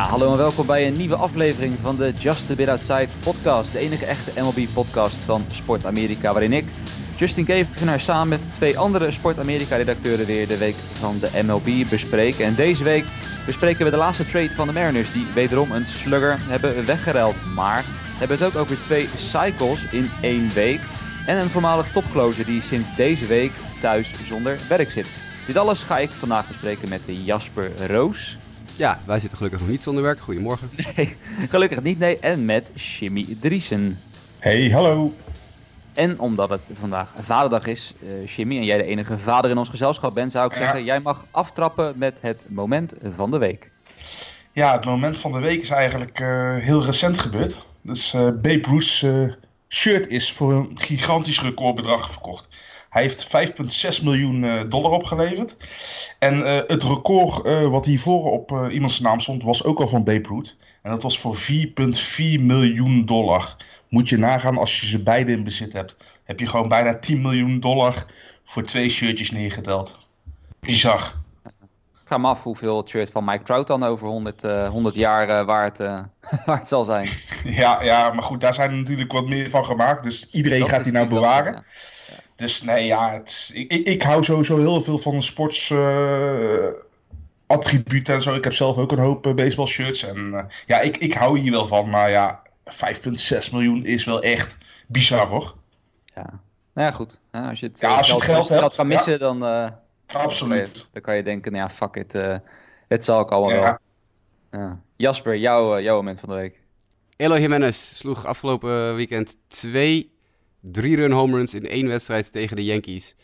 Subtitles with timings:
[0.00, 3.72] Ja, hallo en welkom bij een nieuwe aflevering van de Just a Bit Outside podcast.
[3.72, 6.64] De enige echte MLB-podcast van Sport Amerika, waarin ik,
[7.16, 12.44] Justin Kevenaar, samen met twee andere Sport Amerika-redacteuren weer de week van de MLB bespreken.
[12.44, 13.04] En deze week
[13.46, 17.36] bespreken we de laatste trade van de Mariners, die wederom een slugger hebben weggereld.
[17.54, 17.84] Maar
[18.18, 20.80] hebben het ook over twee cycles in één week.
[21.26, 25.08] En een voormalig topcloser die sinds deze week thuis zonder werk zit.
[25.46, 28.39] Dit alles ga ik vandaag bespreken met Jasper Roos.
[28.80, 30.20] Ja, wij zitten gelukkig nog niet zonder werk.
[30.20, 30.70] Goedemorgen.
[30.96, 31.16] Nee,
[31.48, 32.18] gelukkig niet, nee.
[32.18, 34.00] En met Jimmy Driesen.
[34.38, 35.14] Hey, hallo.
[35.92, 39.68] En omdat het vandaag vaderdag is, uh, Jimmy, en jij de enige vader in ons
[39.68, 43.70] gezelschap bent, zou ik zeggen, jij mag aftrappen met het moment van de week.
[44.52, 47.64] Ja, het moment van de week is eigenlijk uh, heel recent gebeurd.
[47.82, 49.06] Dus uh, Babe Ruth's
[49.68, 52.48] shirt is voor een gigantisch recordbedrag verkocht.
[52.90, 53.26] Hij heeft
[53.98, 55.56] 5,6 miljoen uh, dollar opgeleverd.
[56.18, 60.04] En uh, het record uh, wat hiervoor op iemands naam stond, was ook al van
[60.04, 60.56] Babe Ruth.
[60.82, 63.56] En dat was voor 4,4 miljoen dollar.
[63.88, 65.96] Moet je nagaan als je ze beide in bezit hebt.
[66.24, 68.06] Heb je gewoon bijna 10 miljoen dollar
[68.44, 69.96] voor twee shirtjes neergeteld.
[70.60, 71.14] Bizar.
[71.92, 75.44] Ik ga me af hoeveel het shirt van Mike Trout dan over 100, 100 jaar
[75.44, 75.78] waard,
[76.46, 77.08] waard zal zijn.
[77.44, 80.04] ja, ja, maar goed, daar zijn natuurlijk wat meer van gemaakt.
[80.04, 81.52] Dus iedereen dat gaat die nou bewaren.
[81.52, 81.98] Wel, ja.
[82.40, 86.66] Dus nee, ja, het, ik, ik, hou sowieso heel veel van sports uh,
[87.46, 88.34] attributen en zo.
[88.34, 90.02] Ik heb zelf ook een hoop uh, baseball shirts.
[90.02, 91.90] En uh, ja, ik, ik hou hier wel van.
[91.90, 95.54] Maar ja, 5,6 miljoen is wel echt bizar hoor.
[96.04, 96.40] Ja,
[96.72, 97.20] nou ja, goed.
[97.30, 99.18] Als je het, ja, als je het geld, geld, hebt, kan missen, ja.
[99.18, 99.42] dan,
[100.06, 100.86] Absoluut.
[100.92, 102.12] dan kan je denken, nou ja, fuck it.
[102.88, 103.78] het zal ik allemaal wel.
[104.50, 104.80] Ja.
[104.96, 106.60] Jasper, jouw, jouw moment van de week.
[107.16, 110.10] Eloy Jimenez sloeg afgelopen weekend twee
[110.60, 113.14] Drie run home runs in één wedstrijd tegen de Yankees.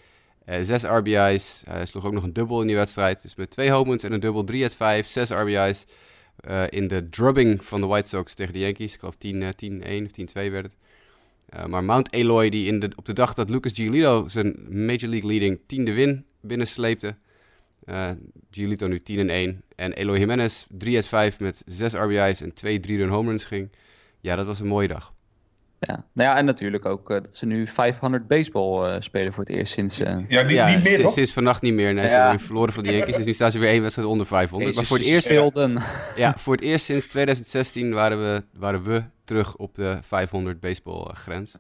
[0.49, 1.63] Uh, zes RBI's.
[1.67, 3.23] Hij sloeg ook nog een dubbel in die wedstrijd.
[3.23, 4.45] Dus met twee home runs en een dubbel.
[4.45, 5.87] 3 uit 5, zes RBI's.
[6.49, 8.95] Uh, in de drubbing van de White Sox tegen de Yankees.
[8.95, 9.19] Ik geloof 10-1
[10.05, 10.77] of 10-2 werd het.
[11.69, 15.31] Maar Mount Eloy, die in de, op de dag dat Lucas Giolito zijn Major League
[15.31, 17.17] leading tiende win binnensleepte.
[18.51, 19.63] Giolito nu 10 1.
[19.77, 23.71] En Eloy Jimenez 3 uit 5 met 6 RBI's en 2 3-run home runs ging.
[24.21, 25.15] Ja, dat was een mooie dag.
[25.87, 29.45] Ja, nou ja, en natuurlijk ook uh, dat ze nu 500 baseball uh, spelen voor
[29.45, 30.01] het eerst sinds...
[30.01, 30.07] Uh...
[30.07, 31.95] Ja, niet, ja, niet meer sinds, sinds vannacht niet meer.
[31.95, 32.11] Nee, ja.
[32.11, 34.71] ze hebben verloren van de Yankees, dus nu staan ze weer één wedstrijd onder 500.
[34.71, 35.27] Jezus, maar voor het eerst...
[35.27, 35.83] Speelden.
[36.17, 41.15] Ja, voor het eerst sinds 2016 waren we, waren we terug op de 500 baseball
[41.15, 41.53] grens.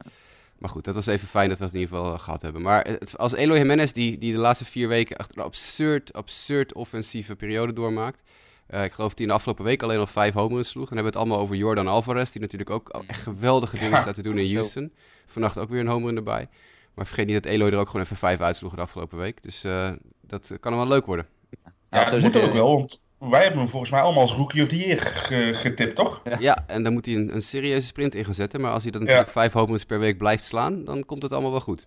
[0.58, 2.62] Maar goed, dat was even fijn dat we het in ieder geval gehad hebben.
[2.62, 6.74] Maar het, als Eloy Jimenez, die, die de laatste vier weken echt een absurd, absurd
[6.74, 8.22] offensieve periode doormaakt...
[8.70, 10.90] Uh, ik geloof dat hij in de afgelopen week alleen al vijf home runs sloeg.
[10.90, 14.00] En dan hebben we het allemaal over Jordan Alvarez, die natuurlijk ook echt geweldige dingen
[14.00, 14.92] staat te doen in Houston.
[15.26, 16.48] Vannacht ook weer een home run erbij.
[16.94, 19.42] Maar vergeet niet dat Eloy er ook gewoon even vijf uitsloeg de afgelopen week.
[19.42, 19.90] Dus uh,
[20.20, 21.26] dat kan wel leuk worden.
[21.90, 24.68] Ja, dat moet ook wel, want wij hebben hem volgens mij allemaal als rookie of
[24.68, 24.98] the year
[25.54, 26.20] getipt, toch?
[26.24, 26.36] Ja.
[26.38, 28.60] ja, en dan moet hij een, een, serieuze sprint in gaan zetten.
[28.60, 29.32] Maar als hij dan natuurlijk ja.
[29.32, 31.86] vijf home runs per week blijft slaan, dan komt het allemaal wel goed.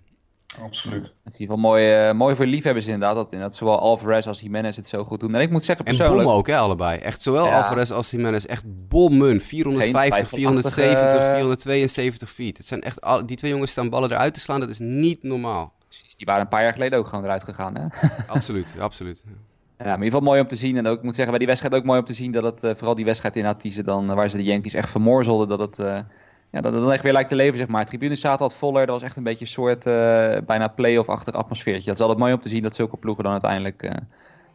[0.57, 1.13] Absoluut.
[1.23, 4.27] Het is in ieder geval mooi, uh, mooi voor liefhebbers inderdaad, dat, dat zowel Alvarez
[4.27, 5.35] als Jimenez het zo goed doen.
[5.35, 6.19] En ik moet zeggen persoonlijk...
[6.19, 6.99] En bom ook, hè, allebei.
[6.99, 7.57] Echt zowel ja.
[7.57, 9.41] Alvarez als Jimenez, echt bommen.
[9.41, 12.57] 450, 470, 472 feet.
[12.57, 15.23] Het zijn echt, al, die twee jongens staan ballen eruit te slaan, dat is niet
[15.23, 15.73] normaal.
[15.87, 18.07] Precies, die waren een paar jaar geleden ook gewoon eruit gegaan, hè?
[18.27, 19.23] absoluut, absoluut.
[19.25, 20.77] Ja, maar in ieder geval mooi om te zien.
[20.77, 22.63] En ook, ik moet zeggen, bij die wedstrijd ook mooi om te zien dat het,
[22.63, 25.59] uh, vooral die wedstrijd inderdaad, die ze dan, waar ze de Yankees echt vermoorzelden, dat
[25.59, 26.05] het...
[26.51, 27.81] Ja, dat het dan echt weer lijkt te leven, zeg maar.
[27.81, 28.85] De tribune zaten wat voller.
[28.85, 31.85] Dat was echt een beetje een soort uh, bijna play-off-achtig atmosfeertje.
[31.85, 33.91] Dat is altijd mooi om te zien dat zulke ploegen dan uiteindelijk uh,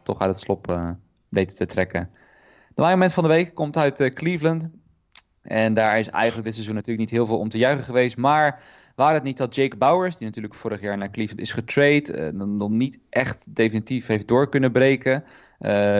[0.03, 0.89] toch uit het slop uh,
[1.29, 2.09] weten te trekken.
[2.73, 4.69] De moment van de week komt uit Cleveland.
[5.41, 8.17] En daar is eigenlijk dit seizoen natuurlijk niet heel veel om te juichen geweest.
[8.17, 8.61] Maar
[8.95, 12.57] waar het niet dat Jake Bowers, die natuurlijk vorig jaar naar Cleveland is getrade, dan
[12.57, 15.23] nog niet echt definitief heeft door kunnen breken.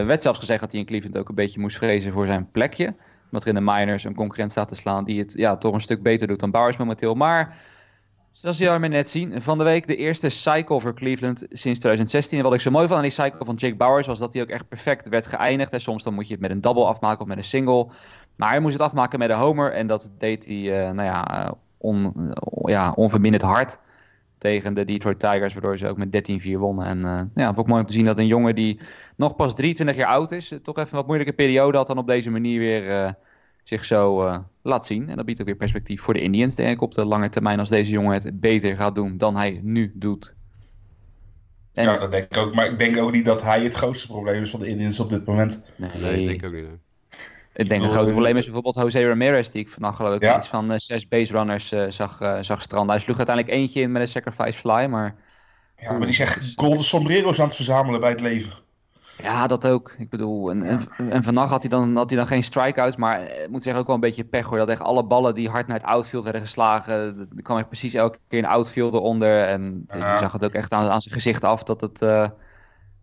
[0.07, 2.93] werd zelfs gezegd dat hij in Cleveland ook een beetje moest vrezen voor zijn plekje
[3.35, 5.81] omdat er in de minors een concurrent staat te slaan die het ja, toch een
[5.81, 7.15] stuk beter doet dan Bowers momenteel.
[7.15, 7.57] Maar
[8.31, 12.37] zoals jullie maar net zien, van de week de eerste cycle voor Cleveland sinds 2016.
[12.37, 14.41] En wat ik zo mooi vond aan die cycle van Jake Bowers was dat hij
[14.41, 15.73] ook echt perfect werd geëindigd.
[15.73, 17.87] En soms dan moet je het met een double afmaken of met een single.
[18.35, 21.53] Maar hij moest het afmaken met een homer en dat deed hij uh, nou ja,
[21.77, 22.13] on,
[22.63, 23.77] ja, onverminderd hard
[24.37, 26.85] tegen de Detroit Tigers, waardoor ze ook met 13-4 wonnen.
[26.85, 28.79] En uh, ja, ook mooi om te zien dat een jongen die
[29.15, 32.07] nog pas 23 jaar oud is, toch even een wat moeilijke periode had, dan op
[32.07, 33.15] deze manier weer
[33.65, 35.09] zich zo uh, laat zien.
[35.09, 37.59] En dat biedt ook weer perspectief voor de Indians, denk ik, op de lange termijn
[37.59, 40.35] als deze jongen het beter gaat doen dan hij nu doet.
[41.73, 41.83] En...
[41.83, 42.55] Ja, dat denk ik ook.
[42.55, 45.09] Maar ik denk ook niet dat hij het grootste probleem is van de Indians op
[45.09, 45.61] dit moment.
[45.75, 46.69] Nee, nee ik denk ook niet.
[47.55, 50.37] Ik denk een groot probleem is bijvoorbeeld Jose Ramirez, die ik vannacht geloof ik ja.
[50.37, 52.95] iets van uh, zes base runners uh, zag, uh, zag stranden.
[52.95, 55.15] Hij sloeg uiteindelijk eentje in met een sacrifice fly, maar...
[55.77, 58.53] Ja, maar die zegt golden sombrero's aan het verzamelen bij het leven.
[59.17, 59.93] Ja, dat ook.
[59.97, 63.21] Ik bedoel, en, en, en vannacht had hij, dan, had hij dan geen strikeouts, maar
[63.21, 64.57] ik moet zeggen ook wel een beetje pech hoor.
[64.57, 66.93] Dat echt alle ballen die hard naar het outfield werden geslagen,
[67.35, 69.41] er kwam echt precies elke keer een outfield eronder.
[69.41, 72.27] En je zag het ook echt aan, aan zijn gezicht af dat het, uh,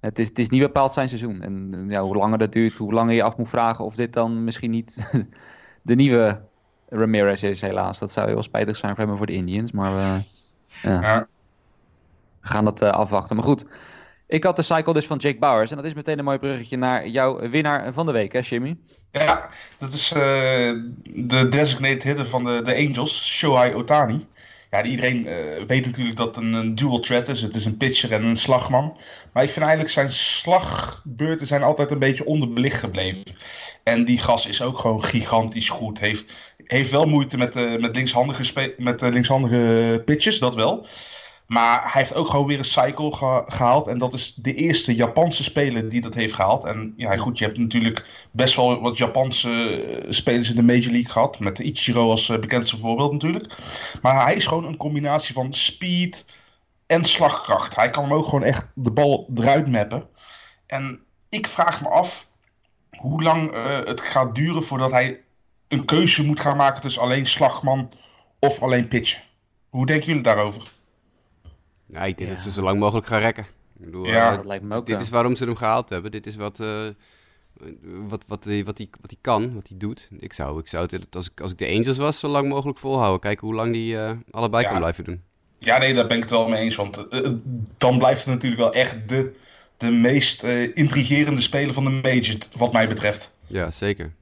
[0.00, 1.43] het, is, het is niet bepaald zijn seizoen.
[1.43, 4.44] En ja, hoe langer dat duurt, hoe langer je af moet vragen of dit dan
[4.44, 5.11] misschien niet
[5.82, 6.41] de nieuwe
[6.88, 7.99] Ramirez is helaas.
[7.99, 10.17] Dat zou heel spijtig zijn voor hem voor de Indians, maar uh,
[10.82, 11.00] ja.
[11.00, 11.26] ja.
[12.41, 13.37] we gaan dat uh, afwachten.
[13.37, 13.67] Maar goed,
[14.32, 15.70] ik had de cycle dus van Jake Bowers.
[15.70, 18.76] En dat is meteen een mooi bruggetje naar jouw winnaar van de week, hè, Jimmy?
[19.11, 20.20] Ja, dat is uh,
[21.05, 24.26] de designated hitter van de, de Angels, Shohei Otani.
[24.70, 27.43] Ja, iedereen uh, weet natuurlijk dat een, een, dual threat is.
[27.43, 28.96] Het is een pitcher en een slagman.
[29.32, 33.25] Maar ik vind eigenlijk zijn slagbeurten zijn altijd een beetje onderbelicht gebleven.
[33.82, 35.99] En die gas is ook gewoon gigantisch goed.
[35.99, 36.32] Heeft,
[36.64, 40.87] heeft wel moeite met, uh, met, linkshandige, met linkshandige pitches, dat wel.
[41.52, 43.88] Maar hij heeft ook gewoon weer een cycle gehaald.
[43.88, 46.64] En dat is de eerste Japanse speler die dat heeft gehaald.
[46.64, 50.93] En ja, goed, je hebt natuurlijk best wel wat Japanse eh, spelers in de Major
[50.93, 51.38] League gehad.
[51.38, 53.56] Met Ichiro als eh, bekendste voorbeeld natuurlijk.
[54.02, 56.25] Maar hij is gewoon een combinatie van speed
[56.87, 57.76] en slagkracht.
[57.76, 60.08] Hij kan hem ook gewoon echt de bal eruit mappen.
[60.66, 62.28] En ik vraag me af
[62.90, 65.20] hoe lang uh, het gaat duren voordat hij
[65.69, 67.93] een keuze moet gaan maken tussen alleen slagman
[68.38, 69.22] of alleen pitchen.
[69.69, 70.81] Hoe denken jullie daarover?
[71.93, 73.44] Ja, ik denk dat ze zo lang mogelijk gaan rekken.
[73.79, 76.11] Ik bedoel, ja, uh, dat lijkt me ook Dit is waarom ze hem gehaald hebben.
[76.11, 76.69] Dit is wat, uh,
[77.59, 77.71] wat,
[78.09, 78.79] wat, wat, wat, hij, wat
[79.11, 80.09] hij kan, wat hij doet.
[80.19, 82.79] Ik zou, ik zou het, als ik, als ik de Angels was, zo lang mogelijk
[82.79, 83.21] volhouden.
[83.21, 84.69] Kijken hoe lang die uh, allebei ja.
[84.71, 85.23] kan blijven doen.
[85.59, 86.77] Ja, nee, daar ben ik het wel mee eens.
[86.77, 87.06] Want
[87.77, 89.37] dan blijft het natuurlijk wel echt de,
[89.77, 90.43] de meest
[90.75, 93.33] intrigerende speler van de Major, wat mij betreft.
[93.47, 94.12] Ja, zeker.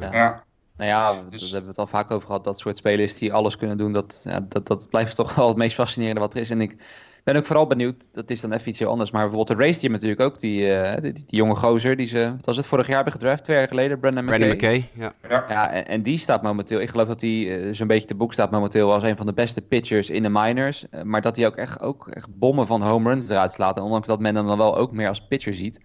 [0.00, 0.12] Ja.
[0.12, 0.44] ja.
[0.76, 1.40] Nou ja, dus...
[1.40, 2.44] daar hebben we het al vaak over gehad.
[2.44, 5.56] Dat soort spelers die alles kunnen doen, dat, ja, dat, dat blijft toch wel het
[5.56, 6.50] meest fascinerende wat er is.
[6.50, 6.76] En ik
[7.24, 9.10] ben ook vooral benieuwd, dat is dan even iets heel anders.
[9.10, 12.32] Maar bijvoorbeeld de race team natuurlijk ook, die, uh, die, die, jonge gozer die ze,
[12.36, 14.38] wat was het, vorig jaar hebben gedraft, twee jaar geleden, Brandon McKay.
[14.38, 15.12] Brandon McKay, ja.
[15.28, 18.14] Ja, ja en, en, die staat momenteel, ik geloof dat hij uh, zo'n beetje te
[18.14, 20.86] boek staat momenteel als een van de beste pitchers in de minors.
[20.90, 23.76] Uh, maar dat hij ook echt, ook echt bommen van home runs eruit slaat.
[23.76, 25.80] En ondanks dat men hem dan wel ook meer als pitcher ziet.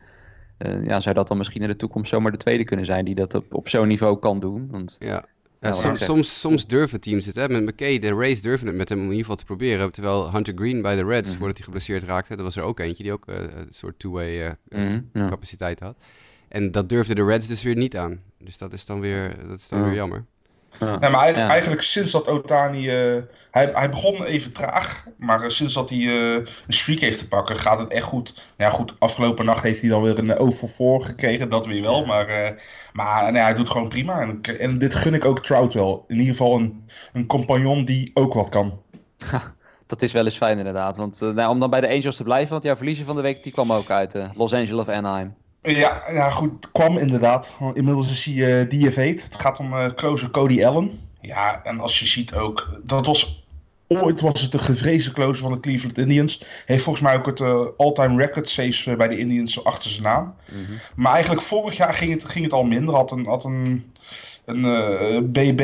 [0.59, 3.15] Uh, ja, zou dat dan misschien in de toekomst zomaar de tweede kunnen zijn die
[3.15, 4.67] dat op, op zo'n niveau kan doen?
[4.71, 5.25] Want, ja.
[5.65, 7.35] Ja, soms, soms, soms, durven teams het.
[7.35, 7.49] Hè?
[7.49, 9.91] Met McKay, de Rays durven het met hem in ieder geval te proberen.
[9.91, 11.37] Terwijl Hunter Green bij de Reds, mm.
[11.37, 14.45] voordat hij geblesseerd raakte, dat was er ook eentje die ook uh, een soort two-way
[14.45, 15.29] uh, mm, ja.
[15.29, 15.97] capaciteit had.
[16.47, 18.21] En dat durfde de Reds dus weer niet aan.
[18.37, 20.25] Dus dat is dan weer, dat is dan weer jammer.
[20.79, 20.97] Ja.
[20.97, 21.49] Nee, maar eigenlijk, ja.
[21.49, 23.13] eigenlijk, sinds dat Otani.
[23.15, 25.05] Uh, hij, hij begon even traag.
[25.17, 28.33] Maar uh, sinds dat hij uh, een streak heeft te pakken, gaat het echt goed.
[28.33, 31.49] Nou ja, goed, afgelopen nacht heeft hij dan weer een over voor gekregen.
[31.49, 32.05] Dat weer wel.
[32.05, 32.55] Maar,
[32.93, 34.19] maar nee, hij doet gewoon prima.
[34.19, 36.05] En, en, dit gun ik ook Trout wel.
[36.07, 38.81] In ieder geval een, een compagnon die ook wat kan.
[39.87, 40.97] dat is wel eens fijn inderdaad.
[40.97, 42.51] Want nou, om dan bij de Angels te blijven.
[42.51, 45.35] Want jouw verliezer van de week die kwam ook uit Los Angeles of Anaheim.
[45.65, 47.53] Ja, ja, goed, kwam inderdaad.
[47.73, 49.23] Inmiddels is hij uh, DFA'd.
[49.23, 50.99] Het gaat om uh, closer Cody Allen.
[51.21, 53.45] Ja, en als je ziet ook, dat was
[53.87, 56.45] ooit was het de gevreesde closer van de Cleveland Indians.
[56.65, 60.35] Heeft volgens mij ook het uh, all-time record saves bij de Indians achter zijn naam.
[60.51, 60.79] Mm -hmm.
[60.95, 62.95] Maar eigenlijk vorig jaar ging het, ging het al minder.
[62.95, 63.93] Had een, had een,
[64.45, 65.61] een BB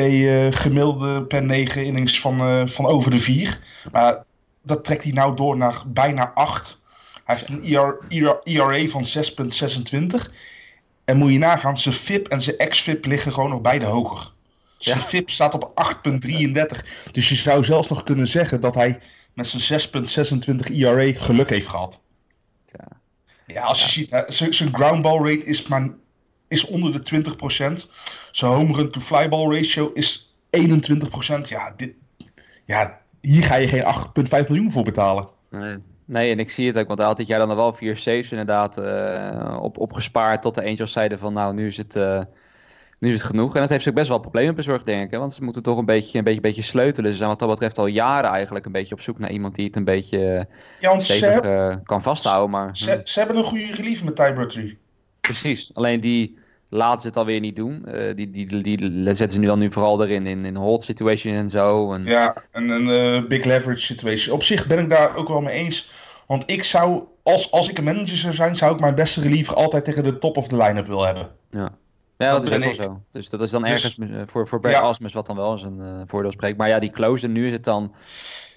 [0.54, 3.58] gemiddelde per 9 innings van, van over de 4.
[3.92, 4.24] Maar
[4.62, 6.80] dat trekt hij nou door naar bijna 8.
[7.32, 9.04] Hij heeft een ERA, ERA van
[10.24, 10.32] 6,26.
[11.04, 14.32] En moet je nagaan, zijn FIP en zijn ex-FIP liggen gewoon nog beide hoger.
[14.78, 15.04] Zijn ja.
[15.04, 15.72] FIP staat op
[16.10, 17.10] 8,33.
[17.12, 18.98] Dus je zou zelfs nog kunnen zeggen dat hij
[19.32, 22.00] met zijn 6,26 ERA geluk heeft gehad.
[22.72, 22.88] Ja,
[23.46, 24.24] ja als je ja.
[24.28, 25.88] ziet, zijn ground ball rate is, maar,
[26.48, 27.24] is onder de
[27.82, 27.88] 20%.
[28.30, 31.48] Zijn home run to fly ball ratio is 21%.
[31.48, 31.94] Ja, dit,
[32.64, 33.84] ja hier ga je geen
[34.44, 35.28] 8,5 miljoen voor betalen.
[35.50, 35.78] Nee.
[36.12, 38.30] Nee, en ik zie het ook, want hij had dit jaar dan wel vier saves
[38.30, 40.42] inderdaad uh, op, opgespaard.
[40.42, 42.20] Tot de Angels zeiden van nou, nu is het, uh,
[42.98, 43.54] nu is het genoeg.
[43.54, 45.18] En dat heeft ze ook best wel problemen bezorgd, denk ik.
[45.18, 47.10] Want ze moeten toch een beetje, een beetje, een beetje sleutelen.
[47.10, 49.66] Ze zijn wat dat betreft al jaren eigenlijk een beetje op zoek naar iemand die
[49.66, 50.46] het een beetje
[50.80, 52.50] ja, stevig, uh, kan vasthouden.
[52.50, 54.76] Maar, ze, ze, hebben een goede relief met Ty Brutry.
[55.20, 56.38] Precies, alleen die
[56.68, 57.84] laten ze het alweer niet doen.
[57.86, 60.82] Uh, die, die, die, die, zetten ze nu dan nu vooral erin in, in hold
[60.82, 61.92] situation en zo.
[61.92, 62.04] En...
[62.04, 64.34] Ja, en een uh, big leverage situation.
[64.34, 66.01] Op zich ben ik daar ook wel mee eens.
[66.26, 69.54] Want ik zou, als, als ik een manager zou zijn, zou ik mijn beste reliever
[69.54, 71.30] altijd tegen de top of the line-up willen hebben.
[71.50, 71.72] Ja.
[72.22, 73.00] Ja, dat, dat is ook wel zo.
[73.12, 74.80] Dus dat is dan dus, ergens uh, voor, voor Brad ja.
[74.80, 76.56] Asmus wat dan wel eens een uh, voordeel spreekt.
[76.58, 77.94] Maar ja, die close, nu is het dan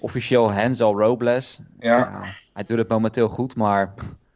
[0.00, 1.58] officieel Hansel Robles.
[1.78, 1.96] Ja.
[1.98, 2.24] ja.
[2.52, 3.94] Hij doet het momenteel goed, maar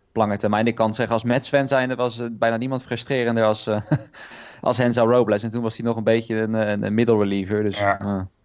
[0.09, 3.69] op lange termijn, ik kan zeggen als Mets-fan zijn, was uh, bijna niemand frustrerender als,
[4.61, 5.43] als Hansel Robles.
[5.43, 7.95] En toen was hij nog een beetje een, een, een middle reliever, dus ja.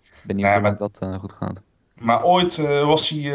[0.04, 1.62] ik ben niet nee, maar, dat goed gaat.
[1.94, 3.34] Maar ooit was hij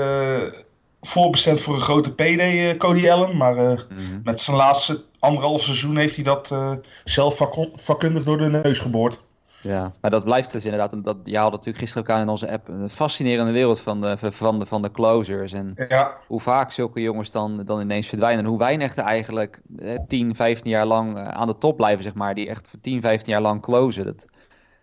[1.00, 3.36] voorbestemd voor een grote PD, eh, Cody Allen.
[3.36, 4.20] Maar eh, Mhm.
[4.24, 6.72] met zijn laatste anderhalf seizoen heeft hij dat eh,
[7.04, 9.20] zelf vakon- vakkundig door de neus geboord.
[9.62, 10.92] Ja, maar dat blijft dus inderdaad.
[10.92, 12.68] en Dat, je haalde natuurlijk gisteren ook aan in onze app.
[12.68, 15.52] Een fascinerende wereld van de, van de, van de closers.
[15.52, 18.44] En Ja, hoe vaak zulke jongens dan, dan ineens verdwijnen.
[18.44, 22.14] En hoe weinig er eigenlijk eh, 10, 15 jaar lang aan de top blijven, zeg
[22.14, 22.34] maar.
[22.34, 24.04] Die echt voor 10, 15 jaar lang closen.
[24.04, 24.26] Dat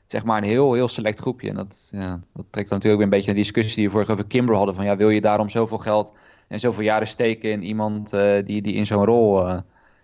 [0.08, 1.50] zeg maar een heel, heel select groepje.
[1.50, 3.92] En dat, ja, dat trekt dan natuurlijk weer een beetje naar die discussie die we
[3.92, 4.76] vorige over Kimber hadden.
[4.76, 6.14] Van ja, wil je daarom zoveel geld
[6.48, 9.58] en zoveel jaren steken in iemand eh, die, die in zo'n rol, eh,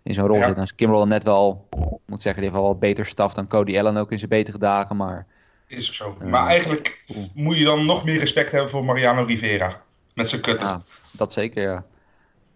[0.03, 0.45] in zo'n rol Ja.
[0.45, 0.51] zit?
[0.53, 3.33] Nou is Kimber dan net wel, ik moet zeggen, die heeft wel wat beter staf
[3.33, 4.95] dan Cody Allen ook in zijn betere dagen.
[4.95, 5.25] Maar
[5.67, 6.15] is ook zo.
[6.19, 6.29] Ja.
[6.29, 9.81] Maar eigenlijk moet je dan nog meer respect hebben voor Mariano Rivera.
[10.13, 10.67] Met zijn kutten.
[10.67, 10.81] Ja,
[11.11, 11.85] dat zeker, ja.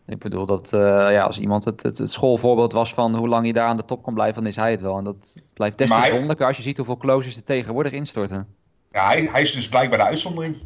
[0.08, 0.80] Ik bedoel dat eh,
[1.12, 3.86] ja, als iemand het, het, het schoolvoorbeeld was van hoe lang hij daar aan de
[3.86, 4.98] top kon blijven, dan is hij het wel.
[4.98, 8.48] En dat blijft des te wonderlijker als je ziet hoeveel closers er tegenwoordig instorten.
[8.92, 10.58] Ja, hij, hij is dus blijkbaar de uitzondering.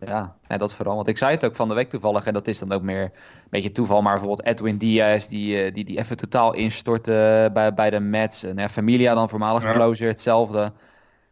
[0.00, 0.94] Ja, ja, dat vooral.
[0.96, 3.02] Want ik zei het ook van de week toevallig, en dat is dan ook meer
[3.02, 3.10] een
[3.50, 7.90] beetje toeval, maar bijvoorbeeld Edwin Diaz, die, eh, die, die even totaal instortte bij, bij
[7.90, 8.42] de Mets.
[8.42, 9.72] En ja, Familia dan, voormalig Ja.
[9.72, 10.58] closer, hetzelfde.
[10.58, 10.72] Het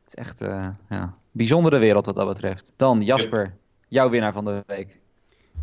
[0.06, 2.72] is echt eh ja, bijzondere wereld wat dat betreft.
[2.76, 3.54] Dan Jasper,
[3.88, 4.96] jouw winnaar van de week.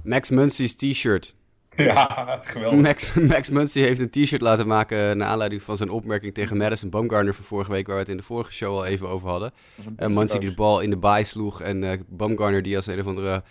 [0.04, 1.36] Max Muncy's t-shirt.
[1.90, 2.80] Ja, geweldig.
[2.82, 6.90] Max, Max Muncy heeft een t-shirt laten maken naar aanleiding van zijn opmerking tegen Madison
[6.90, 9.54] Bumgarner van vorige week, waar we het in de vorige show al even over hadden.
[9.96, 13.00] En Muncy die de bal in de baai sloeg en eh Bumgarner die als een
[13.00, 13.44] of andere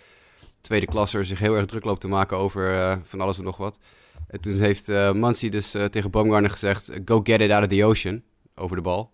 [0.61, 3.57] tweede klasser zich heel erg druk loopt te maken over eh, van alles en nog
[3.57, 3.79] wat.
[4.27, 7.69] En toen heeft eh Muncy dus eh, tegen Bumgarner gezegd, go get it out of
[7.69, 8.21] the ocean,
[8.55, 9.11] over de bal.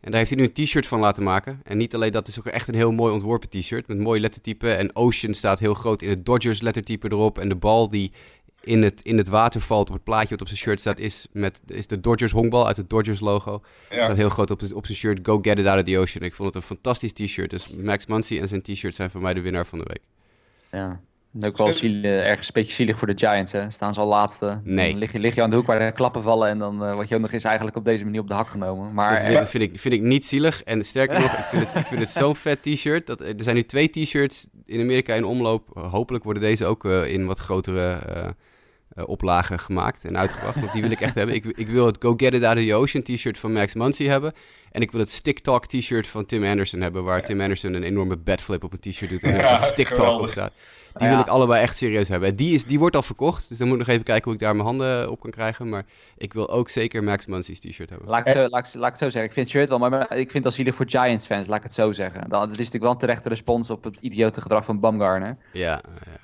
[0.00, 1.60] En daar heeft hij nu een t-shirt van laten maken.
[1.64, 4.72] En niet alleen dat, is ook echt een heel mooi ontworpen t-shirt met mooi lettertype.
[4.72, 7.38] En Ocean staat heel groot in het Dodgers lettertype erop.
[7.38, 8.12] En de bal die
[8.62, 11.26] in het, in het water valt op het plaatje wat op zijn shirt staat, is,
[11.32, 13.62] met, is de Dodgers honkbal uit het Dodgers logo.
[13.90, 14.04] Ja.
[14.04, 16.24] Staat heel groot op, op zijn shirt, go get it out of the ocean.
[16.24, 17.50] Ik vond het een fantastisch t-shirt.
[17.50, 20.02] Dus Max Muncy en zijn t-shirt zijn voor mij de winnaar van de week.
[20.80, 21.00] Ja.
[21.34, 23.70] En ook wel ziel- eh, ergens een beetje zielig voor de Giants, hè.
[23.70, 24.60] Staan ze al laatste.
[24.64, 24.90] Nee.
[24.90, 26.94] Dan lig je, lig je aan de hoek waar de klappen vallen en dan eh
[26.94, 28.94] word je ook nog eens eigenlijk op deze manier op de hak genomen.
[28.94, 30.62] Maar Dat, eh, vind- dat vind, ik, vind ik niet zielig.
[30.62, 33.06] En sterker nog, ik vind het, ik vind het zo'n vet t-shirt.
[33.06, 35.68] Dat, er zijn nu twee t-shirts in Amerika in omloop.
[35.90, 38.30] Hopelijk worden deze ook eh, in wat grotere eh, eh,
[39.06, 40.60] oplagen gemaakt en uitgebracht.
[40.60, 41.34] Want die wil ik echt hebben.
[41.34, 44.04] Ik, ik wil het Go Get It Out of the Ocean t-shirt van Max Muncy
[44.04, 44.32] hebben.
[44.70, 47.04] En ik wil het Stick Talk t-shirt van Tim Anderson hebben.
[47.04, 49.22] Waar Tim Anderson een enorme bedflip op een t-shirt doet.
[49.22, 50.52] En er Ja, staat Stick Talk op staat.
[50.94, 51.12] Die Ja.
[51.14, 52.28] wil ik allebei echt serieus hebben.
[52.28, 53.48] En Die, is, die wordt al verkocht.
[53.48, 55.68] Dus dan moet ik nog even kijken hoe ik daar mijn handen op kan krijgen.
[55.68, 55.84] Maar
[56.16, 58.08] ik wil ook zeker Max Muncy's t-shirt hebben.
[58.08, 59.22] Laat ik, zo, laat, ik, laat ik het zo zeggen.
[59.24, 61.46] Ik vind het shirt wel, maar- maar ik vind het al zielig voor Giants fans,
[61.46, 62.28] laat ik het zo zeggen.
[62.28, 65.36] Dan, het is natuurlijk wel een terechte respons op het idiote gedrag van Bumgarner.
[65.52, 65.80] Ja,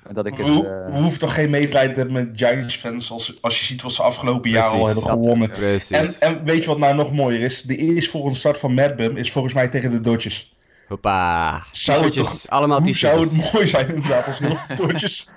[0.07, 0.13] ja.
[0.13, 3.59] Dat ik het, ho- eh, hoeven toch geen medelijden te hebben met Giants-fans als, als
[3.59, 5.49] je ziet wat ze afgelopen jaar al hebben Dat gewonnen.
[5.51, 5.97] Precies.
[5.97, 7.61] En, en weet je wat nou nog mooier is?
[7.61, 10.55] De eerstvolgende start van Madbum is volgens mij tegen de Dodgers.
[10.87, 11.63] Hoppa.
[11.71, 13.43] Zou het toch- allemaal Hoe zou t-shirts.
[13.43, 15.27] het mooi zijn inderdaad als heel Dodgers...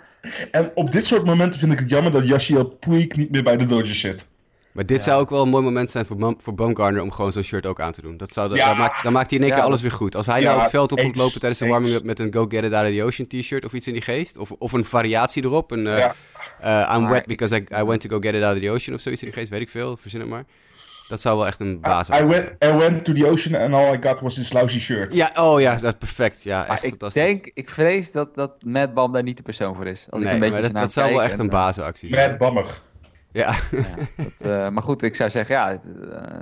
[0.51, 3.57] En op dit soort momenten vind ik het jammer dat Yasiel Puig niet meer bij
[3.57, 4.27] de Dodgers zit.
[4.73, 5.03] Maar dit Ja.
[5.03, 7.67] zou ook wel een mooi moment zijn voor, Bum, voor Bumgarner om gewoon zo'n shirt
[7.67, 8.17] ook aan te doen.
[8.17, 8.67] Dat zou, de- Ja.
[8.67, 10.17] dan, maakt, dan maakt hij in één Ja, keer alles weer goed.
[10.17, 12.33] Als hij Ja, nou het veld op komt eens, lopen tijdens de warming-up met een
[12.33, 14.37] Go Get It Out of the Ocean t-shirt of iets in die geest.
[14.37, 15.71] Of, of een variatie erop.
[15.71, 16.11] Een, eh, eh,
[16.95, 18.95] I'm Maar wet because I, I went to go get it out of the ocean
[18.97, 19.51] of zoiets in die geest.
[19.51, 20.45] Weet ik veel, verzin het maar.
[21.11, 22.29] Dat zou wel echt een basis I zijn.
[22.59, 25.15] went, I went to the ocean and all I got was this lousy shirt.
[25.15, 26.43] Ja, oh ja, dat is perfect.
[26.43, 27.23] Ja, maar echt ik fantastisch.
[27.23, 30.07] denk, ik vrees dat, dat Matt Bam daar niet de persoon voor is.
[30.11, 32.29] Als ik een beetje maar dat, dat zou wel echt en, een eh, basisactie zijn.
[32.31, 32.81] Mad Bammer.
[33.33, 33.87] Ja, Ja,
[34.17, 35.79] dat, eh, maar goed, ik zou zeggen, ja, eh,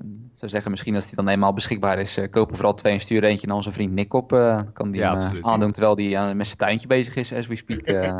[0.07, 3.01] ik zou zeggen, misschien als die dan eenmaal beschikbaar is, eh, kopen vooral twee en
[3.01, 4.33] stuur eentje naar onze vriend Nick op.
[4.33, 7.57] eh, kan die Ja, hem, aandoen terwijl hij met zijn tuintje bezig is, as we
[7.57, 7.81] speak.
[7.81, 8.17] eh.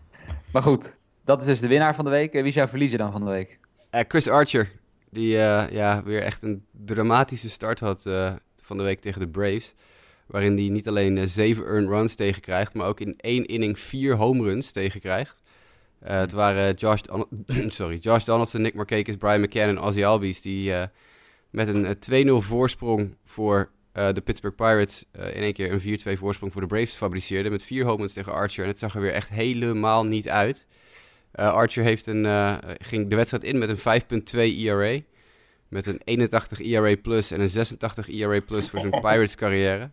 [0.52, 2.32] maar goed, dat is dus de winnaar van de week.
[2.32, 3.58] Wie zou verliezen dan van de week?
[3.90, 4.70] Eh, Chris Archer,
[5.10, 9.28] die eh, ja, weer echt een dramatische start had eh, van de week tegen de
[9.28, 9.74] Braves.
[10.26, 14.14] Waarin hij niet alleen eh, zeven earned runs tegenkrijgt, maar ook in één inning vier
[14.14, 15.40] home runs tegenkrijgt.
[16.04, 17.00] Het waren Josh,
[17.68, 20.72] sorry, Josh Donaldson, Nick Markakis, Brian McCann en Ozzy Albies die
[21.50, 26.52] met een eh, 2-0 voorsprong voor de Pittsburgh Pirates in één keer een 4-2 voorsprong
[26.52, 27.52] voor de Braves fabriceerden.
[27.52, 30.66] Met vier home runs tegen Archer en het zag er weer echt helemaal niet uit.
[31.36, 35.00] Eh, Archer heeft een, eh, ging de wedstrijd in met een 5.2 ERA.
[35.68, 39.90] Met een 81 ERA plus en een 86 ERA plus voor zijn Pirates carrière.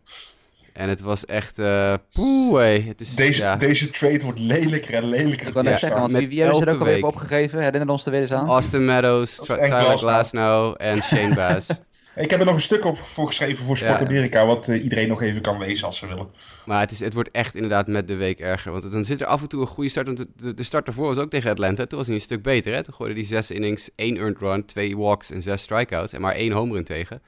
[0.74, 1.60] En het was echt...
[1.60, 2.86] eh poeh.
[2.86, 5.48] Het is, Deze, ja, deze trade wordt lelijker en lelijker.
[5.48, 7.06] Ik wil net zeggen, want wie, wie hebben ze er ook alweer week.
[7.06, 7.60] opgegeven?
[7.62, 8.48] Herinner ons er weer eens aan.
[8.48, 9.98] Austin Meadows, Tyler Glasnow.
[9.98, 11.68] Glasnow en Shane Bass.
[12.16, 14.02] Ik heb er nog een stuk op voor geschreven voor Sport.
[14.02, 16.28] Amerika, wat eh, iedereen nog even kan lezen als ze willen.
[16.66, 18.72] Maar het, is, het wordt echt inderdaad met de week erger.
[18.72, 20.06] Want dan zit er af en toe een goede start.
[20.06, 21.86] Want de, de, start daarvoor was ook tegen Atlanta.
[21.86, 22.74] Toen was hij een stuk beter.
[22.74, 22.84] Hè?
[22.84, 26.14] Toen gooide hij zes innings, één earned run, twee walks en zes strikeouts.
[26.14, 27.22] En maar één home run tegen.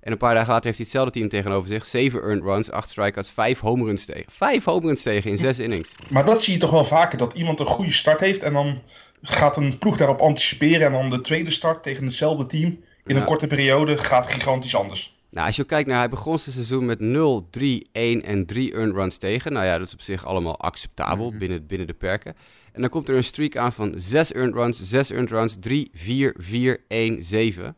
[0.00, 1.86] En een paar dagen later heeft hij hetzelfde team tegenover zich.
[1.86, 4.24] Zeven earned runs, acht strikeouts, vijf home runs tegen.
[4.26, 5.94] Vijf home runs tegen in zes innings.
[6.08, 8.82] Maar dat zie je toch wel vaker, dat iemand een goede start heeft en dan
[9.22, 13.20] gaat een ploeg daarop anticiperen en dan de tweede start tegen hetzelfde team in Ja.
[13.20, 15.12] een korte periode gaat gigantisch anders.
[15.30, 18.72] Nou, als je kijkt naar, hij begon zijn seizoen met 0, 3, 1 en 3
[18.72, 19.52] earned runs tegen.
[19.52, 22.36] Nou ja, dat is op zich allemaal acceptabel binnen, binnen de perken.
[22.72, 25.90] En dan komt er een streak aan van 6 earned runs, 6 earned runs, 3,
[25.92, 27.76] 4, 4, 1, 7.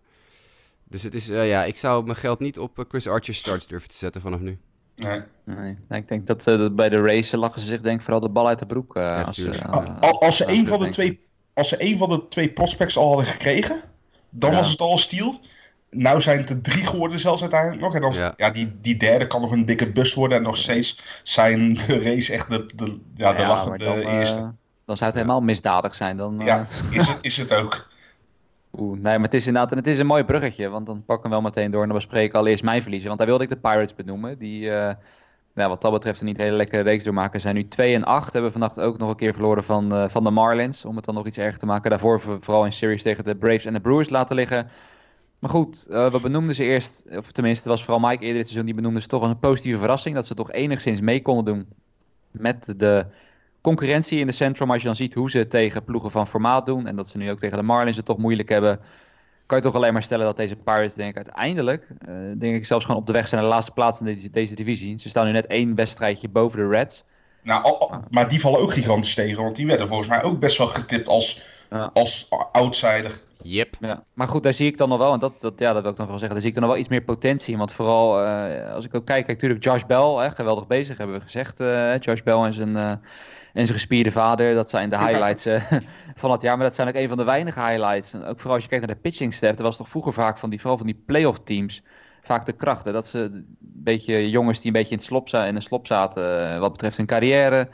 [0.85, 3.67] Dus het is, eh, ja, ik zou mijn geld niet op eh, Chris Archer starts
[3.67, 4.59] durven te zetten vanaf nu.
[4.97, 5.21] Nee.
[5.45, 8.03] Nee, nou, ik denk dat, eh, dat bij de race lachen ze zich denk ik
[8.03, 8.93] vooral de bal uit de broek.
[9.31, 11.21] ze een van de twee,
[11.55, 13.83] als ze een van de twee prospects al hadden gekregen,
[14.39, 14.57] dan Ja.
[14.57, 15.41] was het al stiel.
[15.91, 17.95] Nou zijn het er drie geworden zelfs uiteindelijk nog.
[17.95, 18.35] En dan, Ja.
[18.37, 18.51] ja.
[18.51, 20.37] die, die derde kan nog een dikke bust worden.
[20.37, 24.19] En nog steeds zijn de race echt de, de, ja, de Ja, lachende dan, eh,
[24.19, 24.53] eerste.
[24.85, 26.17] dan zou het helemaal misdadig zijn.
[26.17, 27.89] Dan, eh, Ja, is het, is het ook.
[28.79, 31.25] Oeh, nee, maar het is inderdaad en het is een mooi bruggetje, want dan pakken
[31.31, 33.07] we wel meteen door en dan bespreken we allereerst mijn verliezen.
[33.07, 34.95] Want daar wilde ik de Pirates benoemen, die eh,
[35.57, 37.41] nou, wat dat betreft een niet hele lekkere reeks doormaken.
[37.41, 40.25] Zijn nu 2 en 8, hebben vannacht ook nog een keer verloren van, eh, van
[40.25, 41.91] de Marlins, om het dan nog iets erger te maken.
[41.91, 44.69] Daarvoor voor- vooral in series tegen de Braves en de Brewers laten liggen.
[45.41, 48.65] Maar goed, eh, we benoemden ze eerst, of tenminste, was vooral Mike eerder dit seizoen,
[48.67, 51.69] die benoemde ze toch als een positieve verrassing, dat ze toch enigszins mee konden doen
[52.31, 53.07] met de
[53.61, 54.67] concurrentie in de Central.
[54.67, 56.87] Maar als je dan ziet hoe ze tegen ploegen van formaat doen.
[56.87, 58.81] En dat ze nu ook tegen de Marlins het toch moeilijk hebben.
[59.47, 61.87] Kan je toch alleen maar stellen dat deze Pirates denk ik uiteindelijk.
[62.07, 64.31] eh, denk ik zelfs gewoon op de weg zijn naar de laatste plaats in deze,
[64.31, 64.99] deze divisie.
[65.01, 67.05] Ze staan nu net één wedstrijdje boven de Reds.
[67.43, 69.43] Nou, al- al- maar die vallen ook gigantisch tegen.
[69.43, 71.91] Want die werden volgens mij ook best wel getipt als, Ja.
[71.93, 73.21] als outsider.
[73.43, 73.75] Yep.
[73.81, 74.03] Ja.
[74.15, 75.13] Maar goed, daar zie ik dan nog wel.
[75.13, 76.33] En dat, dat, ja, dat wil ik dan wel zeggen.
[76.33, 77.59] Daar zie ik dan nog wel iets meer potentie in.
[77.59, 79.25] Want vooral eh, als ik ook kijk.
[79.27, 80.25] Kijk, natuurlijk Josh Bell.
[80.25, 81.61] Hè, geweldig bezig hebben we gezegd.
[81.61, 82.93] eh, Josh Bell en zijn, eh,
[83.57, 84.55] en zijn gespierde vader.
[84.55, 85.63] Dat zijn de highlights eh,
[86.15, 86.57] van het jaar.
[86.57, 88.13] Maar dat zijn ook een van de weinige highlights.
[88.13, 89.59] En ook vooral als je kijkt naar de pitching staff.
[89.59, 91.83] Er was toch vroeger vaak van die, vooral van die playoff teams.
[92.23, 92.93] Vaak de krachten.
[92.93, 96.51] Dat ze een beetje jongens die een beetje in, het slop, in de slop zaten.
[96.53, 97.69] eh, wat betreft hun carrière.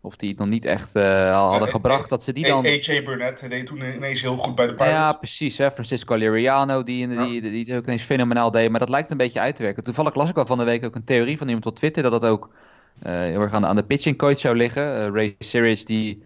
[0.00, 2.08] Of die het nog niet echt eh, hadden gebracht.
[2.08, 2.66] Dat ze die dan...
[2.66, 4.94] AJ Burnett deed toen ineens heel goed bij de Pirates.
[4.94, 5.58] Ja, precies.
[5.58, 5.70] Hè?
[5.70, 8.70] Francisco Liriano, die, die, die, ook ineens fenomenaal deed.
[8.70, 9.84] Maar dat lijkt een beetje uit te werken.
[9.84, 12.02] Toevallig las ik al van de week ook een theorie van iemand op Twitter...
[12.02, 12.50] dat het ook
[13.02, 14.96] heel erg aan, aan de pitching coach zou liggen.
[14.96, 16.22] Eh, Ray Searage, die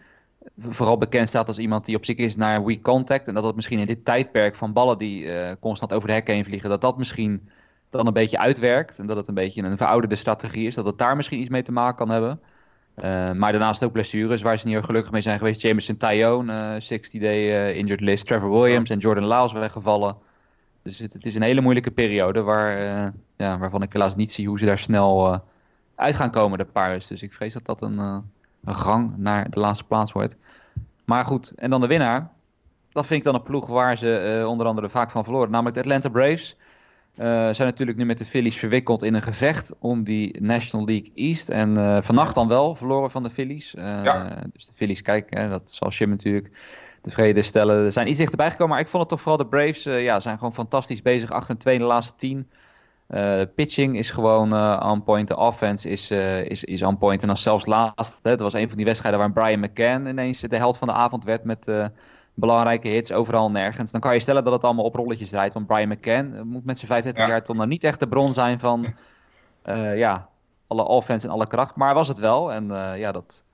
[0.58, 3.28] vooral bekend staat als iemand die op zich is naar weak contact.
[3.28, 6.34] En dat dat misschien in dit tijdperk van ballen die eh, constant over de hekken
[6.34, 6.70] heen vliegen...
[6.70, 7.48] dat dat misschien
[7.90, 8.98] dan een beetje uitwerkt.
[8.98, 10.74] En dat het een beetje een verouderde strategie is.
[10.74, 12.40] Dat het daar misschien iets mee te maken kan hebben.
[12.96, 15.60] Uh, maar daarnaast ook blessures waar ze niet heel gelukkig mee zijn geweest.
[15.60, 18.26] Jameson Tyone, uh, 60-day uh, injured list.
[18.26, 20.16] Trevor Williams en Jordan Lyles weggevallen.
[20.82, 22.78] Dus het, het, is een hele moeilijke periode waar,
[23.36, 25.42] ja, waarvan ik helaas niet zie hoe ze daar snel
[26.00, 27.06] uit gaan komen, de Pirates.
[27.06, 28.18] Dus ik vrees dat dat een, uh,
[28.64, 30.36] een gang naar de laatste plaats wordt.
[31.04, 32.30] Maar goed, en dan de winnaar.
[32.92, 35.50] Dat vind ik dan een ploeg waar ze uh, onder andere vaak van verloren.
[35.50, 36.56] Namelijk de Atlanta Braves.
[37.16, 41.10] Uh, zijn natuurlijk nu met de Phillies verwikkeld in een gevecht om die National League
[41.14, 41.48] East.
[41.48, 43.74] En uh, vannacht dan wel verloren van de Phillies.
[43.74, 44.42] Uh, Ja.
[44.52, 46.50] Dus de Phillies, kijk, hè, dat zal Jim natuurlijk
[47.02, 47.84] tevreden stellen.
[47.84, 49.82] Er zijn iets dichterbij gekomen, maar ik vond het toch vooral de Braves.
[49.82, 51.30] ja, zijn gewoon fantastisch bezig.
[51.30, 52.48] 8 en 2 in de laatste 10.
[53.14, 55.28] Uh, pitching is gewoon uh, on point.
[55.28, 57.20] De offense is, uh, is, is on point.
[57.20, 58.20] En dan zelfs laatst.
[58.22, 60.94] Hè, dat was een van die wedstrijden waar Brian McCann ineens de held van de
[60.94, 61.90] avond werd met
[62.34, 63.90] belangrijke hits overal en nergens.
[63.90, 65.54] Dan kan je stellen dat het allemaal op rolletjes draait.
[65.54, 67.28] Want Brian McCann moet met zijn 35 ja.
[67.28, 68.94] jaar toch nog niet echt de bron zijn van
[69.94, 70.28] ja,
[70.66, 71.76] alle offense en alle kracht.
[71.76, 72.52] Maar was het wel.
[72.52, 73.44] En ja, dat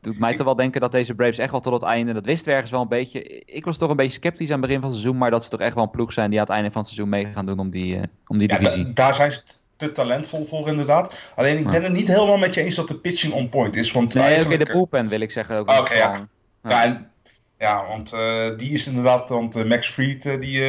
[0.00, 2.12] doet mij toch wel denken dat deze Braves echt wel tot het einde...
[2.12, 3.42] Dat wisten we ergens wel een beetje.
[3.44, 5.18] Ik was toch een beetje sceptisch aan het begin van het seizoen.
[5.18, 6.90] Maar dat ze toch echt wel een ploeg zijn die aan het einde van het
[6.90, 8.84] seizoen mee gaan doen om die, uh, om die divisie.
[8.84, 9.40] Da daar zijn ze
[9.76, 11.32] te talentvol voor inderdaad.
[11.36, 13.92] Alleen ik ben het niet helemaal met je eens dat de pitching on point is.
[13.92, 14.60] Want nee, eigenlijk...
[14.60, 15.70] oké, de bullpen wil ik zeggen ook.
[15.70, 16.28] Oké, okay, ja.
[16.62, 16.70] Ja.
[16.70, 16.84] ja.
[16.84, 17.10] en,
[17.58, 20.60] ja, want uh, die is inderdaad, want uh, Max Fried, die,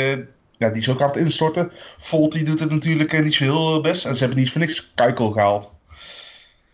[0.57, 1.71] ja, die is ook aan het instorten.
[1.97, 4.05] Volt die doet het natuurlijk niet zo heel best.
[4.05, 5.75] En ze hebben niet voor niks Kuikel gehaald.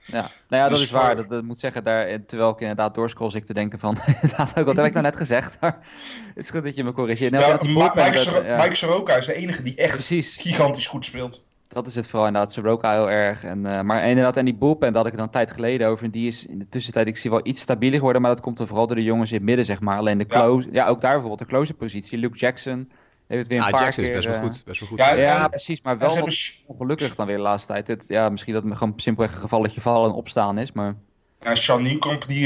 [0.05, 1.15] Ja, nou ja, dat dus is waar.
[1.15, 3.97] Dat, dat, moet zeggen, daar, terwijl ik inderdaad doorscroll, ik te denken van,
[4.55, 5.57] wat heb ik nou net gezegd?
[5.59, 5.77] Maar
[6.35, 7.31] het is goed dat je me corrigeert.
[7.31, 8.63] Nou, ja, Mike, Mike, Sor ja.
[8.63, 10.35] Mike Soroka is de enige die echt Precies.
[10.35, 11.43] gigantisch goed speelt.
[11.67, 13.43] Dat is het vooral inderdaad, Soroka heel erg.
[13.43, 16.05] En, uh, maar inderdaad, en die bullpen, daar had ik dan een tijd geleden over.
[16.05, 18.21] En die is in de tussentijd, ik zie wel iets stabieler geworden.
[18.21, 19.97] Maar dat komt er vooral door de jongens in het midden, zeg maar.
[19.97, 22.17] Alleen de close, ja, ja ook daar bijvoorbeeld de close positie.
[22.17, 22.91] Luke Jackson
[23.33, 24.63] heeft het weer een ah, paar Jackson keer, is best wel goed.
[24.65, 24.97] Best wel goed.
[24.97, 25.81] Ja, ja, precies.
[25.81, 26.33] Maar wel hebben...
[26.65, 27.87] ongelukkig dan weer de laatste tijd.
[27.87, 30.95] Het, ja, misschien dat het gewoon simpelweg een gevalletje vallen en opstaan is, maar...
[31.43, 32.45] Ja, Sean Nieuwkamp die,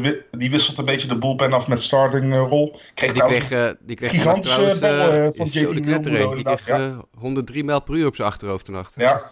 [0.00, 2.78] uh, die wisselt een beetje de bullpen af met starting uh, rol.
[2.94, 6.34] Kreeg die, kreeg, uh, die kreeg gigantische trouwens, uh, van JT Mulder.
[6.34, 7.04] Die kreeg ja.
[7.18, 8.94] 103 mijl per uur op zijn achterhoofd vannacht.
[8.96, 9.30] Ja,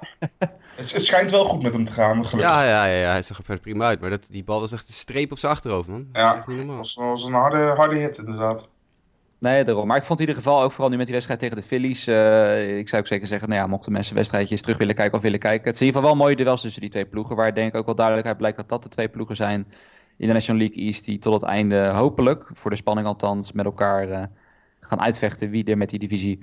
[0.77, 2.55] het, het, schijnt wel goed met hem te gaan, gelukkig.
[2.55, 3.11] Ja, ja, ja, ja.
[3.11, 4.01] hij zag er verder prima uit.
[4.01, 6.09] Maar dat, die bal was echt een streep op zijn achterhoofd, man.
[6.13, 8.69] Ja, dat was, was een harde, harde hit inderdaad.
[9.39, 9.87] Nee, daarom.
[9.87, 12.09] Maar ik vond in ieder geval ook vooral nu met die wedstrijd tegen de Phillies.
[12.09, 15.23] Uh, ik zou ook zeker zeggen, nou ja, mochten mensen wedstrijdjes terug willen kijken of
[15.23, 15.65] willen kijken.
[15.65, 17.37] Het is in ieder geval wel mooie duels tussen die twee ploegen.
[17.37, 19.67] Waar denk ik ook wel duidelijk uit blijkt dat dat de twee ploegen zijn
[20.17, 21.05] in de National League East.
[21.05, 24.23] Die tot het einde hopelijk, voor de spanning althans, met elkaar uh,
[24.81, 26.39] gaan uitvechten wie er met die divisie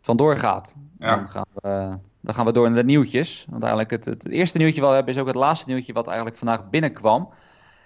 [0.00, 0.74] vandoor gaat.
[0.98, 1.16] Ja.
[1.16, 3.46] Dan, gaan we, dan gaan we door naar de nieuwtjes.
[3.48, 6.06] Want eigenlijk het, het, eerste nieuwtje wat we hebben is ook het laatste nieuwtje wat
[6.06, 7.28] eigenlijk vandaag binnenkwam.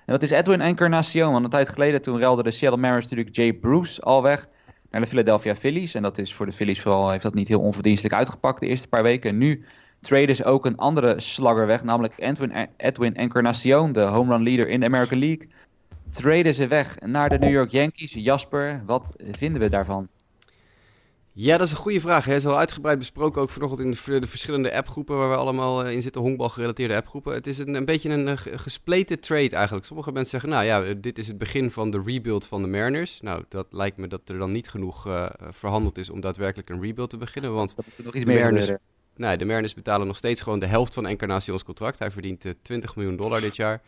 [0.08, 1.32] En dat is Edwin Encarnacion.
[1.32, 4.48] Want een tijd geleden toen ruilde de Seattle Mariners natuurlijk Jay Bruce al weg
[4.90, 5.94] naar de Philadelphia Phillies.
[5.94, 8.88] En dat is voor de Phillies vooral, heeft dat niet heel onverdienstelijk uitgepakt de eerste
[8.88, 9.38] paar weken.
[9.38, 9.64] Nu
[10.00, 14.68] traden ze ook een andere slagger weg, namelijk Edwin, Edwin Encarnacion, de home run leader
[14.68, 15.48] in de American League.
[16.10, 18.12] Traden ze weg naar de New York Yankees.
[18.12, 20.08] Jasper, wat vinden we daarvan?
[21.40, 22.24] Ja, dat is een goede vraag.
[22.24, 25.84] Hij is al uitgebreid besproken, ook vanochtend in de, de verschillende appgroepen waar we allemaal
[25.84, 27.34] eh, in zitten, honkbalgerelateerde appgroepen.
[27.34, 29.86] Het is een, een beetje een, een gespleten trade eigenlijk.
[29.86, 33.20] Sommige mensen zeggen, nou ja, dit is het begin van de rebuild van de Mariners.
[33.20, 36.82] Nou, dat lijkt me dat er dan niet genoeg uh, verhandeld is om daadwerkelijk een
[36.82, 38.70] rebuild te beginnen, want nog iets de Mariners...
[39.16, 41.98] Nee, de Mariners betalen nog steeds gewoon de helft van Encarnacion's contract.
[41.98, 43.82] Hij verdient 20 eh, miljoen dollar dit jaar.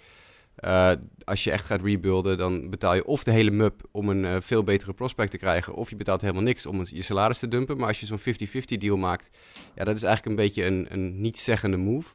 [0.64, 0.92] Uh,
[1.24, 4.36] als je echt gaat rebuilden, dan betaal je of de hele mub om een uh,
[4.40, 7.76] veel betere prospect te krijgen, of je betaalt helemaal niks om je salaris te dumpen.
[7.76, 9.30] Maar als je zo'n 50-50 deal maakt,
[9.74, 12.14] ja, dat is eigenlijk een beetje een, een niet-zeggende move.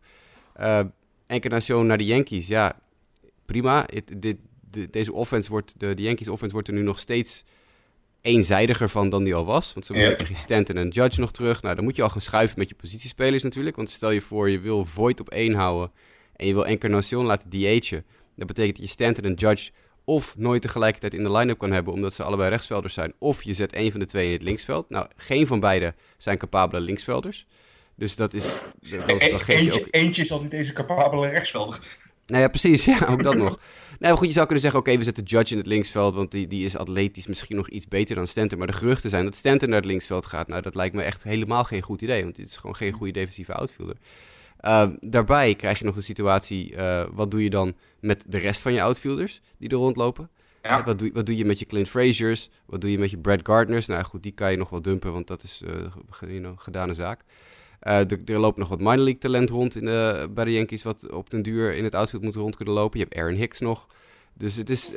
[0.59, 0.79] Uh,
[1.27, 2.79] Encarnacion naar de Yankees, ja,
[3.45, 3.87] prima.
[4.19, 4.37] dit,
[4.69, 7.43] de, deze offense wordt, de, de Yankees offense wordt er nu nog steeds
[8.21, 9.73] eenzijdiger van dan die al was.
[9.73, 10.13] Want ja.
[10.13, 11.61] krijg je Stanton en Judge nog terug.
[11.61, 13.75] Nou, dan moet je al gaan schuiven met je positiespelers natuurlijk.
[13.75, 15.91] Want stel je voor, je wil Void op één houden
[16.35, 18.05] en je wil Encarnacion laten DH'en
[18.35, 19.71] dat betekent dat je Stanton en Judge
[20.03, 23.13] of nooit tegelijkertijd in de line-up kan hebben, omdat ze allebei rechtsvelders zijn.
[23.19, 24.89] Of je zet een van de twee in het linksveld.
[24.89, 27.45] Nou, geen van beide zijn capabele linksvelders.
[27.95, 28.57] Dus dat is.
[28.79, 29.87] Dat, dat geeft eentje, ook...
[29.91, 31.79] eentje is al niet deze capabele rechtsvelder.
[32.25, 32.85] Nou ja, precies.
[32.85, 33.59] Ja, ook dat nog.
[33.99, 36.47] Nou goed, je zou kunnen zeggen, oké, we zetten Judge in het linksveld, want die,
[36.47, 38.57] die is atletisch misschien nog iets beter dan Stanton.
[38.57, 40.47] Maar de geruchten zijn dat Stanton naar het linksveld gaat.
[40.47, 43.11] Nou, dat lijkt me echt helemaal geen goed idee, want dit is gewoon geen goede
[43.11, 43.95] defensieve outfielder.
[44.65, 48.61] Uh, daarbij krijg je nog de situatie, uh, wat doe je dan met de rest
[48.61, 50.29] van je outfielders die er rondlopen?
[50.61, 50.83] Ja.
[50.83, 52.49] Wat, doe, wat doe je met je Clint Fraziers?
[52.65, 53.85] Wat doe je met je Brad Gardners?
[53.85, 55.71] Nou goed, die kan je nog wel dumpen, want dat is uh,
[56.19, 57.21] you know, gedane zaak.
[57.79, 61.11] er, er loopt nog wat minor league talent rond in de, bij de Yankees, wat
[61.11, 62.99] op den duur in het outfield moet rond kunnen lopen.
[62.99, 63.87] Je hebt Aaron Hicks nog.
[64.33, 64.93] Dus het is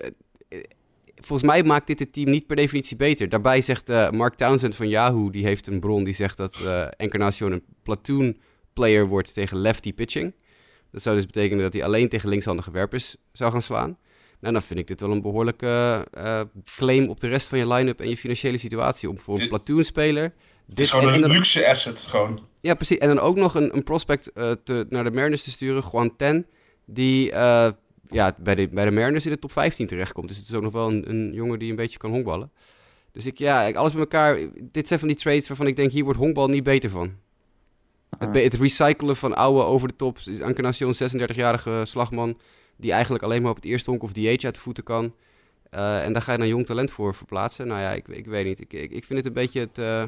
[1.14, 3.28] volgens mij maakt dit het team niet per definitie beter.
[3.28, 6.60] Daarbij zegt uh, Mark Townsend van Yahoo, die heeft een bron die zegt dat
[6.96, 8.36] Encarnacion een platoon
[8.78, 10.34] player wordt tegen lefty pitching.
[10.90, 13.98] Dat zou dus betekenen dat hij alleen tegen linkshandige werpers zou gaan slaan.
[14.40, 16.40] Nou, dan vind ik dit wel een behoorlijke uh,
[16.76, 19.10] claim op de rest van je line-up en je financiële situatie.
[19.10, 20.34] Om voor een platoonspeler...
[20.66, 22.38] Dit is gewoon een luxe asset, gewoon.
[22.60, 22.98] Ja, precies.
[22.98, 26.16] En dan ook nog een, een prospect uh, te, naar de Mariners te sturen, Juan
[26.16, 26.46] Ten,
[26.84, 27.68] die uh,
[28.10, 30.28] ja, bij, de, bij de Mariners in de top 15 terechtkomt.
[30.28, 32.50] Dus het is ook nog wel een, een jongen die een beetje kan honkballen.
[33.12, 34.38] Dus ik, ja, alles bij elkaar.
[34.60, 37.12] Dit zijn van die trades waarvan ik denk, hier wordt honkbal niet beter van.
[38.18, 40.18] Het, het, recyclen van oude over de top.
[40.40, 42.38] Encarnacion, 36-jarige slagman.
[42.76, 45.14] Die eigenlijk alleen maar op het eerste honk of DH uit de voeten kan.
[45.70, 47.66] Uh, en daar ga je dan jong talent voor verplaatsen.
[47.66, 48.60] Nou ja, ik, ik weet niet.
[48.60, 50.02] Ik, ik, ik vind het een beetje het, uh,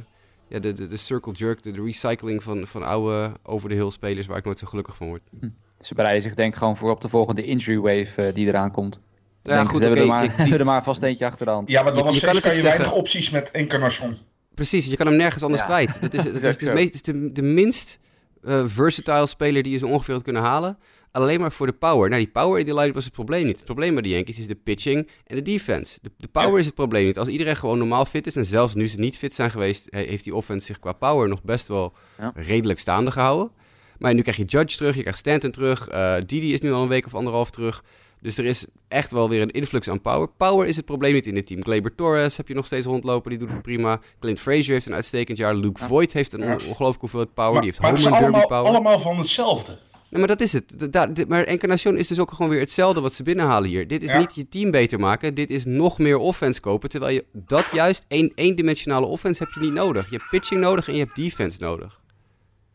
[0.49, 3.91] ja, de, de, de circle jerk, de, de, recycling van, van oude over de hill
[3.91, 5.23] spelers waar ik nooit zo gelukkig van word.
[5.41, 5.49] Hm.
[5.79, 8.71] Ze bereiden zich denk ik gewoon voor op de volgende injury wave uh, die eraan
[8.71, 9.01] komt.
[9.43, 10.59] Ja, goed, ze okay, hebben, er maar, die...
[10.59, 11.69] er maar vast eentje achter de hand.
[11.69, 14.19] Ja, maar dan je, je kan, je weinig opties met Encarnacion.
[14.61, 15.67] Precies, je kan hem nergens anders ja.
[15.67, 16.01] kwijt.
[16.01, 17.99] Dat is, dat is, is, meest, de, de minst
[18.43, 20.79] uh, versatile speler die je zo ongeveer had kunnen halen.
[21.13, 22.09] Alleen maar voor de power.
[22.09, 23.57] Nou, die power in die line was het probleem niet.
[23.57, 25.99] Het probleem bij de Yankees is de pitching en de defense.
[26.03, 27.19] De, de power is het probleem niet.
[27.19, 30.25] Als iedereen gewoon normaal fit is, en zelfs nu ze niet fit zijn geweest, heeft
[30.25, 32.33] die offense zich qua power nog best wel ja.
[32.35, 33.51] redelijk staande gehouden.
[33.99, 35.93] Maar nu krijg je Judge terug, je krijgt Stanton terug.
[35.93, 37.85] Uh, Didi is nu al een week of anderhalf terug.
[38.21, 40.29] Dus er is echt wel weer een influx aan power.
[40.37, 41.63] Power is het probleem niet in dit team.
[41.63, 44.01] Gleyber Torres heb je nog steeds rondlopen, die doet het prima.
[44.21, 45.55] Clint Frazier heeft een uitstekend jaar.
[45.55, 45.87] Luke ja.
[45.87, 46.53] Voigt heeft een ja.
[46.53, 47.53] ongelooflijk hoeveelheid power.
[47.53, 48.75] Maar, die heeft maar home het is run derby allemaal, power.
[48.77, 49.79] allemaal van hetzelfde.
[50.11, 50.93] Nee, maar dat is het.
[50.93, 53.87] Da da maar Encarnacion is dus ook gewoon weer hetzelfde wat ze binnenhalen hier.
[53.87, 54.19] Dit is Ja.
[54.19, 55.35] niet je team beter maken.
[55.35, 56.89] Dit is nog meer offense kopen.
[56.89, 60.11] Terwijl je dat juist, één, eendimensionale offense heb je niet nodig.
[60.11, 62.01] Je hebt pitching nodig en je hebt defense nodig.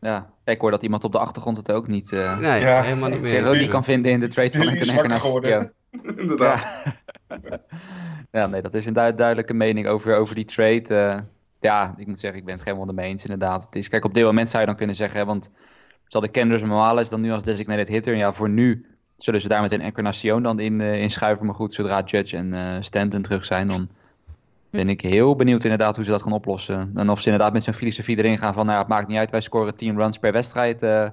[0.00, 2.82] Ja, ik hoor dat iemand op de achtergrond het ook niet, eh Nee, Ja.
[2.82, 3.30] helemaal niet meer.
[3.30, 5.68] zich ook niet kan vinden in de trade van Die
[6.16, 6.66] Inderdaad.
[7.28, 7.60] Ja.
[8.30, 10.82] ja, nee, dat is een du- duidelijke mening over, over die trade.
[10.94, 11.18] eh.
[11.60, 13.64] ja, ik moet zeggen, ik ben het helemaal mee eens inderdaad.
[13.64, 15.50] Het is, kijk, op dit moment zou je dan kunnen zeggen, hè, want
[16.06, 19.60] zal de Kenders Morales dan nu als designated hitter, ja, voor nu zullen ze daar
[19.62, 21.46] met een Encarnacion dan in, eh, in schuiven.
[21.46, 23.88] Maar goed, zodra Judge en eh, Stanton terug zijn, dan
[24.70, 26.90] ben ik heel benieuwd inderdaad hoe ze dat gaan oplossen.
[26.94, 29.18] En of ze inderdaad met zo'n filosofie erin gaan van, nou ja, het maakt niet
[29.18, 30.82] uit, wij scoren 10 runs per wedstrijd.
[30.82, 31.08] eh,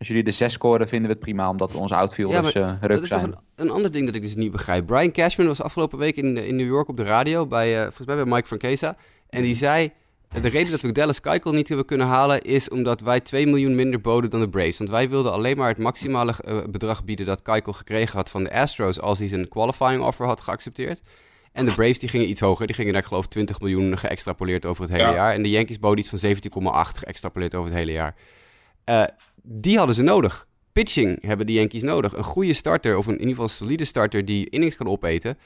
[0.00, 2.90] als jullie de 6 scoren, vinden we het prima, omdat onze outfielders Ja, maar ruk
[2.90, 4.86] Dat is toch een, een ander ding dat ik dus niet begrijp.
[4.86, 8.06] Brian Cashman was afgelopen week in, in New York op de radio, bij, eh, volgens
[8.06, 8.96] mij bij Mike Francesa.
[9.28, 9.92] En die zei,
[10.40, 12.42] de reden dat we Dallas Keuchel niet hebben kunnen halen...
[12.42, 14.78] is omdat wij 2 miljoen minder boden dan de Braves.
[14.78, 17.26] Want wij wilden alleen maar het maximale eh, bedrag bieden...
[17.26, 19.00] dat Keuchel gekregen had van de Astros...
[19.00, 21.00] als hij zijn qualifying offer had geaccepteerd.
[21.52, 22.66] En de Braves die gingen iets hoger.
[22.66, 25.14] Die gingen naar, ik geloof, 20 miljoen geëxtrapoleerd over het hele Ja.
[25.14, 25.34] jaar.
[25.34, 28.14] En de Yankees boden iets van 17,8 geëxtrapoleerd over het hele jaar.
[28.84, 29.02] Eh,
[29.52, 30.46] die hadden ze nodig.
[30.72, 32.16] Pitching hebben de Yankees nodig.
[32.16, 35.38] Een goede starter, of een, in ieder geval een solide starter die innings kan opeten,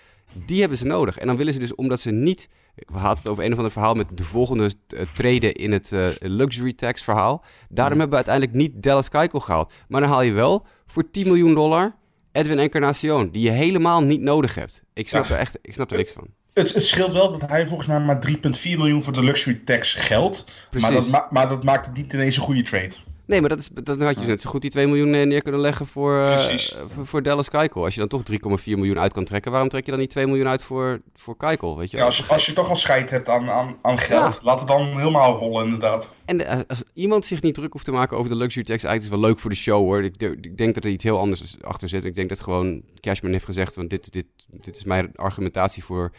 [0.46, 1.18] die hebben ze nodig.
[1.18, 2.48] En dan willen ze dus, omdat ze niet...
[2.74, 4.64] We hadden het over een of ander verhaal met de volgende
[4.94, 7.44] uh, treden in het uh, luxury tax verhaal.
[7.68, 9.72] Daarom hebben we uiteindelijk niet Dallas Keuchel gehaald.
[9.88, 11.94] Maar dan haal je wel voor 10 miljoen dollar
[12.32, 14.82] Edwin Encarnacion, die je helemaal niet nodig hebt.
[14.92, 15.34] Ik snap, Ja.
[15.34, 16.26] er echt ik snap er niks van.
[16.54, 19.94] Het, het scheelt wel dat hij volgens mij maar 3,4 miljoen voor de luxury tax
[19.94, 20.44] geldt.
[20.80, 22.94] Maar dat, ma- maar dat maakt het niet ineens een goede trade.
[23.26, 25.42] Nee, maar dat, is, dat had je net zo goed die 2 miljoen eh, neer
[25.42, 26.56] kunnen leggen voor, eh,
[26.86, 27.84] voor, voor Dallas Keuchel.
[27.84, 30.26] Als je dan toch 3,4 miljoen uit kan trekken, waarom trek je dan niet 2
[30.26, 31.78] miljoen uit voor, voor Keuchel?
[31.78, 31.96] Weet je?
[31.96, 34.38] Ja, als, als je toch al scheid hebt aan, aan, aan geld, Ja.
[34.42, 36.10] laat het dan helemaal rollen inderdaad.
[36.24, 39.04] En eh, als iemand zich niet druk hoeft te maken over de luxury tax, eigenlijk
[39.04, 40.02] is het wel leuk voor de show hoor.
[40.02, 42.04] Ik, ik denk dat er iets heel anders achter zit.
[42.04, 46.12] Ik denk dat gewoon Cashman heeft gezegd, want dit, dit, dit is mijn argumentatie voor,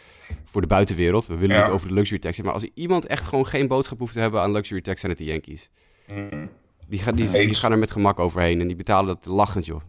[0.44, 1.26] voor de buitenwereld.
[1.26, 1.62] We willen Ja.
[1.64, 2.40] niet over de luxury tax.
[2.40, 5.20] Maar als iemand echt gewoon geen boodschap hoeft te hebben aan luxury tax, zijn het
[5.20, 5.70] de Yankees.
[6.06, 6.48] Mm.
[6.88, 9.80] Die, gaan die, gaan er met gemak overheen en die betalen dat lachend joh.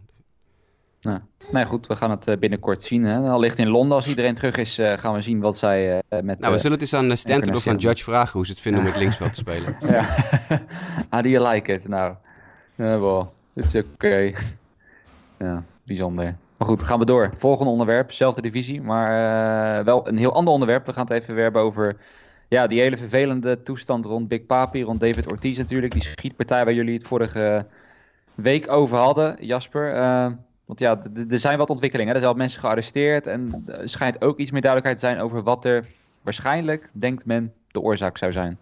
[1.00, 1.20] Nou,
[1.52, 3.04] nee, goed, we gaan het eh, binnenkort zien.
[3.04, 3.30] Hè.
[3.30, 6.38] Allicht in Londen, als iedereen terug is, eh, gaan we zien wat zij eh, met...
[6.38, 7.76] Nou, we zullen het eens aan Stanton of aan.
[7.76, 9.76] Judge vragen hoe ze het vinden om met linksveld te spelen.
[9.80, 10.04] Ja.
[11.10, 11.88] How do you like it?
[11.88, 12.14] Nou,
[12.76, 14.34] uh, well, it's okay.
[15.38, 16.36] ja, bijzonder.
[16.58, 17.30] Maar goed, gaan we door.
[17.36, 19.10] Volgende onderwerp, zelfde divisie, maar
[19.78, 20.86] eh, wel een heel ander onderwerp.
[20.86, 21.96] We gaan het even weer hebben over
[22.48, 25.92] ja, die hele vervelende toestand rond Big Papi, rond David Ortiz natuurlijk.
[25.92, 27.66] Die schietpartij waar jullie het vorige
[28.34, 29.94] week over hadden, Jasper.
[29.94, 30.26] Eh,
[30.64, 32.12] want ja, er zijn wat ontwikkelingen.
[32.12, 35.42] Er zijn wat mensen gearresteerd en er schijnt ook iets meer duidelijkheid te zijn over
[35.42, 35.86] wat er
[36.22, 38.58] waarschijnlijk, denkt men, de oorzaak zou zijn.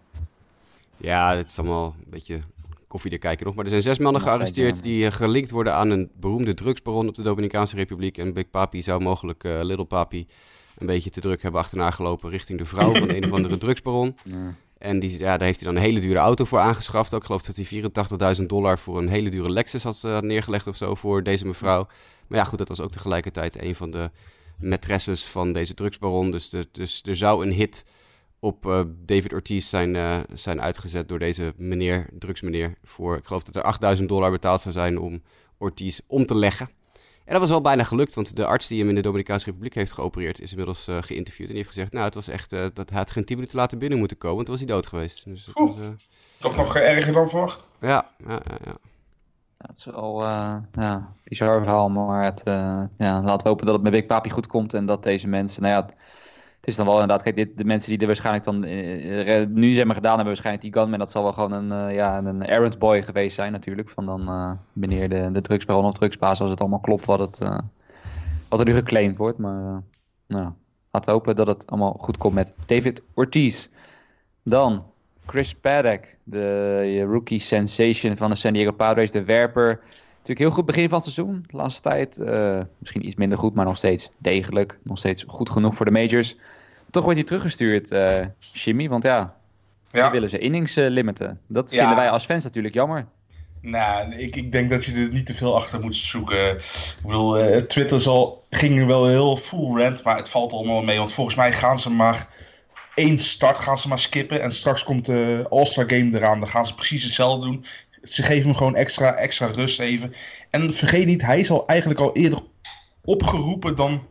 [0.97, 2.39] Ja, het is allemaal een beetje
[2.87, 3.55] koffie kijken nog.
[3.55, 7.15] Maar er zijn zes mannen gearresteerd die eh, gelinkt worden aan een beroemde drugsbaron op
[7.15, 8.17] de Dominicaanse Republiek.
[8.17, 10.27] En Big Papi zou mogelijk eh, Little Papi
[10.77, 14.17] een beetje te druk hebben achterna gelopen richting de vrouw van een of andere drugsbaron.
[14.23, 14.55] Ja.
[14.77, 17.13] En die, ja, daar heeft hij dan een hele dure auto voor aangeschaft.
[17.13, 17.19] Ook.
[17.19, 20.67] Ik geloof dat hij 84.000 dollar voor een hele dure Lexus had, eh, had neergelegd
[20.67, 21.87] of zo voor deze mevrouw.
[22.27, 24.11] Maar ja, goed, dat was ook tegelijkertijd een van de
[24.59, 26.31] maîtresses van deze drugsbaron.
[26.31, 27.85] Dus, de, dus er zou een hit
[28.39, 32.77] op eh, David Ortiz zijn, eh, zijn uitgezet door deze meneer, drugsmeneer.
[32.83, 35.21] Voor, ik geloof dat er 8000 dollar betaald zou zijn om
[35.57, 36.69] Ortiz om te leggen.
[37.27, 39.73] En dat was wel bijna gelukt, want de arts die hem in de Dominicaanse Republiek
[39.73, 41.47] heeft geopereerd, is inmiddels eh, geïnterviewd.
[41.47, 43.57] En die heeft gezegd, nou, het was echt, eh, dat hij had geen 10 minuten
[43.57, 45.25] later binnen moeten komen, want toen was hij dood geweest.
[45.25, 45.87] Dus dat was, eh,
[46.39, 47.63] Toch nog erger dan voor?
[47.81, 48.75] ja, ja, ja, ja.
[49.59, 53.65] Ja, het is wel eh ja, bizar verhaal, maar het, eh, ja, laten we hopen
[53.65, 55.93] dat het met Big Papi goed komt en dat deze mensen, nou ja,
[56.67, 59.73] is dan wel inderdaad, kijk, dit, de mensen die er waarschijnlijk dan eh, eh, nu
[59.73, 62.45] zeg maar gedaan hebben, waarschijnlijk die gunman, dat zal wel gewoon een, eh, ja, een
[62.45, 66.49] errand boy geweest zijn natuurlijk, van dan eh meneer de, de drugsbaron of drugsbaas, als
[66.49, 67.57] het allemaal klopt wat, het, eh,
[68.49, 69.77] wat er nu geclaimd wordt, maar eh,
[70.27, 70.51] nou,
[70.91, 73.67] laten we hopen dat het allemaal goed komt met David Ortiz.
[74.43, 74.83] Dan
[75.25, 79.79] Chris Paddock, de rookie sensation van de San Diego Padres, de werper.
[80.27, 81.43] Natuurlijk heel goed begin van het seizoen.
[81.47, 84.79] De laatste tijd eh, misschien iets minder goed, maar nog steeds degelijk.
[84.83, 86.37] Nog steeds goed genoeg voor de majors.
[86.89, 88.89] Toch wordt hij teruggestuurd, eh Jimmy.
[88.89, 89.35] Want ja,
[89.91, 90.01] Ja.
[90.03, 91.39] die willen ze innings limiten.
[91.47, 91.77] Dat Ja.
[91.77, 93.05] vinden wij als fans natuurlijk jammer.
[93.61, 96.49] Nou, ik, ik denk dat je er niet te veel achter moet zoeken.
[96.55, 100.97] Ik bedoel, eh, Twitter zal, ging wel heel full rant, maar het valt allemaal mee.
[100.97, 102.27] Want volgens mij gaan ze maar
[102.95, 104.41] één start gaan ze maar skippen.
[104.41, 106.39] En straks komt de All-Star Game eraan.
[106.39, 107.65] Dan gaan ze precies hetzelfde doen.
[108.03, 110.13] Ze geven hem gewoon extra, extra rust even.
[110.49, 112.39] En vergeet niet, hij is al eigenlijk al eerder
[113.05, 114.07] opgeroepen dan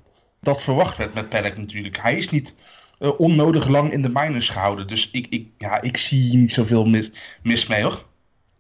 [0.47, 1.99] dat verwacht werd met Paddock natuurlijk.
[1.99, 2.55] Hij is niet
[2.99, 4.87] eh, onnodig lang in de minors gehouden.
[4.87, 6.85] Dus ik, ik, ja, ik zie hier niet zoveel
[7.43, 8.05] mis mee hoor.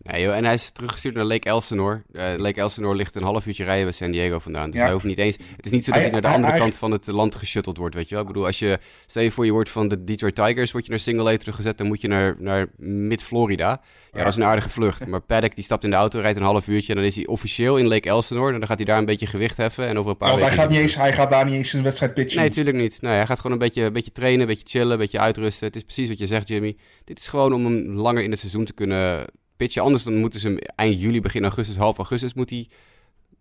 [0.06, 2.02] Nee joh, en hij is teruggestuurd naar Lake Elsinore.
[2.12, 4.66] Eh, Lake Elsinore ligt een half uurtje rijden bij San Diego vandaan.
[4.70, 4.82] Dus Ja.
[4.84, 5.36] hij hoeft niet eens...
[5.56, 7.34] Het is niet zo dat hij, Hij- naar de andere hij- kant van het land
[7.34, 8.22] geshutteld wordt, weet je wel.
[8.22, 8.78] Ik bedoel, als je...
[9.06, 11.78] Stel je voor je wordt van de Detroit Tigers, word je naar Single A teruggezet,
[11.78, 13.80] dan moet je naar, naar mid-Florida.
[14.12, 15.06] Ja, dat is een aardige vlucht.
[15.06, 17.26] Maar Paddock die stapt in de auto, rijdt een half uurtje en dan is hij
[17.26, 18.52] officieel in Lake Elsinore.
[18.52, 20.52] En dan gaat hij daar een beetje gewicht heffen en over een paar Want hij
[20.52, 22.38] gaat, niet eens, hij gaat daar niet eens een wedstrijd pitchen.
[22.38, 22.98] Nee, natuurlijk niet.
[23.00, 25.66] Nee, hij gaat gewoon een beetje, een beetje trainen, een beetje chillen, een beetje uitrusten.
[25.66, 26.76] Het is precies wat je zegt, Jimmy.
[27.04, 29.24] Dit is gewoon om hem langer in het seizoen te kunnen
[29.56, 29.82] pitchen.
[29.82, 32.66] Anders dan moeten ze hem eind juli, begin augustus, half augustus, moet hij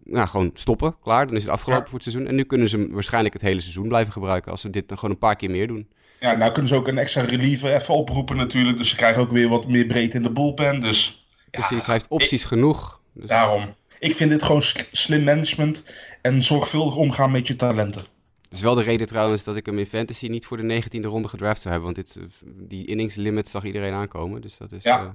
[0.03, 0.95] nou, gewoon stoppen.
[1.01, 1.89] Klaar, dan is het afgelopen Ja.
[1.89, 2.27] voor het seizoen.
[2.27, 4.97] En nu kunnen ze hem waarschijnlijk het hele seizoen blijven gebruiken als ze dit dan
[4.97, 5.87] gewoon een paar keer meer doen.
[6.19, 8.77] Ja, nou kunnen ze ook een extra reliever even oproepen natuurlijk.
[8.77, 10.81] Dus ze krijgen ook weer wat meer breedte in de bullpen.
[10.81, 12.99] Dus ja, Precies, hij heeft opties genoeg.
[13.13, 13.73] Dus, Daarom.
[13.99, 15.83] Ik vind dit gewoon slim management
[16.21, 18.01] en zorgvuldig omgaan met je talenten.
[18.41, 21.01] Het is wel de reden trouwens dat ik hem in fantasy niet voor de 19e
[21.05, 21.93] ronde gedraft zou hebben.
[21.93, 24.41] Want dit, eh, die innings limit zag iedereen aankomen.
[24.41, 24.83] Dus dat is...
[24.83, 24.99] Ja.
[24.99, 25.07] eh,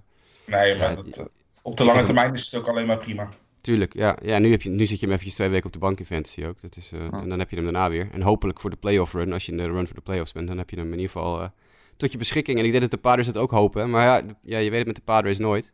[0.50, 1.24] Nee, maar Ja, dat, eh,
[1.62, 3.28] op de lange termijn is het ook alleen maar prima.
[3.60, 4.16] Tuurlijk, ja.
[4.22, 6.06] ja nu, heb je, nu zit je hem eventjes twee weken op de bank in
[6.06, 6.60] fantasy ook.
[6.62, 7.20] Dat is, eh, Ja.
[7.20, 8.08] En dan heb je hem daarna weer.
[8.12, 10.48] En hopelijk voor de playoff run, als je in de run voor de playoffs bent,
[10.48, 11.48] dan heb je hem in ieder geval eh,
[11.96, 12.58] tot je beschikking.
[12.58, 13.90] En ik denk dat de Padres dat ook hopen.
[13.90, 15.72] Maar ja, ja, je weet het met de Padres nooit.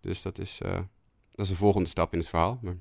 [0.00, 0.72] Dus dat is, eh,
[1.34, 2.58] dat is een volgende stap in het verhaal.
[2.62, 2.74] Maar,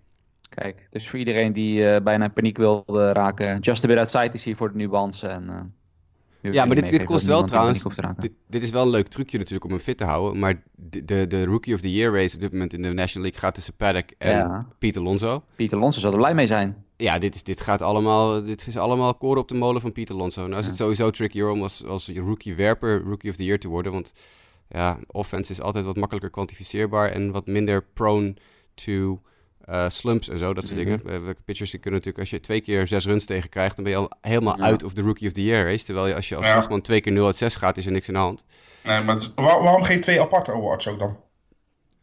[0.49, 4.29] Kijk, dus voor iedereen die eh, bijna in paniek wilde raken, Just a Bit Outside
[4.33, 5.27] is hier voor de nuance.
[5.27, 5.62] En, eh,
[6.51, 7.84] Ja, maar dit- dit kost wel trouwens-
[8.17, 10.39] dit, dit is wel een leuk trucje natuurlijk om hem fit te houden.
[10.39, 13.21] Maar de, de, de Rookie of the Year race op dit moment in de National
[13.23, 14.67] League gaat tussen Paddock en Ja.
[14.95, 15.43] Alonso.
[15.56, 16.86] Pieter Lonsen zal er blij mee zijn.
[16.97, 20.15] Ja, dit is, dit gaat allemaal, dit is allemaal koren op de molen van Pieter
[20.15, 20.41] Alonso.
[20.47, 20.67] Nou is Ja.
[20.67, 23.91] het sowieso trickier om als, als rookie werper rookie of the year te worden.
[23.91, 24.12] Want
[24.69, 28.34] ja, offense is altijd wat makkelijker kwantificeerbaar en wat minder prone
[28.73, 29.21] to
[29.65, 30.84] eh, slumps en zo, dat soort Mhm.
[30.86, 31.02] dingen.
[31.06, 33.84] Eh, welke pitchers die kunnen natuurlijk, als je twee keer zes runs tegen krijgt, dan
[33.84, 34.63] ben je al helemaal Ja.
[34.63, 35.86] uit of de rookie of the year race.
[35.86, 36.52] Terwijl je als je als Ja.
[36.52, 38.45] slagman twee keer 0 uit 6 gaat, is er niks aan de hand.
[38.84, 41.17] Nee, maar het- waar- waarom geen twee aparte awards ook dan?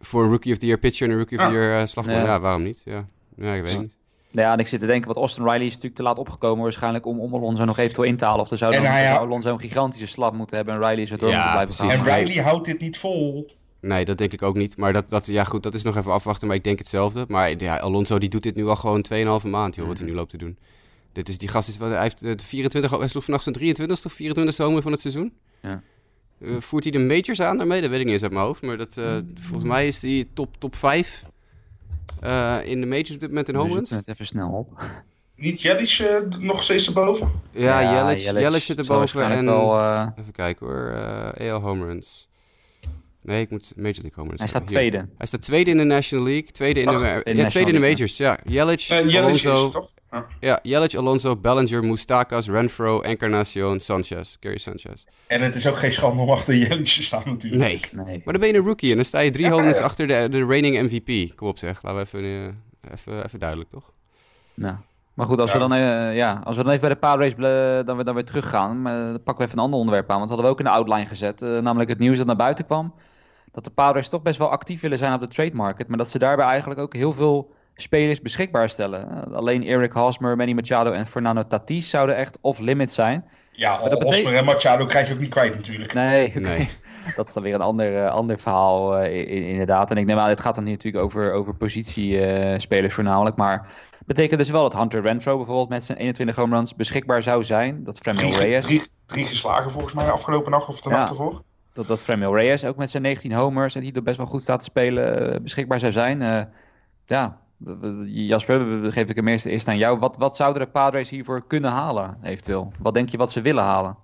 [0.01, 1.57] Voor een rookie of the year pitcher en een rookie of the Ja.
[1.59, 2.23] year eh, slagman, ja.
[2.25, 2.41] Ja.
[2.41, 2.83] waarom niet?
[2.85, 3.05] Ja,
[3.37, 3.97] ja ik weet het niet.
[4.33, 7.07] Ja, en ik zit te denken, wat Austin Riley is natuurlijk te laat opgekomen waarschijnlijk
[7.07, 8.41] om, om Alonso nog eventueel in te halen.
[8.41, 11.19] Of er zou, dan, zou Alonso een gigantische slap moeten hebben en Riley is er
[11.19, 11.95] door Ja, moeten blijven precies.
[12.09, 12.19] gaan.
[12.19, 13.51] En Riley houdt dit niet vol.
[13.81, 14.77] Nee, dat denk ik ook niet.
[14.77, 16.47] Maar dat, dat, ja, goed, dat is nog even afwachten.
[16.47, 17.25] Maar ik denk hetzelfde.
[17.29, 19.05] Maar ja, Alonso die doet dit nu al gewoon
[19.43, 20.59] 2,5 maand, joh, wat hij nu loopt te doen.
[21.13, 24.05] Dit is, die gast is, hij heeft eh, de 24, hij sloeg vannacht zijn 23
[24.05, 25.33] of 24 homer van het seizoen.
[25.63, 25.83] Ja.
[26.41, 27.81] Eh, voert hij de majors aan daarmee?
[27.81, 28.63] Dat weet ik niet eens uit mijn hoofd.
[28.63, 31.25] Maar dat, eh, volgens mij is hij top, top 5
[32.21, 33.91] eh, in de majors op dit moment in home runs.
[33.91, 34.81] het even snel op.
[35.37, 37.31] Niet Jellish eh, nog steeds erboven?
[37.51, 39.25] Ja, Yelich, Yelich zit erboven.
[39.31, 40.91] En, Wel, Even kijken hoor.
[40.91, 42.29] eh AL home runs.
[43.23, 44.81] Nee, ik moet Major League home runs hij staat hebben.
[44.81, 44.91] Hier.
[44.91, 45.09] tweede.
[45.17, 47.81] Hij staat tweede in de National League, tweede in de, Ach, in de tweede in
[47.81, 48.17] de majors.
[48.17, 49.91] Ja, Yelich, Eh Alonso, toch?
[50.11, 50.27] Ja.
[50.41, 55.05] ja, Yelich, Alonso, Bellinger, Mustakas, Renfro, Encarnacion, Sanchez, Gary Sanchez.
[55.27, 57.63] En het is ook geen schande om achter Jellish te staan natuurlijk.
[57.63, 58.23] Nee, Nee.
[58.25, 59.79] maar dan ben je een rookie en dan sta je drie Ja, ja.
[59.81, 61.37] achter de, de reigning MVP.
[61.37, 62.55] Kom op zeg, laten we even,
[62.85, 63.93] eh, even, even duidelijk toch?
[64.55, 64.75] Nou.
[65.15, 65.59] Maar goed, als, Ja.
[65.59, 68.15] we dan, eh, ja, als we dan even bij de Padrace ble- dan, weer- dan
[68.15, 70.17] weer teruggaan, dan pakken we even een ander onderwerp aan.
[70.19, 71.41] Want dat hadden we ook in de outline gezet.
[71.41, 72.95] namelijk het nieuws dat naar buiten kwam.
[73.53, 75.89] Dat de Padres toch best wel actief willen zijn op de trade market.
[75.89, 79.27] Maar dat ze daarbij eigenlijk ook heel veel spelers beschikbaar stellen.
[79.27, 83.25] Eh, alleen Eric Hosmer, Manny Machado en Fernando Tatis zouden echt off-limit zijn.
[83.53, 85.95] Ja, Maar dat betekent- Hosmer en Machado krijg je ook niet kwijt natuurlijk.
[85.95, 86.33] Nee.
[86.35, 86.71] Nee.
[87.17, 89.91] dat is dan weer een ander, eh, ander verhaal eh, inderdaad.
[89.91, 93.37] En ik neem aan, het gaat dan hier natuurlijk over, over positiespelers voornamelijk.
[93.37, 93.67] Maar
[93.99, 97.45] het betekent dus wel dat Hunter Renfro bijvoorbeeld met zijn 21 home runs beschikbaar zou
[97.45, 97.85] zijn.
[97.85, 100.97] Dat Fremio Drie, Reyes, drie, drie geslagen volgens mij afgelopen nacht of de Ja.
[100.97, 101.43] nacht ervoor.
[101.81, 104.43] Dat, dat Fremio Reyes ook met zijn 19 homers en die er best wel goed
[104.43, 106.23] staat te spelen eh, beschikbaar zou zijn.
[106.23, 106.43] Eh,
[107.07, 107.39] ja,
[108.05, 109.99] Jasper, geef ik hem eerst, eerst aan jou.
[109.99, 112.73] Wat, wat zouden de Padres hiervoor kunnen halen eventueel?
[112.79, 113.97] Wat denk je wat ze willen halen?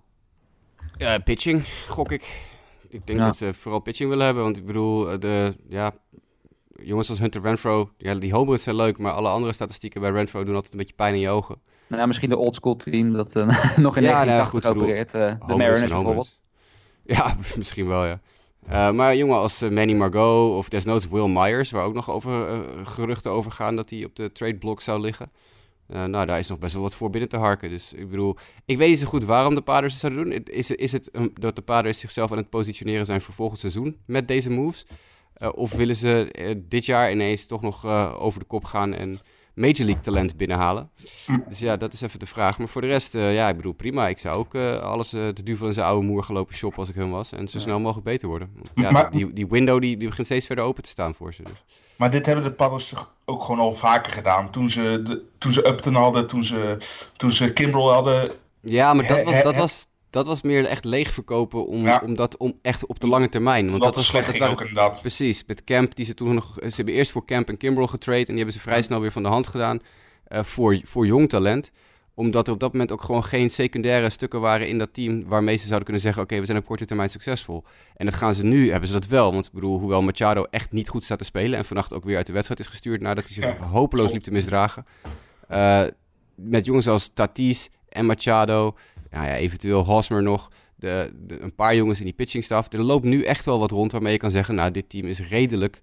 [1.25, 2.51] Pitching, gok ik.
[2.89, 3.25] Ik denk Ja.
[3.25, 4.43] dat ze vooral pitching willen hebben.
[4.45, 5.91] Want ik bedoel, eh, de, ja,
[6.83, 8.99] jongens als Hunter Renfro, ja, die home runs zijn leuk.
[8.99, 11.57] Maar alle andere statistieken bij Renfro doen altijd een beetje pijn in je ogen.
[11.87, 13.35] Nou, misschien de oldschool team dat
[13.77, 15.15] nog in Ja, nou, 1980 goed, ik bedoel, opereert.
[15.15, 16.41] eh, de Mariners bijvoorbeeld.
[17.07, 18.21] Ja, misschien wel, ja.
[18.67, 22.49] Eh, maar jongen als eh, Manny Margot of desnoods Will Myers, waar ook nog over,
[22.49, 25.31] eh, geruchten over gaan dat hij op de trade block zou liggen.
[25.87, 27.71] Nou, daar is nog best wel wat voor binnen te harken.
[27.71, 30.43] Dus ik bedoel, ik weet niet zo goed waarom de Padres het zouden doen.
[30.45, 33.97] Is, is het um, dat de Padres zichzelf aan het positioneren zijn voor volgend seizoen
[34.07, 34.87] met deze moves?
[35.55, 36.31] Of willen ze
[36.69, 37.87] dit jaar ineens toch nog
[38.19, 39.19] over de kop gaan en
[39.57, 40.91] Major League talent binnenhalen?
[41.27, 41.39] Hm.
[41.49, 42.59] Dus ja, dat is even de vraag.
[42.59, 44.09] Maar voor de rest, eh, ja, ik bedoel, prima.
[44.09, 46.89] Ik zou ook eh, alles eh, de duvel in zijn oude moer gelopen shoppen als
[46.89, 47.33] ik hem was.
[47.33, 48.51] En zo snel mogelijk beter worden.
[48.55, 51.35] Want Ja, Maar- die, die window die, die begint steeds verder open te staan voor
[51.35, 51.43] ze.
[51.43, 51.65] Dus.
[51.97, 54.51] Maar dit hebben de Padres toch ook gewoon al vaker gedaan.
[54.51, 56.79] Toen ze, de, toen ze Upton hadden, toen ze,
[57.17, 58.31] toen ze Kimbrel hadden.
[58.61, 62.01] Ja, maar dat was, dat was, dat was meer echt leeg verkopen om, Ja.
[62.05, 63.67] om dat om echt op de lange termijn.
[63.67, 65.01] Want dat het was slecht dat ging waren- ook inderdaad.
[65.01, 66.55] Precies, met Camp, die ze toen nog.
[66.61, 68.19] Ze hebben eerst voor Camp en Kimbrel getrade.
[68.19, 69.81] En die hebben ze vrij snel weer van de hand gedaan.
[70.27, 71.71] eh, voor, voor jong talent.
[72.15, 75.25] Omdat er op dat moment ook gewoon geen secundaire stukken waren in dat team.
[75.29, 77.65] waarmee ze zouden kunnen zeggen: Oké, we zijn op korte termijn succesvol.
[77.97, 79.33] En dat gaan ze nu, hebben ze dat wel.
[79.33, 81.59] Want ik bedoel, hoewel Machado echt niet goed staat te spelen.
[81.59, 83.01] en vannacht ook weer uit de wedstrijd is gestuurd.
[83.01, 84.87] nadat hij zich hopeloos liep te misdragen.
[85.49, 85.83] eh,
[86.35, 88.77] met jongens als Tatis en Machado.
[89.17, 90.51] Nou ja, eventueel Hosmer nog.
[90.77, 92.73] De, de- een paar jongens in die pitching staff.
[92.73, 95.21] Er loopt nu echt wel wat rond waarmee je kan zeggen: Nou, dit team is
[95.29, 95.81] redelijk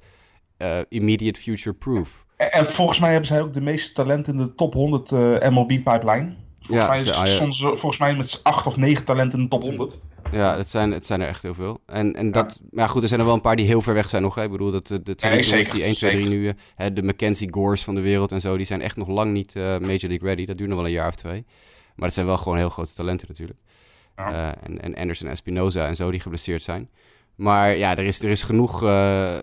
[0.57, 2.25] eh, immediate future proof.
[2.37, 5.49] En, en volgens mij hebben zij ook de meeste talenten in de top 100 eh,
[5.49, 6.33] MLB pipeline.
[6.59, 9.49] Volgens Ja, mij is- ah, ze volgens mij met acht of negen talenten in de
[9.49, 9.99] top 100.
[10.31, 11.79] Ja, het zijn, het zijn er echt heel veel.
[11.85, 14.09] En, en dat, maar goed, er zijn er wel een paar die heel ver weg
[14.09, 14.35] zijn nog.
[14.35, 14.43] Hè.
[14.43, 16.39] Ik bedoel, dat de, de twee Nee, zeker, die 1, 2, 3 zeker.
[16.39, 19.07] nu, eh, hè, de Mackenzie Gores van de wereld en zo, die zijn echt nog
[19.07, 20.45] lang niet eh, Major League ready.
[20.45, 21.45] Dat duurt nog wel een jaar of twee.
[21.95, 23.59] Maar het zijn wel gewoon heel grote talenten natuurlijk.
[24.15, 26.89] Eh, en, en Anderson Espinoza en zo, die geblesseerd zijn.
[27.35, 29.37] Maar ja, er is, er is genoeg eh,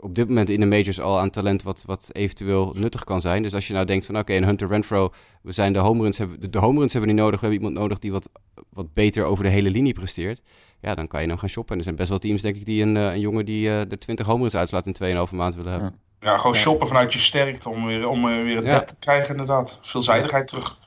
[0.00, 3.42] op dit moment in de majors al aan talent wat, wat eventueel nuttig kan zijn.
[3.42, 5.12] Dus als je nou denkt van oké, een Hunter Renfro,
[5.42, 7.40] we zijn de home runs hebben, de, de home runs hebben we niet nodig.
[7.40, 8.28] We hebben iemand nodig die wat,
[8.70, 10.40] wat beter over de hele linie presteert.
[10.80, 11.72] Ja, dan kan je hem gaan shoppen.
[11.72, 13.80] En er zijn best wel teams, denk ik, die een, eh, een jongen die eh
[13.88, 15.94] de 20 home runs uitslaat in 2,5 maand willen hebben.
[16.20, 18.70] Ja, gewoon shoppen vanuit je sterkte om weer, om weer het Ja.
[18.70, 19.78] depth te krijgen inderdaad.
[19.82, 20.78] Veelzijdigheid terug.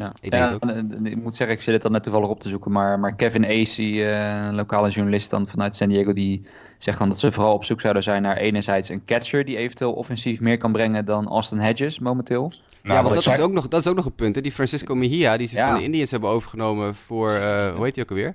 [0.00, 0.12] Ja.
[0.20, 0.64] Ik denk ja, het
[1.00, 1.06] ook.
[1.06, 3.44] ik moet zeggen, ik zit het dan net toevallig op te zoeken, maar, maar Kevin
[3.44, 6.42] Acey, eh, een lokale journalist dan vanuit San Diego, die
[6.78, 9.92] zegt dan dat ze vooral op zoek zouden zijn naar enerzijds een catcher die eventueel
[9.92, 12.48] offensief meer kan brengen dan Austin Hedges momenteel.
[12.82, 14.34] Nou, ja, want dat is, ook nog, dat is ook nog een punt.
[14.34, 14.40] Hè?
[14.40, 15.68] Die Francisco Mejia, die ze Ja.
[15.68, 18.34] van de Indians hebben overgenomen voor, eh, hoe heet hij ook alweer?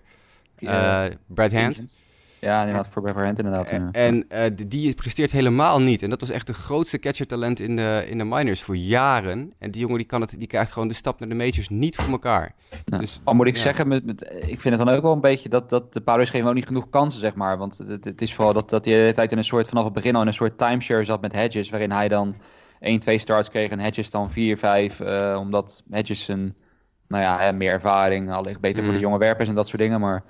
[0.55, 1.97] Eh, Eh Brad Hand.
[2.45, 3.67] Ja, inderdaad, voor Hand inderdaad.
[3.91, 6.01] En eh, die- presteert helemaal niet.
[6.01, 9.53] En dat was echt de grootste catcher-talent in de, in de minors voor jaren.
[9.59, 11.95] En die jongen die kan het, die krijgt gewoon de stap naar de majors niet
[11.95, 12.53] voor elkaar.
[12.85, 12.97] Ja.
[12.97, 13.61] Dus, Al moet ik ja.
[13.61, 16.29] zeggen, met, met, ik vind het dan ook wel een beetje dat, dat de Padres
[16.29, 17.57] geven ook niet genoeg kansen, zeg maar.
[17.57, 19.83] Want het, het is vooral dat, dat hij de hele tijd in een soort, vanaf
[19.83, 22.35] het begin al in een soort timeshare zat met Hedges, waarin hij dan
[22.79, 26.55] 1, 2 starts kreeg en Hedges dan 4, 5, eh, omdat Hedges een,
[27.07, 29.03] nou ja, meer ervaring, allicht beter voor de Mm.
[29.05, 30.23] jonge werpers en dat soort dingen, maar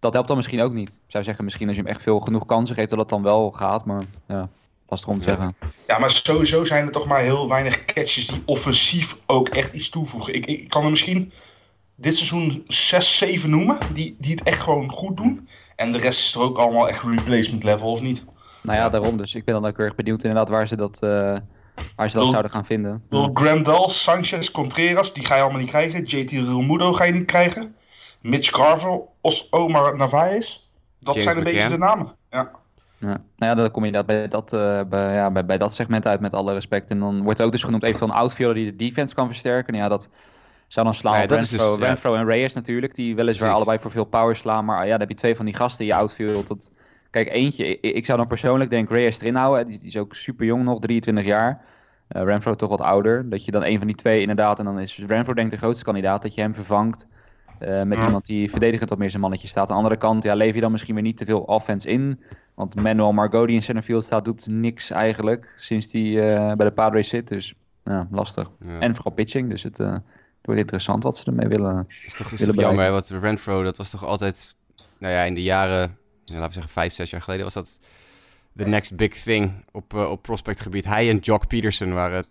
[0.00, 0.88] dat helpt dan misschien ook niet.
[0.88, 3.22] Ik zou zeggen, misschien als je hem echt veel genoeg kansen geeft, dat het dan
[3.22, 4.48] wel gaat, maar ja,
[4.88, 5.30] lastig om te Ja.
[5.30, 5.56] zeggen.
[5.86, 9.88] Ja, maar sowieso zijn er toch maar heel weinig catches die offensief ook echt iets
[9.88, 10.34] toevoegen.
[10.34, 11.32] Ik, ik kan er misschien
[11.94, 15.48] dit seizoen 6, 7 noemen die, die het echt gewoon goed doen.
[15.76, 18.24] En de rest is er ook allemaal echt replacement level of niet.
[18.62, 19.34] Nou ja, daarom dus.
[19.34, 21.36] Ik ben dan ook heel erg benieuwd inderdaad waar ze dat, eh,
[21.96, 22.94] waar ze dat zouden gaan vinden.
[22.94, 26.04] Ik bedoel, Grandal, Sanchez, Contreras, die ga je allemaal niet krijgen.
[26.04, 27.74] JT Realmuto ga je niet krijgen.
[28.20, 30.68] Mitch Carver, Os Omar Narvaez.
[30.98, 32.14] Dat James zijn een beetje de namen.
[32.30, 32.50] Ja.
[32.98, 33.06] Ja.
[33.06, 36.06] Nou ja, dan kom je inderdaad bij dat, eh, bij, ja, bij, bij dat segment
[36.06, 36.90] uit met alle respect.
[36.90, 39.72] En dan wordt ook dus genoemd eventueel een outfielder die de defense kan versterken.
[39.72, 40.08] Nou ja, dat
[40.68, 42.14] zou dan slaan op ja, dat is Renfro, dus- ja.
[42.18, 42.94] En Reyes natuurlijk.
[42.94, 43.56] Die weliswaar Precies.
[43.56, 44.64] allebei voor veel power slaan.
[44.64, 46.46] Maar ah, ja, dan heb je twee van die gasten in je outfield.
[46.46, 46.70] Dat,
[47.10, 49.66] kijk, eentje, ik, ik zou dan persoonlijk denk Reyes erin houden.
[49.66, 51.64] Die, die is ook super jong nog, 23 jaar.
[52.08, 53.28] Eh, Renfro toch wat ouder.
[53.28, 55.58] Dat je dan een van die twee inderdaad, en dan is Renfro denk ik de
[55.58, 57.06] grootste kandidaat, dat je hem vervangt.
[57.60, 58.04] Eh, met Ja.
[58.04, 59.62] iemand die verdedigend wat meer zijn mannetje staat.
[59.68, 62.20] Aan de andere kant, ja, lever je dan misschien weer niet te veel offense in.
[62.54, 66.72] Want Manuel Margot die in centerfield staat, doet niks eigenlijk sinds hij eh, bij de
[66.72, 67.28] Padres zit.
[67.28, 67.54] Dus
[67.84, 68.50] ja, lastig.
[68.60, 68.78] ja.
[68.78, 70.02] En vooral pitching, dus het, het
[70.42, 71.76] wordt interessant wat ze ermee willen.
[71.76, 72.90] Het is toch, is toch jammer, hè?
[72.90, 74.54] Want Renfro, dat was toch altijd...
[74.98, 75.96] Nou ja, in de jaren...
[76.24, 77.78] ja, laten we zeggen vijf, zes jaar geleden was dat...
[78.56, 80.84] The next big thing op, op prospectgebied.
[80.84, 82.24] Hij en Jock Peterson waren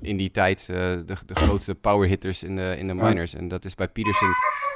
[0.00, 3.34] in die tijd eh, de, de grootste power hitters in de, in de minors.
[3.34, 4.28] En dat is bij Peterson...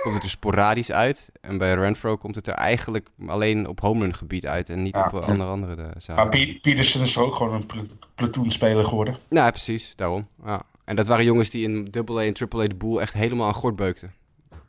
[0.03, 1.31] Komt het er sporadisch uit.
[1.41, 4.69] En bij Renfro komt het er eigenlijk alleen op home run gebied uit.
[4.69, 5.05] En niet Ja.
[5.13, 6.31] op eh, andere, andere de Maar zaken.
[6.31, 7.79] Pe- Peterson is er ook gewoon een pl
[8.15, 9.17] platoonspeler geworden.
[9.29, 9.97] Nou, precies.
[9.97, 10.25] Daarom.
[10.45, 10.63] Ja.
[10.85, 13.77] En dat waren jongens die in AA en AAA de boel echt helemaal aan gort
[13.77, 14.13] beukten.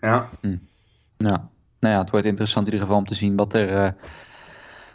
[0.01, 0.29] Ja.
[1.17, 1.49] Ja.
[1.79, 3.91] Nou ja, het wordt interessant in ieder geval om te zien wat er eh,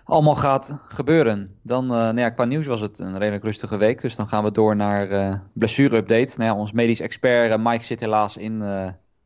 [0.09, 1.57] allemaal gaat gebeuren.
[1.63, 4.01] Dan, eh, nou ja, qua nieuws was het een redelijk rustige week.
[4.01, 6.35] Dus dan gaan we door naar eh blessure-update.
[6.37, 8.63] Nou ja, ons medisch expert eh, Mike zit helaas in,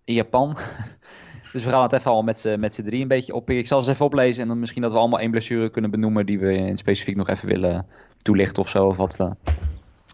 [0.05, 0.57] in Japan.
[1.53, 3.51] dus we gaan het even al met z'n drie een beetje op.
[3.51, 6.27] Ik zal ze even oplezen en dan misschien dat we allemaal één blessure kunnen benoemen
[6.27, 7.87] die we in specifiek nog even willen
[8.23, 8.87] toelichten of zo.
[8.87, 9.31] Of wat we,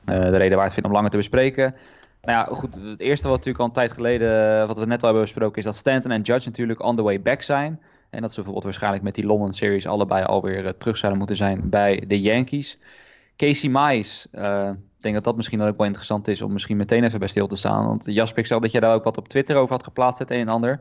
[0.05, 1.75] de reden waard vinden om langer te bespreken.
[2.23, 2.75] Nou ja, goed.
[2.75, 5.65] Het eerste wat natuurlijk al een tijd geleden, wat we net al hebben besproken, is
[5.65, 7.81] dat Stanton en Judge natuurlijk on the way back zijn.
[8.11, 11.37] En dat ze bijvoorbeeld waarschijnlijk met die London Series allebei alweer eh, terug zouden moeten
[11.37, 12.79] zijn bij de Yankees.
[13.37, 17.05] Casey Mize, eh, ik denk dat dat misschien ook wel interessant is om misschien meteen
[17.05, 17.87] even bij stil te staan.
[17.87, 20.31] Want Jasper, ik zag dat jij daar ook wat op Twitter over had geplaatst, het
[20.31, 20.81] een en ander.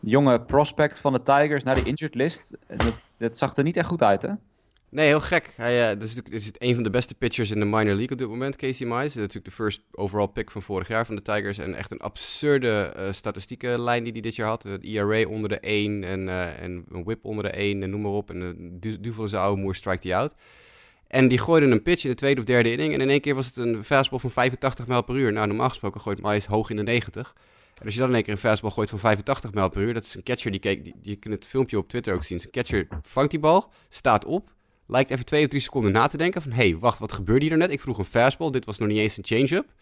[0.00, 2.56] De jonge prospect van de Tigers naar de injured list.
[2.66, 4.30] Dat, dat zag er niet echt goed uit, hè?
[4.90, 5.52] Nee, heel gek.
[5.56, 8.28] Hij eh, is, is een van de beste pitchers in de minor league op dit
[8.28, 9.18] moment, Casey Mize.
[9.18, 11.58] Natuurlijk de first overall pick van vorig jaar van de Tigers.
[11.58, 14.62] En echt een absurde eh statistieke lijn die hij dit jaar had.
[14.62, 18.00] Het ERA onder de 1 en, eh, en een whip onder de 1 en noem
[18.00, 18.30] maar op.
[18.30, 18.48] En uh,
[18.80, 20.34] du duvel is de oude moer, strike die out.
[21.06, 22.94] En die gooide een pitch in de tweede of derde inning.
[22.94, 25.32] En in één keer was het een fastball van 85 mijl per uur.
[25.32, 27.34] Nou, normaal gesproken gooit Mize hoog in de 90.
[27.74, 29.94] En als je dan in één keer een fastball gooit van 85 mijl per uur,
[29.94, 30.92] dat is een catcher die keek.
[31.02, 32.40] Je kunt het filmpje op Twitter ook zien.
[32.40, 34.50] Zijn catcher vangt die bal, staat op,
[34.88, 36.52] lijkt even twee of drie seconden na te denken van...
[36.52, 37.70] hé, hey, wacht, wat gebeurde hier net?
[37.70, 39.74] Ik vroeg een fastball, dit was nog niet eens een change-up.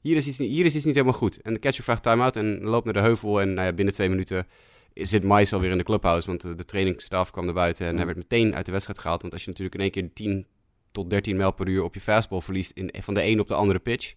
[0.00, 1.40] Hier is, iets, niet- hier is iets niet helemaal goed.
[1.40, 3.40] En de catcher vraagt time-out en loopt naar de heuvel...
[3.40, 4.46] en nou ja, binnen twee minuten
[4.94, 6.26] zit Mice alweer in de clubhouse...
[6.26, 9.20] want de, de trainingsstaf kwam naar buiten en hij werd meteen uit de wedstrijd gehaald.
[9.20, 10.46] Want als je natuurlijk in één keer 10
[10.92, 12.70] tot 13 mijl per uur op je fastball verliest...
[12.70, 14.14] In, van de een op de andere pitch...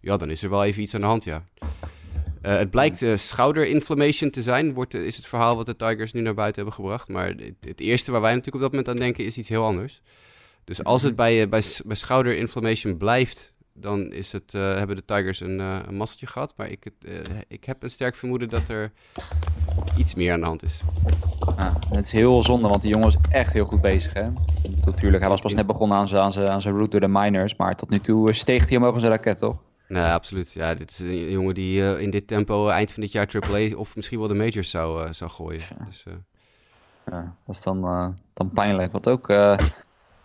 [0.00, 1.44] ja, dan is er wel even iets aan de hand, ja.
[2.44, 6.20] Uh, het blijkt uh, schouderinflammation te zijn, wordt, is het verhaal wat de Tigers nu
[6.20, 7.08] naar buiten hebben gebracht.
[7.08, 9.64] Maar het, het, eerste waar wij natuurlijk op dat moment aan denken is iets heel
[9.64, 10.02] anders.
[10.64, 15.58] Dus als het bij, bij, bij schouderinflammation blijft, dan is het, hebben de Tigers een,
[15.58, 16.54] een masseltje gehad.
[16.56, 16.86] Maar ik,
[17.48, 18.92] ik heb een sterk vermoeden dat er
[19.96, 20.80] iets meer aan de hand is.
[21.56, 24.12] Ja, het is heel zonde, want die jongen is echt heel goed bezig.
[24.12, 24.28] Hè?
[24.84, 27.56] Natuurlijk, hij was pas net begonnen aan zijn, aan aan route door de miners.
[27.56, 29.56] Maar tot nu toe steeg hij omhoog zijn raket, toch?
[29.88, 30.52] Nee, absoluut.
[30.52, 33.76] Ja, dit is een jongen die uh, in dit tempo eind van dit jaar AAA
[33.76, 35.60] of misschien wel de majors zou, uh, zou gooien.
[35.60, 35.84] Ja.
[35.84, 36.14] Dus, uh...
[37.06, 37.80] ja, dat is dan,
[38.34, 38.92] dan pijnlijk.
[38.92, 39.26] Wat ook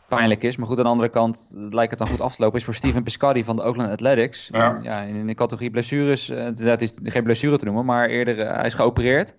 [0.08, 2.60] pijnlijk is, maar goed, aan de andere kant lijkt het dan goed af te lopen,
[2.60, 4.50] is voor Steven Piscardi van de Oakland Athletics.
[4.52, 4.80] Ja.
[4.82, 8.74] ja in de categorie blessures, dat is geen blessure te noemen, maar eerder hij is
[8.74, 9.36] geopereerd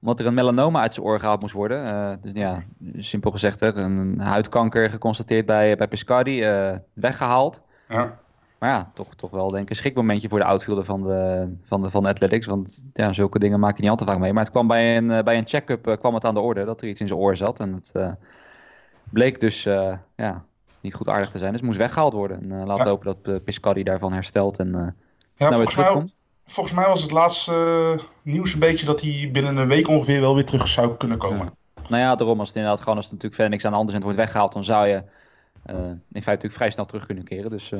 [0.00, 2.18] omdat er een melanoma uit zijn oor gehaald moest worden.
[2.22, 2.64] dus ja,
[2.96, 6.40] simpel gezegd, hè, een huidkanker geconstateerd bij, bij Piscardi,
[6.94, 7.60] weggehaald.
[7.88, 8.18] Ja.
[8.58, 11.82] Maar ja, toch, toch wel denk ik een schrikmomentje voor de outfielder van de, van
[11.82, 12.46] de, van de Athletics.
[12.46, 14.32] Want ja, zulke dingen maak je niet al te vaak mee.
[14.32, 16.82] Maar het kwam bij een, bij een check-up uh, kwam het aan de orde dat
[16.82, 17.60] er iets in zijn oor zat.
[17.60, 18.12] En het uh,
[19.10, 20.44] bleek dus uh, ja,
[20.80, 21.50] niet goed aardig te zijn.
[21.50, 22.50] Dus het moest weggehaald worden.
[22.50, 22.96] En laten we ja.
[22.96, 24.70] hopen dat Piscardi daarvan herstelt en
[25.36, 26.14] ja, snel weer terugkomt.
[26.44, 30.34] volgens mij was het laatste nieuws een beetje dat hij binnen een week ongeveer wel
[30.34, 31.44] weer terug zou kunnen komen.
[31.46, 31.82] Ja.
[31.88, 33.88] Nou ja, daarom als het inderdaad gewoon als het natuurlijk verder niks aan de hand
[33.88, 35.02] is en het wordt weggehaald, dan zou je
[35.66, 37.50] in feite natuurlijk vrij snel terug kunnen keren.
[37.50, 37.72] Dus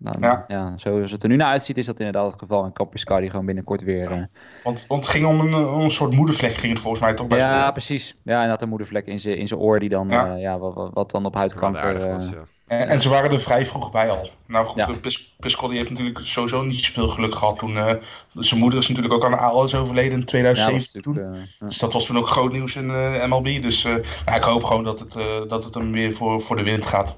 [0.00, 0.44] nou, ja.
[0.48, 0.72] ja.
[0.76, 2.64] zoals het er nu naar uitziet, is dat inderdaad het geval.
[2.64, 4.12] En Capiscari gewoon binnenkort weer.
[4.12, 4.22] Uh...
[4.64, 7.26] Want, want het ging om een, een soort moedervlek, ging het volgens mij toch?
[7.26, 7.72] Bij ja, de...
[7.72, 8.16] precies.
[8.22, 10.34] Ja, inderdaad, een moedervlek in zijn in oor, die dan, ja.
[10.34, 12.12] Uh, ja wat, wat, dan op huidkanker.
[12.12, 12.36] Was, ja.
[12.66, 14.30] en, en, ze waren er vrij vroeg bij al.
[14.46, 14.86] Nou goed, ja.
[15.68, 17.76] Heeft natuurlijk sowieso niet zoveel geluk gehad toen.
[17.76, 17.92] Uh,
[18.34, 21.34] zijn moeder is natuurlijk ook aan de ALS overleden in 2007 toen.
[21.58, 22.86] Dus dat was toen ook groot nieuws in
[23.28, 23.62] MLB.
[23.62, 25.12] Dus nou, ik hoop gewoon dat het,
[25.48, 27.16] dat het hem weer voor, voor de wind gaat.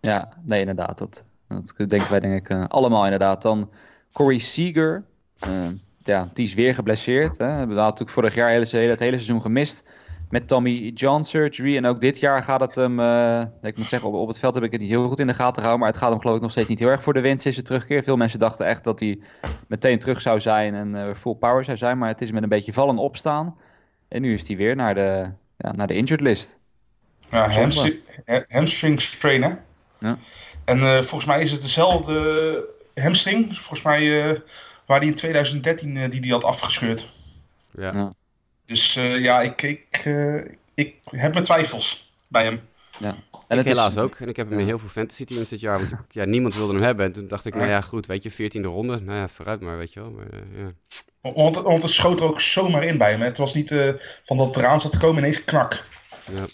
[0.00, 0.98] Ja, nee, inderdaad.
[0.98, 3.42] Dat, dat denken wij denk ik uh, allemaal inderdaad.
[3.42, 3.70] Dan
[4.12, 5.04] Corey Seager.
[5.46, 5.66] Uh,
[6.04, 7.38] ja, die is weer geblesseerd.
[7.38, 7.46] Hè.
[7.46, 9.84] We hadden natuurlijk vorig jaar hele, het hele seizoen gemist.
[10.30, 11.76] Met Tommy John surgery.
[11.76, 13.00] En ook dit jaar gaat het hem.
[13.00, 15.26] Uh, ik moet zeggen, op, op, het veld heb ik het niet heel goed in
[15.26, 15.78] de gaten gehouden.
[15.78, 17.62] Maar het gaat hem geloof ik nog steeds niet heel erg voor de winst is
[17.62, 18.02] terugkeer.
[18.02, 19.20] Veel mensen dachten echt dat hij
[19.66, 21.98] meteen terug zou zijn en full power zou zijn.
[21.98, 23.56] Maar het is met een beetje vallen opstaan.
[24.08, 26.58] En nu is hij weer naar de, ja, naar de injured list.
[27.30, 27.96] Ja, hamstring,
[28.48, 29.54] hamstring strain hè?
[29.98, 30.18] Ja.
[30.64, 33.56] En uh, volgens mij is het dezelfde hamstring.
[33.56, 34.38] Volgens mij uh,
[34.86, 37.08] waar die in 2013 uh, die die had afgescheurd.
[37.70, 37.92] Ja.
[37.92, 38.12] ja.
[38.66, 40.04] Dus ja, ik, ik,
[40.74, 42.60] ik heb mijn twijfels bij hem.
[42.98, 43.16] Ja.
[43.48, 44.02] En ik helaas is...
[44.02, 44.14] ook.
[44.14, 45.78] En ik heb hem in heel veel fantasy teams dit jaar.
[45.78, 47.04] Want ja, niemand wilde hem hebben.
[47.04, 49.00] En toen dacht ik, nou ja, goed, weet je, 14e ronde.
[49.00, 50.10] Nou ja, vooruit maar, weet je wel.
[50.10, 50.26] Maar,
[50.56, 51.32] ja.
[51.32, 53.20] want, want het schoot er ook zomaar in bij hem.
[53.20, 53.74] Het was niet
[54.22, 55.84] van dat het eraan zat te komen ineens knak.
[56.32, 56.44] Ja.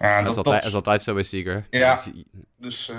[0.00, 1.66] Ja, dat, is altijd, dat, is altijd zo bij Seeger.
[1.70, 2.00] Ja,
[2.56, 2.96] dus uh,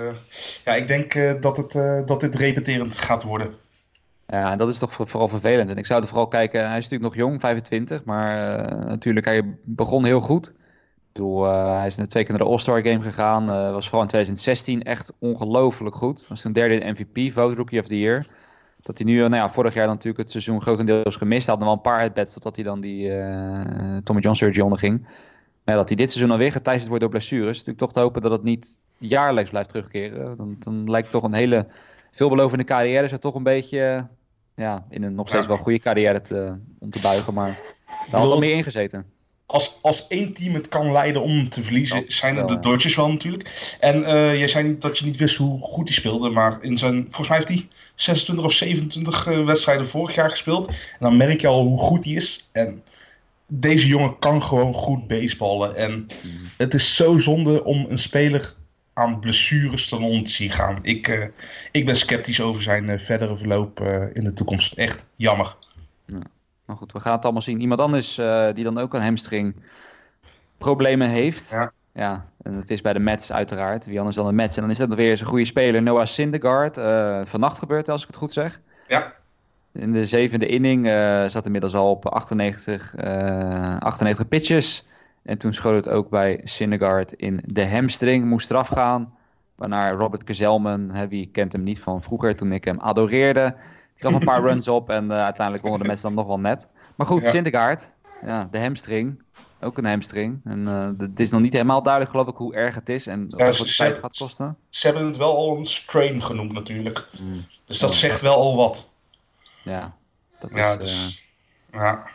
[0.64, 3.54] ja, ik denk uh, dat, het, uh, dat dit repeterend gaat worden.
[4.26, 5.70] Ja, en dat is toch vooral vervelend.
[5.70, 8.36] En ik zou er vooral kijken, hij is natuurlijk nog jong, 25, maar
[8.86, 10.48] natuurlijk, hij begon heel goed.
[10.48, 14.82] Ik bedoel, hij is twee keer naar de All-Star Game gegaan, was vooral in 2016
[14.82, 16.28] echt ongelooflijk goed.
[16.28, 18.24] Was toen derde in MVP, vote Rookie of the Year.
[18.80, 21.46] Dat hij nu, nou ja, vorig jaar dan natuurlijk het seizoen grotendeels gemist.
[21.46, 23.08] Hij had nog wel een paar at-bats totdat hij dan die
[24.02, 25.06] Tommy John surgery onderging.
[25.64, 28.22] Maar dat hij dit seizoen alweer geteisterd wordt door blessures, is natuurlijk toch te hopen
[28.22, 30.36] dat het niet jaarlijks blijft terugkeren.
[30.36, 31.66] Dan, dan lijkt toch een hele
[32.12, 34.06] veelbelovende carrière zou toch een beetje
[34.54, 37.58] ja, in een nog steeds wel goede carrière te, om te buigen, maar
[38.10, 39.06] daar had al meer ingezeten.
[39.46, 43.10] Als, als één team het kan leiden om te verliezen, zijn het de Dodgers wel
[43.10, 43.76] natuurlijk.
[43.80, 46.76] En uh, jij zei niet dat je niet wist hoe goed hij speelde, maar in
[46.76, 50.68] zijn, volgens mij heeft hij 26 of 27 uh, wedstrijden vorig jaar gespeeld.
[50.68, 52.48] En dan merk je al hoe goed hij is.
[52.52, 52.82] En
[53.54, 55.76] deze jongen kan gewoon goed baseballen.
[55.76, 56.06] En
[56.56, 58.54] het is zo zonde om een speler
[58.92, 60.78] aan blessures te zien gaan.
[60.82, 61.24] Ik, uh,
[61.70, 64.72] ik ben sceptisch over zijn uh, verdere verloop uh, in de toekomst.
[64.72, 65.56] Echt jammer.
[66.04, 66.20] Ja.
[66.64, 67.60] Maar goed, we gaan het allemaal zien.
[67.60, 68.14] Iemand anders
[68.54, 69.54] die dan ook een hamstring
[70.58, 71.50] problemen heeft.
[71.50, 71.72] Ja.
[71.92, 72.26] ja.
[72.42, 73.86] En het is bij de Mets uiteraard.
[73.86, 74.56] Wie anders dan de Mets.
[74.56, 75.82] En dan is dat nog weer eens een goede speler.
[75.82, 76.74] Noah Syndergaard.
[77.28, 78.60] vannacht gebeurt als ik het goed zeg.
[78.88, 79.14] Ja.
[79.72, 84.86] In de zevende inning uh, zat inmiddels al op 98, uh, 98 pitches.
[85.22, 88.24] En toen schoot het ook bij Syndergaard in de hamstring.
[88.24, 89.14] Moest eraf gaan.
[89.54, 93.54] Waarna Robert Kezelman, wie kent hem niet van vroeger toen ik hem adoreerde.
[93.96, 96.66] Gaf een paar runs op en uh, uiteindelijk wonnen de mensen dan nog wel net.
[96.94, 97.30] Maar goed, ja.
[97.30, 97.90] Syndergaard,
[98.24, 99.22] ja, de hamstring.
[99.60, 100.40] Ook een hamstring.
[100.44, 100.66] En
[100.98, 103.58] het is nog niet helemaal duidelijk geloof ik hoe erg het is en ja, wat
[103.58, 104.56] het tijd gaat kosten.
[104.68, 107.08] Ze hebben het wel al een strain genoemd natuurlijk.
[107.20, 107.32] Mm.
[107.64, 108.90] Dus dat zegt wel al wat.
[109.62, 109.94] Ja,
[110.38, 111.24] dat ja, is dus,
[111.74, 112.06] uh, ja.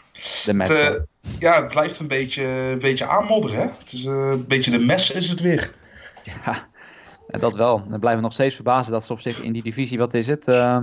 [0.45, 0.69] de mes.
[0.69, 1.01] Het, uh,
[1.39, 3.57] ja, het blijft een beetje, een beetje aanmodderen.
[3.57, 3.67] Hè?
[3.79, 5.73] Het is uh, een beetje de mes is het weer.
[6.43, 7.77] Ja, dat wel.
[7.87, 10.27] Dan blijven we nog steeds verbazen dat ze op zich in die divisie, wat is
[10.27, 10.47] het?
[10.47, 10.77] Uh,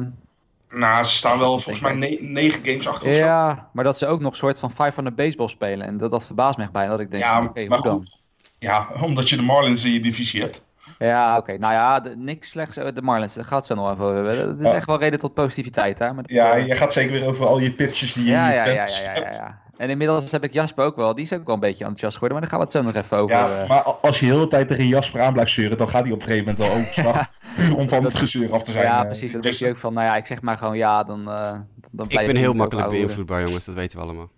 [0.71, 3.19] Nou, ze staan wel volgens mij ne negen games achter of zo.
[3.21, 5.87] Ja, maar dat ze ook nog een soort van 500 baseball spelen.
[5.87, 6.91] En dat, dat verbaast me echt bijna.
[6.91, 7.81] Dat ik denk, Ja, maar dan?
[7.81, 8.23] goed.
[8.59, 10.65] Ja, omdat je de Marlins in je divisie hebt.
[11.07, 11.59] Ja, oké.
[11.59, 12.77] Nou ja, de, niks slechts.
[12.77, 14.15] eh, De Marlins, daar gaat het zo nog even over.
[14.17, 14.47] hebben.
[14.47, 14.75] Dat is Ja.
[14.75, 16.13] echt wel reden tot positiviteit, hè?
[16.13, 18.55] Maar dat- Ja, je gaat zeker weer over al je pitches die je ja, in
[18.55, 19.37] ja, je ja, ja, fantasy ja, ja, hebt.
[19.37, 19.63] ja.
[19.77, 21.15] En inmiddels heb ik Jasper ook wel.
[21.15, 22.39] Die is ook wel een beetje enthousiast geworden.
[22.39, 23.37] Maar daar gaan we het zo nog even over.
[23.37, 23.69] Ja, eh.
[23.69, 26.21] maar als je de hele tijd tegen Jasper aan blijft zeuren, dan gaat hij op
[26.21, 27.29] een gegeven moment wel overslag.
[27.57, 28.85] Puur om van het gezeur af te zijn.
[28.85, 29.33] ja, eh, precies.
[29.33, 31.53] Dan dus- weet je ook van, nou ja, ik zeg maar gewoon ja, dan, eh
[31.91, 33.65] dan Ik ben heel makkelijk beïnvloedbaar, jongens.
[33.65, 34.29] Dat weten we allemaal.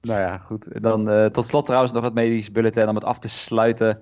[0.00, 0.82] Nou ja, goed.
[0.82, 3.98] Dan eh, tot slot trouwens nog het medisch bulletin om het af te sluiten.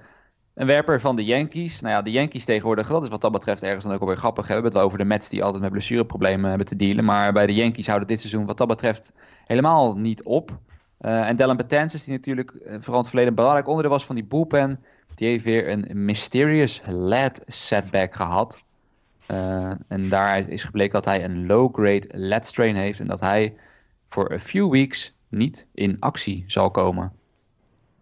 [0.56, 1.80] Een werper van de Yankees.
[1.80, 4.46] Nou ja, de Yankees tegenwoordig, dat is wat dat betreft ergens dan ook alweer grappig.
[4.46, 7.04] We hebben het wel over de Mets die altijd met blessureproblemen hebben te dealen.
[7.04, 9.12] Maar bij de Yankees houden dit seizoen wat dat betreft
[9.46, 10.58] helemaal niet op.
[10.98, 14.24] Eh, en Dylan Betances, die natuurlijk eh, vooral het verleden belangrijk onderdeel was van die
[14.24, 14.84] bullpen.
[15.14, 18.58] Die heeft weer een mysterious lead setback gehad.
[19.26, 23.00] Eh, en daar is gebleken dat hij een low-grade lead strain heeft.
[23.00, 23.54] En dat hij
[24.08, 27.12] voor a few weeks niet in actie zal komen.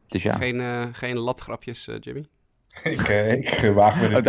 [0.07, 0.35] Dus ja.
[0.35, 2.27] Geen, geen latgrapjes, Jimmy?
[2.83, 4.25] ik, eh, ik eh, waag me Oh, niet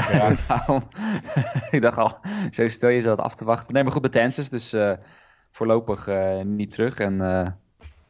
[0.47, 0.83] daarom.
[1.71, 2.17] ik dacht al,
[2.51, 3.73] zo stel je ze dat af te wachten.
[3.73, 4.91] Nee, maar goed, Betances dus eh,
[5.51, 6.09] voorlopig
[6.43, 6.97] niet terug.
[6.97, 7.17] En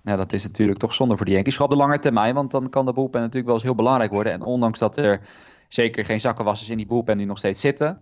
[0.04, 1.56] ja, dat is natuurlijk toch zonde voor de Yankees.
[1.56, 4.12] Vooral op de lange termijn, want dan kan de bullpen natuurlijk wel eens heel belangrijk
[4.12, 4.34] worden.
[4.34, 5.22] En ondanks dat er
[5.68, 8.02] zeker geen zakkenwassers in die bullpen die nog steeds zitten...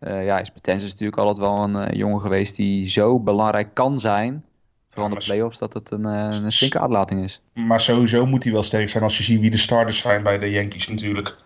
[0.00, 4.44] ja, is Betances natuurlijk altijd wel een jongen geweest die zo belangrijk kan zijn...
[4.90, 7.40] Vooral in de playoffs, dat het een, een flinke uitlating is.
[7.52, 10.38] Maar sowieso moet hij wel sterk zijn als je ziet wie de starters zijn bij
[10.38, 11.36] de Yankees natuurlijk.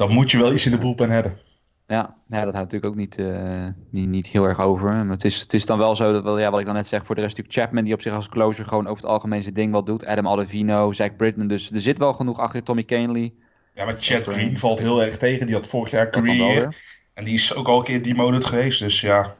[0.00, 1.38] Dan moet je wel iets in de bullpen hebben.
[1.86, 4.92] Ja, ja dat houdt natuurlijk ook niet, eh, niet, niet heel erg over.
[4.92, 6.86] Maar het, is, het is dan wel zo, dat, wel, ja, wat ik dan net
[6.86, 9.42] zeg, voor de rest natuurlijk Chapman, die op zich als closer gewoon over het algemeen
[9.42, 10.06] zijn ding wel doet.
[10.06, 13.32] Adam Ottavino, Zach Britton, dus er zit wel genoeg achter Tommy Canley.
[13.74, 15.46] Ja, maar Chad Green valt heel erg tegen.
[15.46, 16.76] Die had vorig jaar career.
[17.14, 18.80] En die is ook al een keer demoted geweest.
[18.80, 19.36] Dus ja,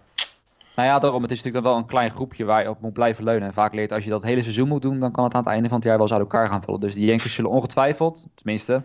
[0.80, 2.92] Nou ja, daarom, het is natuurlijk dan wel een klein groepje waar je op moet
[2.92, 3.48] blijven leunen.
[3.48, 5.50] En vaak leert als je dat hele seizoen moet doen, dan kan het aan het
[5.50, 6.80] einde van het jaar wel eens uit elkaar gaan vallen.
[6.80, 8.82] Dus die Yankees zullen ongetwijfeld, tenminste,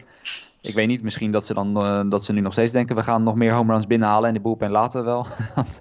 [0.61, 3.03] ik weet niet, misschien dat ze, dan, eh, dat ze nu nog steeds denken, we
[3.03, 5.27] gaan nog meer home runs binnenhalen en de boelpen laten we wel.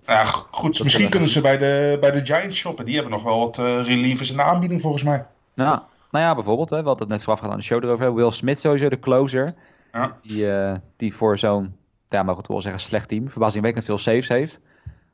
[0.07, 0.83] Ja, goed.
[0.83, 2.85] Misschien kunnen ze bij de, bij de Giants shoppen.
[2.85, 5.27] Die hebben nog wel wat eh, relievers in de aanbieding volgens mij.
[5.55, 5.79] Nou,
[6.11, 8.15] nou ja, bijvoorbeeld, hè, we hadden het net vooraf aan de show erover.
[8.15, 9.55] Will Smith sowieso, de closer.
[9.93, 10.17] Ja.
[10.23, 11.75] Die, eh, die voor zo'n,
[12.09, 14.61] ja, mag het wel zeggen, slecht team, verbazingwekkend veel saves heeft.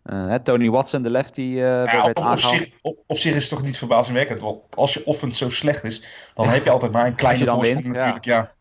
[0.02, 2.54] Eh, Tony Watson, de lefty, eh Ja, werd op, op, aangehaald.
[2.54, 4.40] zich, op, op zich is het toch niet verbazingwekkend.
[4.40, 7.54] Want als je offense zo slecht is, dan heb je altijd maar een kleine dan
[7.54, 8.24] voorsprong wint, natuurlijk.
[8.24, 8.52] Ja.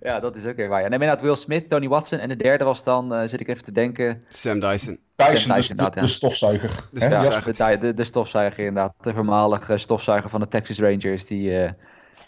[0.00, 0.82] Ja, dat is ook weer waar.
[0.82, 0.88] Ja.
[0.88, 2.18] Nee, maar inderdaad, Will Smith, Tony Watson.
[2.18, 4.98] En de derde was dan, eh, zit ik even te denken, Sam Dyson.
[5.16, 5.90] Dyson, Dyson, dus de, ja.
[5.90, 6.70] de stofzuiger.
[6.90, 7.94] De stofzuiger.
[7.94, 8.94] de, stofzuiger inderdaad.
[9.00, 11.26] De voormalige stofzuiger van de Texas Rangers.
[11.26, 11.70] Die eh,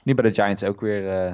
[0.02, 1.32] nu bij de Giants ook weer eh,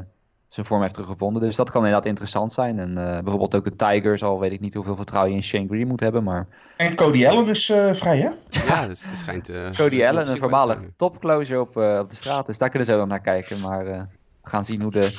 [0.55, 1.43] zijn vorm heeft teruggevonden.
[1.43, 2.79] Dus dat kan inderdaad interessant zijn.
[2.79, 4.23] En eh, bijvoorbeeld ook de Tigers.
[4.23, 6.23] Al weet ik niet hoeveel vertrouwen je in Shane Green moet hebben.
[6.25, 6.47] Maar
[6.77, 8.31] En Cody Allen is eh, vrij, hè?
[8.67, 9.49] Ja, dus het schijnt...
[9.49, 12.47] eh, Cody Allen, een voormalig topcloser op, eh, op de straat.
[12.47, 13.61] Dus daar kunnen ze wel naar kijken.
[13.61, 14.01] Maar eh,
[14.43, 15.19] we gaan zien hoe de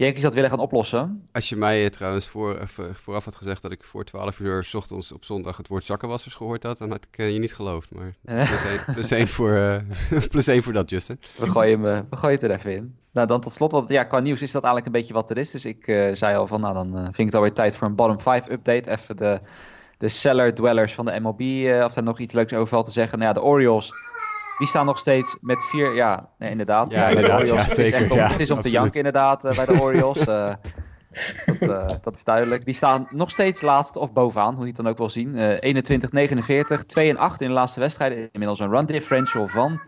[0.00, 1.28] Yankees dat willen gaan oplossen.
[1.32, 4.38] Als je mij eh, trouwens voor, eh, voor- vooraf had gezegd dat ik voor 12
[4.40, 7.38] uur 's ochtends op zondag het woord zakkenwassers gehoord had, dan had ik eh, je
[7.38, 7.90] niet geloofd.
[7.90, 8.14] Maar
[8.48, 9.76] plus één, plus één voor, eh,
[10.30, 11.18] plus één voor dat, Justin.
[11.38, 12.94] We gooien, hem, we gooien het er even in.
[13.12, 15.38] Nou, dan tot slot, want ja, qua nieuws is dat eigenlijk een beetje wat er
[15.38, 15.50] is.
[15.50, 18.20] Dus ik zei al van, nou, dan vind ik het alweer tijd voor een bottom
[18.20, 18.90] 5 update.
[18.90, 19.40] Even de,
[19.98, 21.40] de cellar dwellers van de MLB,
[21.84, 23.18] of daar nog iets leuks over valt te zeggen.
[23.18, 23.92] Nou ja, de Orioles,
[24.60, 26.92] die staan nog steeds met vier, ja, nee, inderdaad.
[26.92, 29.44] Ja, de inderdaad, ja, het is zeker, om, ja, het is om te janken inderdaad
[29.44, 30.18] eh, bij de Orioles.
[30.18, 30.54] eh,
[31.46, 32.64] dat, eh, dat is duidelijk.
[32.64, 35.36] Die staan nog steeds laatst of bovenaan, hoe je het dan ook wil zien.
[35.36, 38.28] Eh 21, 49, 2 en 8 in de laatste wedstrijden.
[38.32, 39.80] Inmiddels een run differential van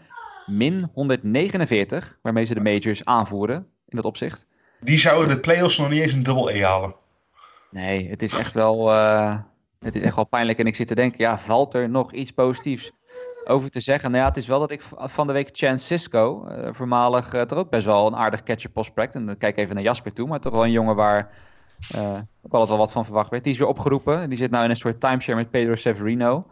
[0.46, 3.56] min 149, waarmee ze de majors aanvoeren
[3.88, 4.46] in dat opzicht.
[4.80, 6.94] Die zouden de playoffs nog niet eens een double E halen.
[7.70, 9.36] Nee, het is echt wel, eh,
[9.80, 10.58] het is echt wel pijnlijk.
[10.58, 12.92] En ik zit te denken, ja, valt er nog iets positiefs
[13.44, 14.10] over te zeggen?
[14.10, 17.42] Nou ja, het is wel dat ik van de week Chance Cisco, eh, voormalig, eh,
[17.42, 19.14] toch ook best wel een aardig catcher prospect.
[19.14, 21.30] En dan kijk even naar Jasper toe, maar toch wel een jongen waar
[21.94, 23.44] eh, ook altijd wel wat van verwacht werd.
[23.44, 24.20] Die is weer opgeroepen.
[24.20, 26.44] En die zit nou in een soort timeshare met Pedro Severino.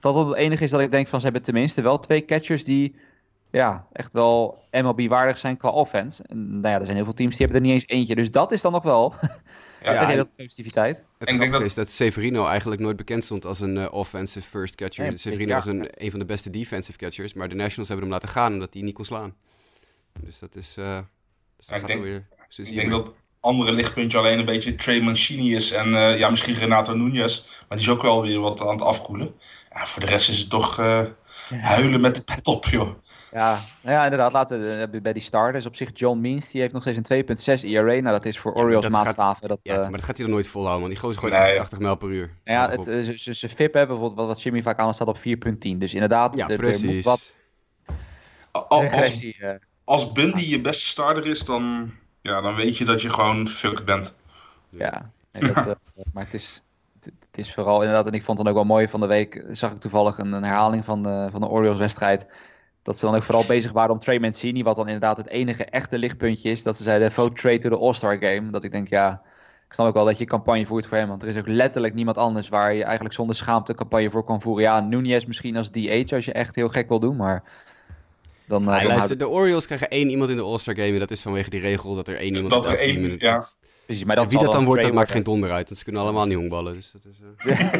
[0.00, 2.96] Dat het enige is dat ik denk van, ze hebben tenminste wel twee catchers die
[3.50, 6.22] ja, echt wel MLB-waardig zijn qua offense.
[6.26, 8.14] En nou ja, er zijn heel veel teams die hebben er niet eens eentje.
[8.14, 9.14] Dus dat is dan nog wel
[9.82, 11.02] Ja, en- positiviteit.
[11.24, 13.92] Het Ik denk grappige dat- is dat Severino eigenlijk nooit bekend stond als een eh,
[13.92, 15.06] offensive first catcher.
[15.08, 15.54] Nee, Severino ja.
[15.54, 18.52] was een, een van de beste defensive catchers, maar de Nationals hebben hem laten gaan
[18.52, 19.34] omdat hij niet kon slaan.
[20.20, 20.74] Dus dat is...
[20.74, 22.26] dus dat ik denk- alweer...
[22.48, 25.72] zo Ik denk dat andere lichtpuntje alleen een beetje Trey Mancini is.
[25.72, 27.44] En eh, ja, misschien Renato Nunez.
[27.68, 29.34] Maar die is ook wel weer wat aan het afkoelen.
[29.72, 30.78] Ja, voor de rest is het toch...
[30.78, 31.02] eh,
[31.48, 32.88] huilen met de pet op, joh.
[33.34, 34.32] Ja, nou ja, inderdaad.
[34.32, 34.60] Laten
[34.90, 35.66] we bij die starters.
[35.66, 37.04] Op zich, John Means, die heeft nog steeds een
[37.60, 37.82] 2.6 ERA.
[37.84, 39.48] Nou, dat is voor Orioles maatstaven.
[39.48, 41.42] Dat, Ja, eh, maar dat gaat hij dan nooit volhouden, want die gozer gooit Nee.
[41.42, 42.30] 88 mijl per uur.
[42.44, 45.18] nou ja, het, eh, ze- ze- FIP hebben bijvoorbeeld, wat, Jimmy vaak aan staat op
[45.18, 45.78] 4.10.
[45.78, 47.04] Dus inderdaad, ja, er- er moet precies.
[47.04, 47.34] wat
[48.50, 49.36] Al- Als, regressie.
[49.40, 49.54] eh,
[49.84, 51.90] als Bundy je beste starter is, dan,
[52.22, 54.14] ja, dan weet je dat je gewoon fucked bent.
[54.70, 55.72] Ja, nee, dat, eh,
[56.14, 56.62] maar het is,
[57.00, 59.06] het, het is vooral inderdaad, en ik vond het dan ook wel mooi van de
[59.06, 62.26] week, zag ik toevallig een, een herhaling van de, van de Orioles-wedstrijd.
[62.84, 65.64] Dat ze dan ook vooral bezig waren om Trey Mancini, wat dan inderdaad het enige
[65.64, 66.62] echte lichtpuntje is.
[66.62, 68.50] Dat ze zeiden, vote Trey to the All-Star Game.
[68.50, 69.22] Dat ik denk, ja,
[69.66, 71.08] ik snap ook wel dat je campagne voert voor hem.
[71.08, 74.40] Want er is ook letterlijk niemand anders waar je eigenlijk zonder schaamte campagne voor kan
[74.40, 74.62] voeren.
[74.64, 77.42] Ja, Nunez misschien als DH als je echt heel gek wil doen, maar...
[78.46, 80.92] Dan, eh, Hij dan luister, de Orioles krijgen één iemand in de All-Star Game.
[80.92, 83.04] En dat is vanwege die regel dat er één iemand Dat in er elk team
[83.04, 83.42] in het- ja.
[83.86, 85.66] Precies, maar dat wie dat dan wordt, dat maakt geen donder uit.
[85.66, 86.72] Want ze kunnen allemaal niet honkballen.
[86.72, 87.20] Dus dat is,
[87.50, 87.70] eh,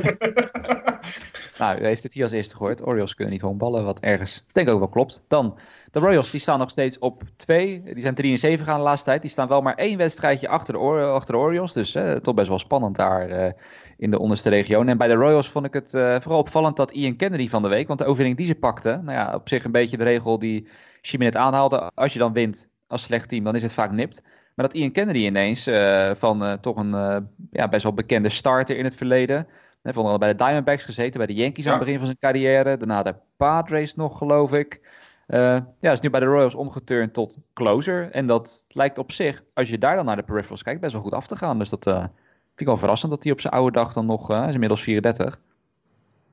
[1.58, 2.86] Nou, u heeft het hier als eerste gehoord.
[2.86, 5.24] Orioles kunnen niet honkballen, wat ergens ik denk ook wel klopt.
[5.28, 5.58] Dan,
[5.90, 7.82] de Royals, die staan nog steeds op 2.
[7.82, 9.22] Die zijn 3 en 7 gaan de laatste tijd.
[9.22, 11.72] Die staan wel maar één wedstrijdje achter de, Or- achter de Orioles.
[11.72, 13.52] Dus eh, toch best wel spannend daar eh,
[13.96, 14.88] in de onderste regionen.
[14.88, 17.68] En bij de Royals vond ik het eh, vooral opvallend dat Ian Kennedy van de
[17.68, 20.38] week, want de overwinning die ze pakte, nou ja, op zich een beetje de regel
[20.38, 20.68] die
[21.00, 21.90] Jimmy net aanhaalde.
[21.94, 24.22] Als je dan wint als slecht team, dan is het vaak nipt.
[24.54, 27.16] Maar dat Ian Kennedy ineens eh, van eh, toch een eh,
[27.50, 29.36] ja, best wel bekende starter in het verleden.
[29.36, 32.06] Hij heeft onder andere bij de Diamondbacks gezeten, bij de Yankees aan het begin van
[32.06, 32.76] zijn carrière.
[32.76, 34.80] Daarna de Padres nog, geloof ik.
[35.26, 38.10] Ja, is nu bij de Royals omgeturnd tot closer.
[38.10, 41.02] En dat lijkt op zich, als je daar dan naar de peripherals kijkt, best wel
[41.02, 41.58] goed af te gaan.
[41.58, 42.10] Dus dat vind
[42.56, 45.38] ik wel verrassend dat hij op zijn oude dag dan nog, is inmiddels 34,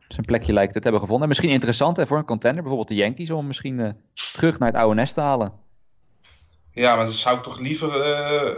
[0.08, 1.24] zijn plekje lijkt het te hebben gevonden.
[1.24, 3.96] En misschien interessant hè, voor een contender, bijvoorbeeld de Yankees, om misschien
[4.34, 5.61] terug naar het oude nest te halen.
[6.74, 8.02] Ja, maar dan zou ik toch liever.
[8.02, 8.56] eh,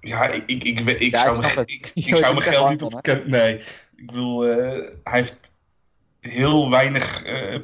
[0.00, 3.02] Ja, ik, ik, ik, ik, Ja, zou, mijn- ik, zou mijn geld niet op.
[3.26, 3.54] Nee,
[3.96, 5.36] ik bedoel, eh, hij heeft
[6.20, 7.58] heel weinig eh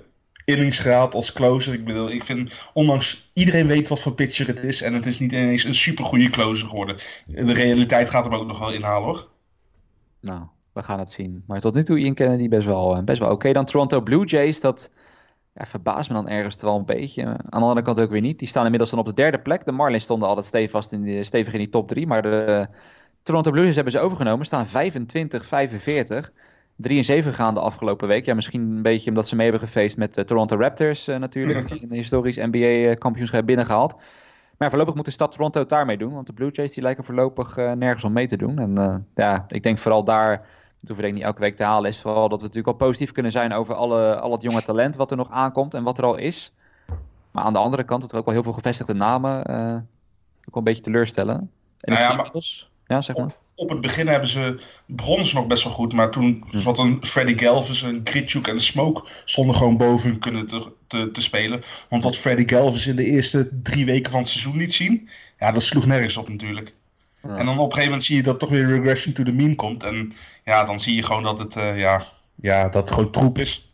[0.44, 1.72] innings gehad als closer.
[1.74, 4.82] Ik bedoel, ik vind, ondanks iedereen weet wat voor pitcher het is.
[4.82, 6.96] En het is niet ineens een supergoeie closer geworden.
[7.26, 9.28] De realiteit gaat hem ook nog wel inhalen hoor.
[10.20, 11.44] Nou, we gaan het zien.
[11.46, 13.52] Maar tot nu toe Ian Kennedy best wel, best wel oké.
[13.52, 14.90] Dan Toronto Blue Jays, dat
[15.56, 17.24] ja, verbaast me dan ergens wel een beetje.
[17.24, 18.38] Aan de andere kant ook weer niet.
[18.38, 19.64] Die staan inmiddels dan op de derde plek.
[19.64, 22.06] De Marlins stonden altijd stevig in die, stevig in die top drie.
[22.06, 22.76] Maar de eh,
[23.22, 24.46] Toronto Blue Jays hebben ze overgenomen.
[24.46, 26.32] Staan 25, 45.
[26.76, 28.24] 3 en 7 gaan de afgelopen week.
[28.24, 31.70] Ja, misschien een beetje omdat ze mee hebben gefeest met de Toronto Raptors eh, natuurlijk.
[31.82, 33.94] een historisch NBA-kampioenschap binnengehaald.
[34.58, 36.12] Maar voorlopig moet de stad Toronto het daarmee doen.
[36.12, 38.58] Want de Blue Jays die lijken voorlopig eh, nergens om mee te doen.
[38.58, 40.46] En eh, ja, ik denk vooral daar,
[40.86, 42.88] dat we denk ik niet elke week te halen, is vooral dat we natuurlijk wel
[42.88, 45.98] positief kunnen zijn over alle, al het jonge talent wat er nog aankomt en wat
[45.98, 46.52] er al is.
[47.30, 50.54] Maar aan de andere kant, dat er ook wel heel veel gevestigde namen eh, ook
[50.54, 51.50] wel een beetje teleurstellen.
[51.80, 52.30] En Nou ja, maar-
[52.86, 53.30] ja, zeg maar.
[53.54, 56.98] Op het begin hebben ze begonnen ze nog best wel goed, maar toen zat een
[57.00, 61.62] Freddy Galvis, een Gritchuk en Smoke stonden gewoon boven hun kunnen te, te, te spelen.
[61.88, 65.08] Want wat Freddy Galvis in de eerste drie weken van het seizoen niet zien,
[65.38, 66.74] ja, dat sloeg nergens op natuurlijk.
[67.28, 67.36] Ja.
[67.36, 69.54] En dan op een gegeven moment zie je dat toch weer regression to the mean
[69.54, 69.82] komt.
[69.84, 70.12] En
[70.44, 73.70] ja, dan zie je gewoon dat het, eh, ja, ja, dat het gewoon troep is.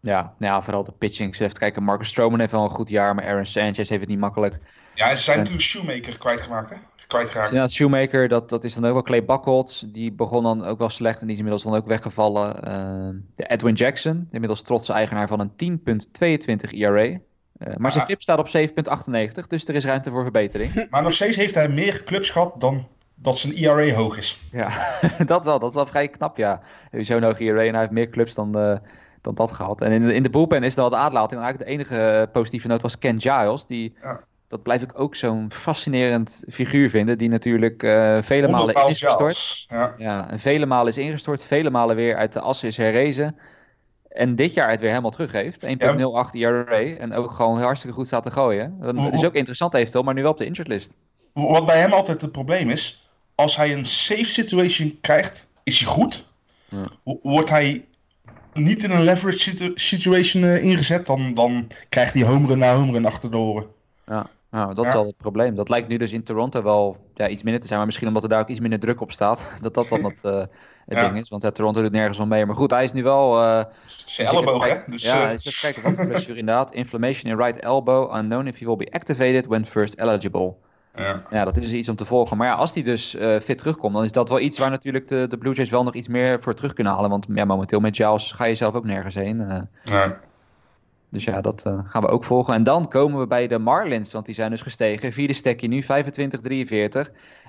[0.00, 1.36] Ja, nou ja, vooral de pitching.
[1.36, 4.08] Ze heeft kijken, Marcus Stroman heeft wel een goed jaar, maar Aaron Sanchez heeft het
[4.08, 4.58] niet makkelijk.
[4.94, 5.42] Ja, ze zijn Ja.
[5.42, 6.76] natuurlijk Shoemaker kwijtgemaakt, hè?
[7.06, 7.52] Kwijtgeraakt.
[7.52, 9.82] Ja, Shoemaker, dat, dat is dan ook wel Clay Buchholz.
[9.86, 12.62] Die begon dan ook wel slecht en die is inmiddels dan ook weggevallen.
[12.64, 17.18] Eh, de Edwin Jackson, inmiddels trotse eigenaar van een 10.22 ERA.
[17.60, 18.10] Eh, maar zijn Ah.
[18.10, 20.86] FIP staat op 7.98, dus er is ruimte voor verbetering.
[20.90, 24.40] Maar nog steeds heeft hij meer clubs gehad dan dat zijn ERA hoog is.
[24.52, 24.70] ja,
[25.26, 25.58] dat wel.
[25.58, 26.60] Dat is wel vrij knap, ja.
[26.92, 28.76] Zo'n hoog ERA en hij heeft meer clubs dan, eh,
[29.20, 29.80] dan dat gehad.
[29.80, 31.40] En in de, in de bullpen is er wel de aderlating.
[31.40, 33.66] En eigenlijk de enige eh, positieve noot was Ken Giles.
[33.66, 34.20] Die, Ja.
[34.48, 37.18] Dat blijf ik ook zo'n fascinerend figuur vinden.
[37.18, 37.80] Die natuurlijk
[38.24, 39.36] vele malen is gestort.
[39.36, 39.66] Giles.
[39.70, 39.94] Ja.
[39.98, 43.36] Ja, en vele malen is ingestort, vele malen weer uit de assen is herrezen.
[44.10, 45.64] En dit jaar het weer helemaal teruggeeft.
[45.64, 45.70] 1.08
[46.32, 46.96] ERA.
[46.98, 48.76] En ook gewoon hartstikke goed staat te gooien.
[48.80, 50.96] Dat is ook interessant eventueel, maar nu wel op de injured list.
[51.32, 55.88] Wat bij hem altijd het probleem is, als hij een safe situation krijgt, is hij
[55.88, 56.26] goed.
[56.68, 56.84] Ja.
[57.22, 57.84] Wordt hij
[58.52, 63.06] niet in een leverage situ- situation eh, ingezet, dan, dan krijgt hij homerun na homerun
[63.06, 63.66] achter de oren.
[64.06, 64.90] Ja, nou, dat Ja.
[64.90, 65.54] is wel het probleem.
[65.54, 67.78] Dat lijkt nu dus in Toronto wel ja, iets minder te zijn.
[67.78, 69.42] Maar misschien omdat er daar ook iets minder druk op staat.
[69.60, 70.44] Dat dat dan het, eh,
[70.90, 71.12] het Ja.
[71.12, 71.28] ding is.
[71.28, 72.46] Want ja, Toronto doet nergens wel mee.
[72.46, 73.42] Maar goed, hij is nu wel...
[73.42, 74.76] eh, Zijn elleboog, hè?
[74.86, 75.82] Dus, ja, eh, dus even kijken.
[75.82, 76.72] Wat is de blessure inderdaad?
[76.72, 78.16] Inflammation in right elbow.
[78.16, 80.54] Unknown if he will be activated when first eligible.
[80.96, 81.22] ja.
[81.30, 82.36] Ja, dat is dus iets om te volgen.
[82.36, 85.06] Maar ja, als die dus eh, fit terugkomt, dan is dat wel iets waar natuurlijk
[85.08, 87.10] de, de Blue Jays wel nog iets meer voor terug kunnen halen.
[87.10, 89.68] Want ja, momenteel met Giles ga je zelf ook nergens heen.
[89.84, 90.20] Ja.
[91.10, 92.54] Dus ja, dat eh, gaan we ook volgen.
[92.54, 95.12] En dan komen we bij de Marlins, want die zijn dus gestegen.
[95.12, 95.86] Vierde stekje nu, 25-43.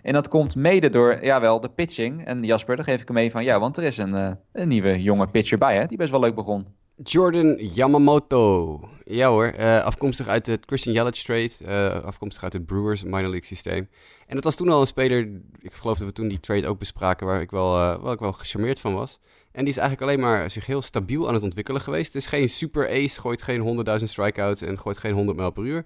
[0.02, 2.26] En dat komt mede door, jawel, de pitching.
[2.26, 4.68] En Jasper, daar geef ik hem mee van, ja, want er is een, eh, een
[4.68, 6.66] nieuwe jonge pitcher bij, hè, die best wel leuk begon.
[7.04, 8.80] Jordan Yamamoto.
[9.04, 12.02] Ja hoor, uh, afkomstig uit het Christian Yelich trade.
[12.04, 13.90] Afkomstig uit het Brewers minor league systeem.
[14.28, 16.80] En het was toen al een speler, ik geloof dat we toen die trade ook
[16.80, 19.20] bespraken, waar ik wel, waar ik wel gecharmeerd van was.
[19.52, 22.14] En die is eigenlijk alleen maar zich heel stabiel aan het ontwikkelen geweest.
[22.14, 25.64] Het is geen super ace, gooit geen 100.000 strikeouts en gooit geen 100 mijl per
[25.64, 25.86] uur.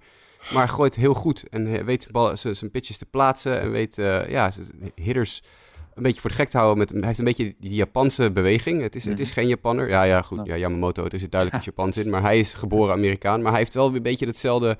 [0.54, 3.96] Maar gooit heel goed en weet zijn pitches te plaatsen en weet
[4.28, 4.52] ja,
[4.96, 5.42] hitters
[5.96, 6.78] een beetje voor de gek te houden.
[6.78, 8.82] Met, hij heeft een beetje die Japanse beweging.
[8.82, 9.40] Het is, het is mhm.
[9.40, 9.90] geen Japanner.
[9.90, 10.40] Ja, ja, goed.
[10.44, 12.10] Ja, Yamamoto, er zit duidelijk iets Japans in.
[12.10, 13.42] Maar hij is geboren Amerikaan.
[13.42, 14.78] Maar hij heeft wel weer een beetje hetzelfde,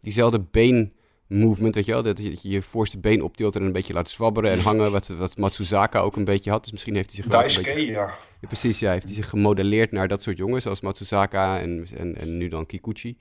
[0.00, 0.92] diezelfde been
[1.32, 2.02] movement, weet je wel?
[2.02, 5.36] Dat je je voorste been optilt en een beetje laat zwabberen en hangen, wat, wat
[5.36, 6.62] Matsuzaka ook een beetje had.
[6.62, 7.86] Dus misschien heeft hij zich wel een beetje...
[7.86, 8.14] ja.
[8.40, 8.48] ja.
[8.48, 8.90] Precies, ja.
[8.90, 12.66] Heeft hij zich gemodelleerd naar dat soort jongens, zoals Matsuzaka en, en, en nu dan
[12.66, 13.18] Kikuchi.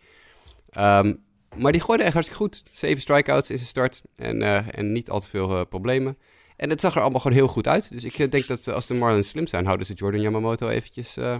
[0.77, 1.23] Um,
[1.55, 2.63] maar die gooide echt hartstikke goed.
[2.71, 6.17] Zeven strikeouts in zijn start en, uh, en niet al te veel uh, problemen.
[6.55, 7.91] En het zag er allemaal gewoon heel goed uit.
[7.91, 11.17] Dus ik eh, denk dat als de Marlins slim zijn, houden ze Jordan Yamamoto eventjes
[11.17, 11.37] uh,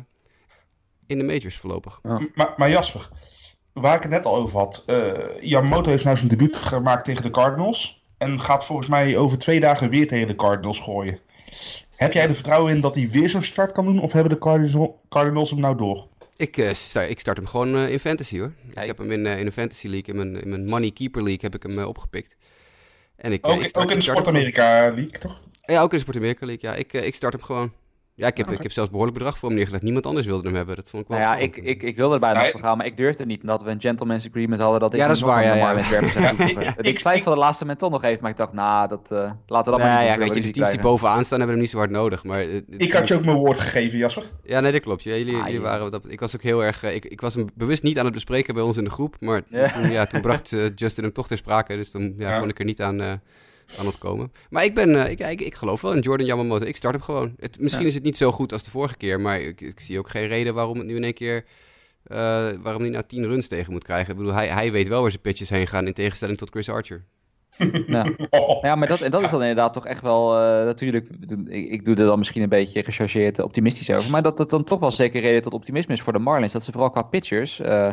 [1.07, 1.99] in de majors voorlopig.
[2.34, 3.09] Maar, maar, Jasper,
[3.74, 4.84] waar ik het net al over had.
[4.88, 8.03] Uh, Yamamoto heeft nou zijn debuut gemaakt tegen de Cardinals.
[8.17, 11.19] En gaat volgens mij over twee dagen weer tegen de Cardinals gooien.
[11.95, 14.01] Heb jij er vertrouwen in dat hij weer zo'n start kan doen?
[14.01, 16.07] Of hebben de Cardinals hem nou door?
[16.36, 18.53] Ik, uh, start, ik start hem gewoon in fantasy hoor.
[18.69, 21.41] ik heb hem in, in een fantasy league, in mijn, in mijn money keeper league
[21.41, 22.36] heb ik hem opgepikt.
[23.15, 25.41] En ik, ook, ik start, ook in de Sport Amerika League, toch?
[25.65, 26.76] Ja, ook in de Sport Amerika League, ja.
[26.76, 27.72] Ik, ik start hem gewoon.
[28.16, 29.84] Ja, ik heb, ik heb zelfs behoorlijk bedrag voor hem neergelegd.
[29.84, 30.76] Niemand anders wilde hem hebben.
[30.76, 32.86] Dat vond ik wel nou ja, ik, ik, ik wilde er bijna voor gaan, maar
[32.86, 33.41] ik durfde niet.
[33.41, 35.72] Omdat we een gentleman's agreement hadden dat ik ja, dat is waar, ja, ja.
[35.72, 36.74] ja.
[36.91, 39.72] ik twijfelde de laatste moment toch nog even, maar ik dacht, nou, dat uh, laten
[39.72, 41.64] we dat nee, maar niet ja, weet je, de teams die bovenaan staan hebben hem
[41.64, 42.24] niet zo hard nodig.
[42.24, 44.24] Maar, uh, ik had je ook mijn woord gegeven, Jasper.
[44.43, 45.03] Ja, nee, dat klopt.
[45.03, 46.84] Ja, jullie, ah, jullie waren, dat, ik was ook heel erg...
[46.84, 49.16] Uh, ik, ik was hem bewust niet aan het bespreken bij ons in de groep,
[49.20, 49.43] maar
[49.74, 51.76] toen, ja, toen bracht Justin hem toch ter sprake.
[51.76, 53.22] Dus dan ja, kon ik er niet aan
[53.80, 54.32] aan het komen.
[54.49, 56.65] Maar ik, ben, uh, ik, ik, ik, geloof wel in Jordan Yamamoto.
[56.65, 57.36] Ik start hem gewoon.
[57.39, 59.99] Het, misschien is het niet zo goed als de vorige keer, maar ik, ik zie
[59.99, 61.45] ook geen reden waarom het nu in één keer...
[62.07, 62.17] Uh,
[62.61, 64.11] waarom hij nou 10 runs tegen moet krijgen.
[64.11, 66.69] Ik bedoel, hij, hij weet wel waar zijn pitches heen gaan in tegenstelling tot Chris
[66.69, 67.05] Archer.
[67.88, 68.05] Ja,
[68.61, 71.09] ja maar dat, en dat is dan inderdaad toch echt wel, uh, natuurlijk,
[71.45, 74.63] ik, ik, doe er dan misschien een beetje gechargeerd optimistisch over, maar dat het dan
[74.63, 76.53] toch wel zeker reden tot optimisme is voor de Marlins.
[76.53, 77.91] Dat ze vooral qua pitchers uh,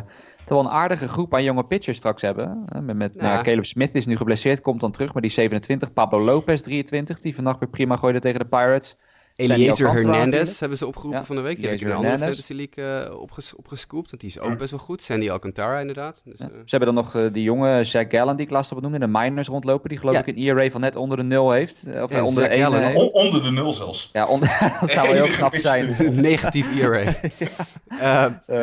[0.49, 2.65] wel een aardige groep aan jonge pitchers straks hebben.
[2.81, 3.21] Met, met ja.
[3.21, 5.93] nou, Caleb Smith is nu geblesseerd, komt dan terug, maar die 27.
[5.93, 8.97] Pablo Lopez 23, die vannacht weer prima gooide tegen de Pirates.
[9.39, 11.55] Eliezer Hernandez hebben ze opgeroepen van de week.
[11.55, 14.09] Die heb ik in een andere Fantasy League uh, opges opgescoopt.
[14.09, 15.01] Want die is ook best wel goed.
[15.01, 16.21] Sandy Alcantara inderdaad.
[16.25, 16.45] Dus, ja.
[16.45, 16.51] uh...
[16.51, 18.99] Ze hebben dan nog uh, die jonge Zach Gallen die ik laatst op noemde.
[18.99, 19.89] In de minors rondlopen.
[19.89, 21.83] Die geloof ik een ERA van net onder de nul heeft.
[22.01, 24.09] Of ja, onder, de Gallen, on, onder de nul zelfs.
[24.13, 25.95] Ja, onder, dat zou wel heel knap zijn.
[26.21, 27.15] Negatief ERA.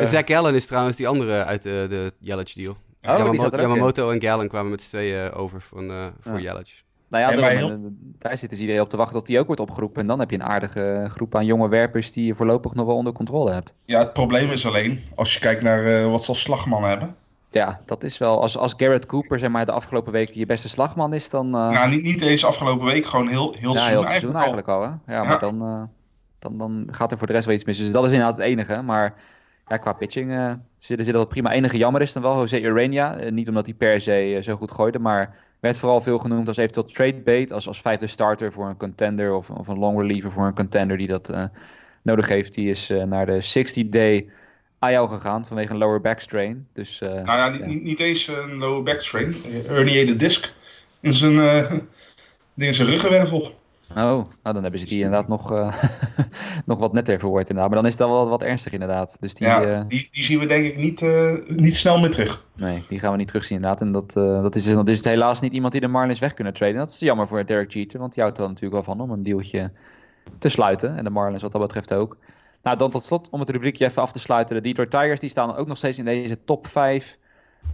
[0.05, 2.77] Zach Gallen is trouwens die andere uit de, de Yelich deal.
[3.01, 6.85] Oh, Yamamoto, Yamamoto en Gallen kwamen met z'n tweeën over van, voor Yelich.
[7.07, 7.77] Nou ja,
[8.19, 10.01] daar zit dus iedereen op te wachten tot die ook wordt opgeroepen.
[10.01, 12.95] En dan heb je een aardige groep aan jonge werpers die je voorlopig nog wel
[12.95, 13.73] onder controle hebt.
[13.85, 17.15] Ja, het probleem is alleen, als je kijkt naar uh, wat ze als slagman hebben.
[17.51, 18.41] Ja, dat is wel.
[18.41, 21.45] Als, als Garrett Cooper zeg maar, de afgelopen weken je beste slagman is, dan.
[21.45, 21.51] Uh...
[21.51, 24.81] Nou, niet, niet eens afgelopen week, gewoon heel, heel ja, seizoen, eigenlijk, eigenlijk al.
[24.81, 24.87] Hè?
[24.87, 25.83] Ja, ja, maar dan, uh,
[26.39, 27.77] dan, dan gaat er voor de rest wel iets mis.
[27.77, 28.81] Dus dat is inderdaad het enige.
[28.81, 29.13] Maar
[29.67, 31.51] ja, qua pitching uh, zit, zit dat prima.
[31.51, 33.15] enige jammer is dan wel Jose Urania.
[33.29, 36.85] niet omdat hij per se zo goed gooide, maar werd vooral veel genoemd als eventueel
[36.85, 37.51] trade bait.
[37.51, 40.97] Als, als vijfde starter voor een contender of, of een long reliever voor een contender
[40.97, 41.43] die dat uh,
[42.01, 42.53] nodig heeft.
[42.53, 44.29] Die is uh, naar de 60-day
[44.79, 46.67] IL gegaan vanwege een lower back strain.
[46.73, 49.35] Dus, uh, nou ja, niet, niet, niet eens een lower back strain.
[49.67, 50.53] Herniated disc
[50.99, 51.33] in zijn,
[52.57, 53.55] in zijn ruggenwervel.
[53.89, 55.83] Oh, nou dan hebben ze die inderdaad nog, uh,
[56.65, 57.67] nog wat netter verwoord inderdaad.
[57.67, 59.17] Maar dan is het wel wat ernstig inderdaad.
[59.19, 62.11] Dus die, ja, uh, die, die, zien we denk ik niet, uh, niet snel meer
[62.11, 62.45] terug.
[62.55, 63.81] Nee, die gaan we niet terugzien inderdaad.
[63.81, 66.75] En dat, dat, is, dat is helaas niet iemand die de Marlins weg kunnen traden.
[66.75, 69.23] Dat is jammer voor Derek Jeter, want die houdt er natuurlijk wel van om een
[69.23, 69.71] dealtje
[70.39, 70.97] te sluiten.
[70.97, 72.17] En de Marlins wat dat betreft ook.
[72.63, 74.55] Nou, dan tot slot, om het rubriekje even af te sluiten.
[74.55, 77.17] De Detroit Tigers die staan ook nog steeds in deze top 5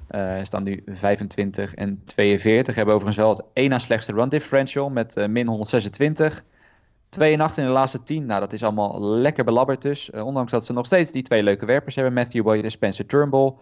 [0.10, 2.76] uh, staan nu 25 en 42.
[2.76, 6.44] Hebben overigens wel het één na slechtste run differential met uh, min 126.
[7.10, 8.26] 2 en 8 in de laatste 10.
[8.26, 10.10] Nou, dat is allemaal lekker belabberd dus.
[10.14, 12.14] Uh, ondanks dat ze nog steeds die twee leuke werpers hebben.
[12.14, 13.54] Matthew Boyd en Spencer Turnbull.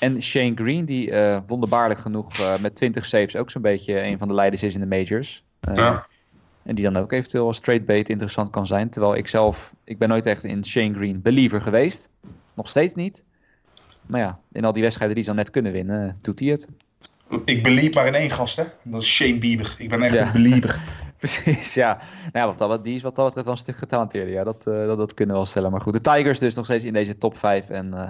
[0.00, 1.12] En Shane Green, die
[1.46, 4.86] wonderbaarlijk genoeg met 20 saves ook zo'n beetje een van de leiders is in de
[4.86, 5.44] majors.
[5.74, 6.06] ja.
[6.62, 8.90] En die dan ook eventueel als straight bait interessant kan zijn.
[8.90, 12.08] Terwijl ik zelf, ik ben nooit echt in Shane Green believer geweest.
[12.54, 13.22] Nog steeds niet.
[14.10, 16.68] Maar ja, in al die wedstrijden die ze dan net kunnen winnen, doet hij het.
[17.44, 18.64] Ik beliep maar in één gast, hè.
[18.82, 19.74] Dat is Shane Bieber.
[19.78, 20.80] Ik ben echt een belieber.
[21.18, 21.98] Precies, ja.
[22.32, 24.32] Nou, wat dat, die is wat dat betreft wel een stuk getalenteerder.
[24.32, 25.70] Ja, dat, uh, dat, dat, kunnen we wel stellen.
[25.70, 27.70] Maar goed, de Tigers dus nog steeds in deze top 5.
[27.70, 28.08] En uh,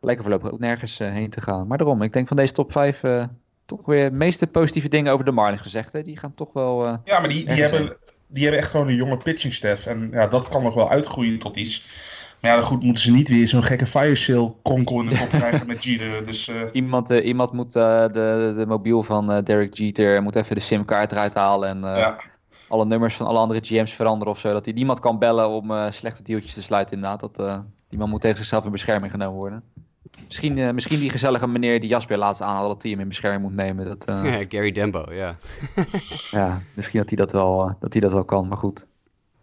[0.00, 1.66] lijken voorlopig ook nergens uh, heen te gaan.
[1.66, 3.02] Maar daarom, ik denk van deze top 5
[3.66, 5.92] toch weer de meeste positieve dingen over de Marlins gezegd.
[5.92, 6.02] Hè?
[6.02, 6.82] Die gaan toch wel...
[7.04, 7.96] ja, maar die, die, hebben,
[8.26, 9.86] die hebben echt gewoon een jonge pitching staff.
[9.86, 11.86] En ja, dat kan nog wel uitgroeien tot iets.
[12.40, 15.18] Maar ja, dan goed moeten ze niet weer zo'n gekke fire sale konkel in de
[15.18, 16.26] kop krijgen met Jeter.
[16.26, 16.62] Dus, uh...
[16.72, 21.12] iemand, uh, iemand moet uh, de, de mobiel van Derek Jeter, moet even de simkaart
[21.12, 22.16] eruit halen en ja.
[22.68, 24.52] alle nummers van alle andere GM's veranderen of zo.
[24.52, 27.20] Dat hij niemand kan bellen om slechte deeltjes te sluiten inderdaad.
[27.20, 29.62] Dat, die man moet tegen zichzelf in bescherming genomen worden.
[30.26, 33.54] Misschien, misschien die gezellige meneer die Jasper laatst aanhaalde, dat hij hem in bescherming moet
[33.54, 33.84] nemen.
[33.84, 35.36] Dat, ja, Gary Dembo, ja.
[36.30, 38.86] ja, misschien dat hij dat, wel, dat hij dat wel kan, maar goed.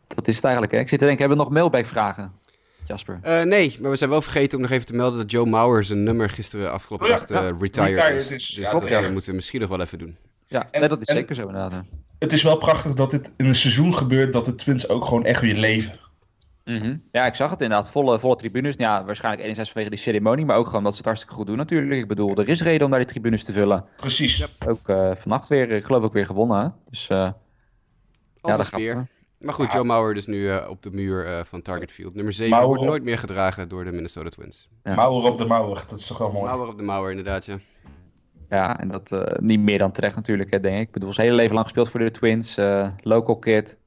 [0.07, 0.73] Dat is het eigenlijk.
[0.73, 0.79] Hè?
[0.79, 2.31] Ik zit te denken, hebben we nog mailback-vragen?
[2.87, 3.19] Jasper?
[3.23, 5.83] Uh, nee, maar we zijn wel vergeten om nog even te melden dat Joe Mauer
[5.83, 8.31] zijn nummer gisteren afgelopen nacht oh ja, uh, retired, retired, is.
[8.31, 8.47] is.
[8.47, 9.09] Dus ja, dat ja.
[9.09, 10.17] moeten we misschien nog wel even doen.
[10.47, 11.93] Ja, en, nee, dat is en, zeker zo inderdaad.
[12.19, 15.25] Het is wel prachtig dat dit in een seizoen gebeurt dat de Twins ook gewoon
[15.25, 15.99] echt weer leven.
[16.65, 17.03] Mm -hmm.
[17.11, 17.89] Ja, ik zag het inderdaad.
[17.89, 18.75] Volle, volle tribunes.
[18.77, 21.57] Ja, waarschijnlijk enerzijds vanwege die ceremonie, maar ook gewoon dat ze het hartstikke goed doen
[21.57, 22.01] natuurlijk.
[22.01, 23.85] Ik bedoel, er is reden om daar die tribunes te vullen.
[23.95, 24.47] Precies.
[24.67, 26.75] Ook uh, vannacht weer, ik geloof ook weer gewonnen.
[26.89, 29.07] Dus uh, ja, dat gaat
[29.39, 32.15] maar goed, Joe Mauer dus nu uh, op de muur uh, van Target Field.
[32.15, 34.69] Nummer 7 Mauer wordt nooit meer gedragen door de Minnesota Twins.
[34.83, 34.95] Ja.
[34.95, 36.45] Mauer op de Mauer, dat is toch wel mooi.
[36.45, 37.59] Mauer op de Mauer, inderdaad, ja.
[38.49, 40.87] Ja, en dat uh, niet meer dan terecht natuurlijk, hè, denk ik.
[40.87, 42.57] Ik bedoel, zijn hele leven lang gespeeld voor de Twins.
[43.01, 43.77] local kid.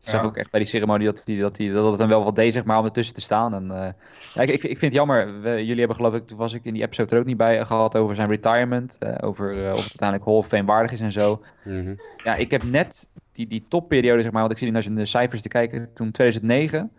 [0.00, 0.26] Ik zag ja.
[0.26, 2.52] ook echt bij die ceremonie dat, die, dat, die, dat het dan wel wat deed,
[2.52, 3.54] zeg maar, om ertussen te staan.
[3.54, 3.94] En,
[4.34, 5.40] ja, ik, ik, ik, vind het jammer.
[5.40, 7.64] We, jullie hebben geloof ik, toen was ik in die episode er ook niet bij
[7.64, 8.98] gehad over zijn retirement.
[9.22, 11.42] over of het uiteindelijk Hall of Fame waardig is en zo.
[11.64, 12.00] Mm -hmm.
[12.24, 15.42] Ja, ik heb net die, die topperiode, zeg maar, want ik zie naar zijn cijfers
[15.42, 16.90] te kijken, toen 2009.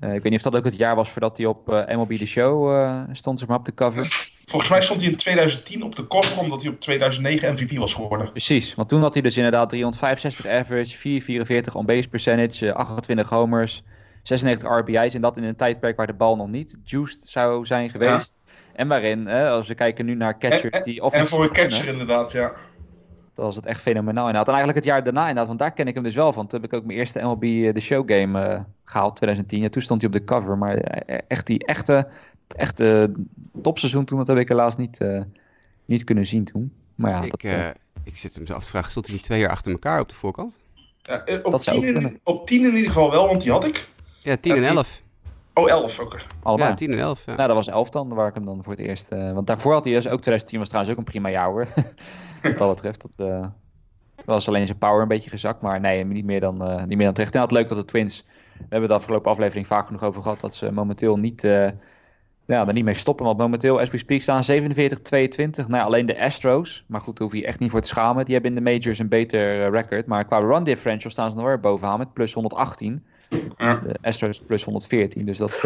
[0.00, 2.12] Uh, ik weet niet of dat ook het jaar was voordat hij op uh, MLB
[2.12, 4.06] The Show uh, stond, zeg maar, op de cover.
[4.44, 7.94] Volgens mij stond hij in 2010 op de cover, omdat hij op 2009 MVP was
[7.94, 8.30] geworden.
[8.30, 11.20] Precies, want toen had hij dus inderdaad 365 average,
[11.68, 13.82] 4,44 on-base percentage, 28 homers,
[14.22, 15.14] 96 RBI's.
[15.14, 18.38] En dat in een tijdperk waar de bal nog niet juiced zou zijn geweest.
[18.44, 18.52] Ja.
[18.72, 21.10] En waarin, als we kijken nu naar catchers en, die...
[21.10, 22.52] En voor een catcher inderdaad, ja.
[23.38, 24.48] Dat was het echt fenomenaal inderdaad.
[24.48, 26.46] En eigenlijk het jaar daarna inderdaad, want daar ken ik hem dus wel van.
[26.46, 29.60] Toen heb ik ook mijn eerste MLB The eh, Show game uh, gehaald, 2010.
[29.60, 30.58] Ja, toen stond hij op de cover.
[30.58, 32.08] Maar eh, echt die echte,
[32.56, 33.12] echte
[33.62, 35.22] topseizoen toen, dat heb ik helaas niet, uh,
[35.84, 36.72] niet kunnen zien toen.
[36.94, 37.68] Maar ja, ik, dat, uh,
[38.04, 40.58] ik zit hem af te vragen, stond hij twee jaar achter elkaar op de voorkant?
[41.02, 43.88] Ja, op, dat tien in, op 10 in ieder geval wel, want die had ik.
[44.22, 45.02] Ja, 10 en 11.
[45.54, 46.20] Oh, 11 ook.
[46.42, 46.68] Allebei.
[46.68, 47.22] Ja, 10 en 11.
[47.26, 47.34] Ja.
[47.34, 49.12] Nou, dat was 11 dan, waar ik hem dan voor het eerst...
[49.12, 51.66] Uh, want daarvoor had hij dus ook 2010 was trouwens ook een prima jaar hoor.
[52.42, 53.02] Wat dat betreft.
[53.02, 53.46] Dat, uh,
[54.24, 55.60] was alleen zijn power een beetje gezakt.
[55.60, 57.34] Maar nee, niet meer dan, uh, niet meer dan terecht.
[57.34, 58.24] En het leuk dat de Twins...
[58.58, 60.40] We hebben de afgelopen aflevering vaak genoeg over gehad...
[60.40, 61.68] dat ze momenteel niet, uh,
[62.46, 63.24] ja, er niet mee stoppen.
[63.24, 64.46] Want momenteel, we speak, staan 47-22.
[64.46, 66.84] Nou ja, alleen de Astros.
[66.86, 68.24] Maar goed, daar hoef je echt niet voor te schamen.
[68.24, 70.06] Die hebben in de majors een beter record.
[70.06, 73.04] Maar qua run differential staan ze nog weer bovenaan met plus 118.
[73.28, 75.24] De Astros plus 114.
[75.24, 75.62] Dus dat...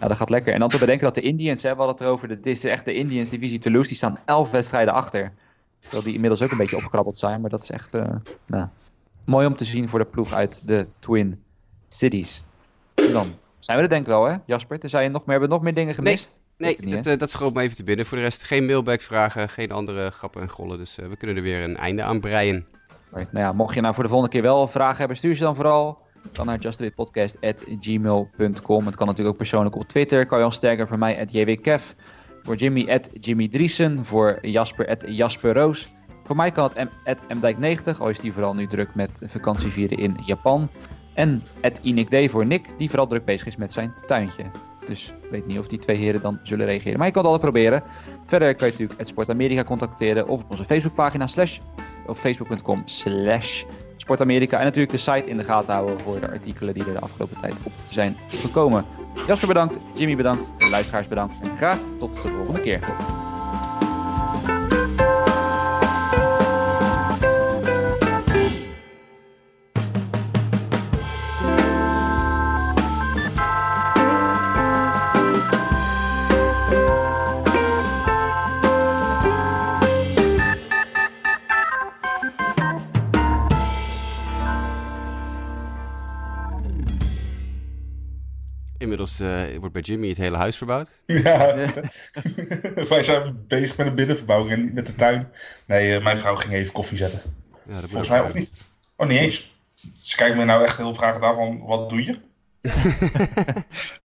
[0.00, 0.52] Ja, dat gaat lekker.
[0.52, 2.64] En dan te bedenken dat de Indians, hè, we hadden het erover, de, dit is
[2.64, 5.32] echt de Indians divisie Toulouse, die staan 11 wedstrijden achter.
[5.84, 8.04] Terwijl die inmiddels ook een beetje opgekrabbeld zijn, maar dat is echt uh,
[8.46, 8.66] nou,
[9.24, 11.42] mooi om te zien voor de ploeg uit de Twin
[11.88, 12.42] Cities.
[12.94, 14.78] En dan zijn we er denk ik wel, hè, Jasper?
[14.80, 16.40] Er zijn nog meer, hebben we nog meer dingen gemist?
[16.56, 18.06] Nee, nee niet, dat, uh, dat schoot me even te binnen.
[18.06, 20.78] Voor de rest geen mailback vragen, geen andere grappen en gollen.
[20.78, 22.66] Dus uh, we kunnen er weer een einde aan breien.
[23.12, 23.32] Right.
[23.32, 25.54] Nou ja, mocht je nou voor de volgende keer wel vragen hebben, stuur ze dan
[25.54, 28.86] vooral kan naar justawaypodcast.gmail.com.
[28.86, 30.26] Het kan natuurlijk ook persoonlijk op Twitter.
[30.26, 31.30] Kan je ons taggen voor mij, at.
[32.44, 34.04] Voor Jimmy, at Jimmy Driesen.
[34.04, 35.88] Voor Jasper, at Jasper Roos.
[36.24, 40.16] Voor mij kan het at mdijk90, al is die vooral nu druk met vakantievieren in
[40.24, 40.68] Japan.
[41.14, 44.44] En at Inik voor Nick, die vooral druk bezig is met zijn tuintje.
[44.86, 46.98] Dus ik weet niet of die twee heren dan zullen reageren.
[46.98, 47.82] Maar je kan het altijd proberen.
[48.24, 51.58] Verder kan je natuurlijk het Sport Amerika contacteren of op onze Facebookpagina slash
[52.06, 53.64] of facebook.com slash
[53.96, 54.58] Sport Amerika.
[54.58, 57.40] En natuurlijk de site in de gaten houden voor de artikelen die er de afgelopen
[57.40, 58.84] tijd op zijn gekomen.
[59.26, 61.40] Jasper bedankt, Jimmy bedankt, luisteraars bedankt.
[61.42, 62.80] En graag tot de volgende keer.
[88.84, 90.88] Inmiddels uh, wordt bij Jimmy het hele huis verbouwd.
[91.06, 91.54] Ja,
[92.88, 95.28] wij zijn bezig met een binnenverbouwing en niet met de tuin.
[95.66, 97.22] Nee, uh, mijn vrouw ging even koffie zetten.
[97.68, 98.52] Ja, dat Volgens mij of niet.
[98.96, 99.52] Oh, niet eens.
[100.00, 102.14] Ze kijken me nou echt heel vragen daarvan, wat doe je?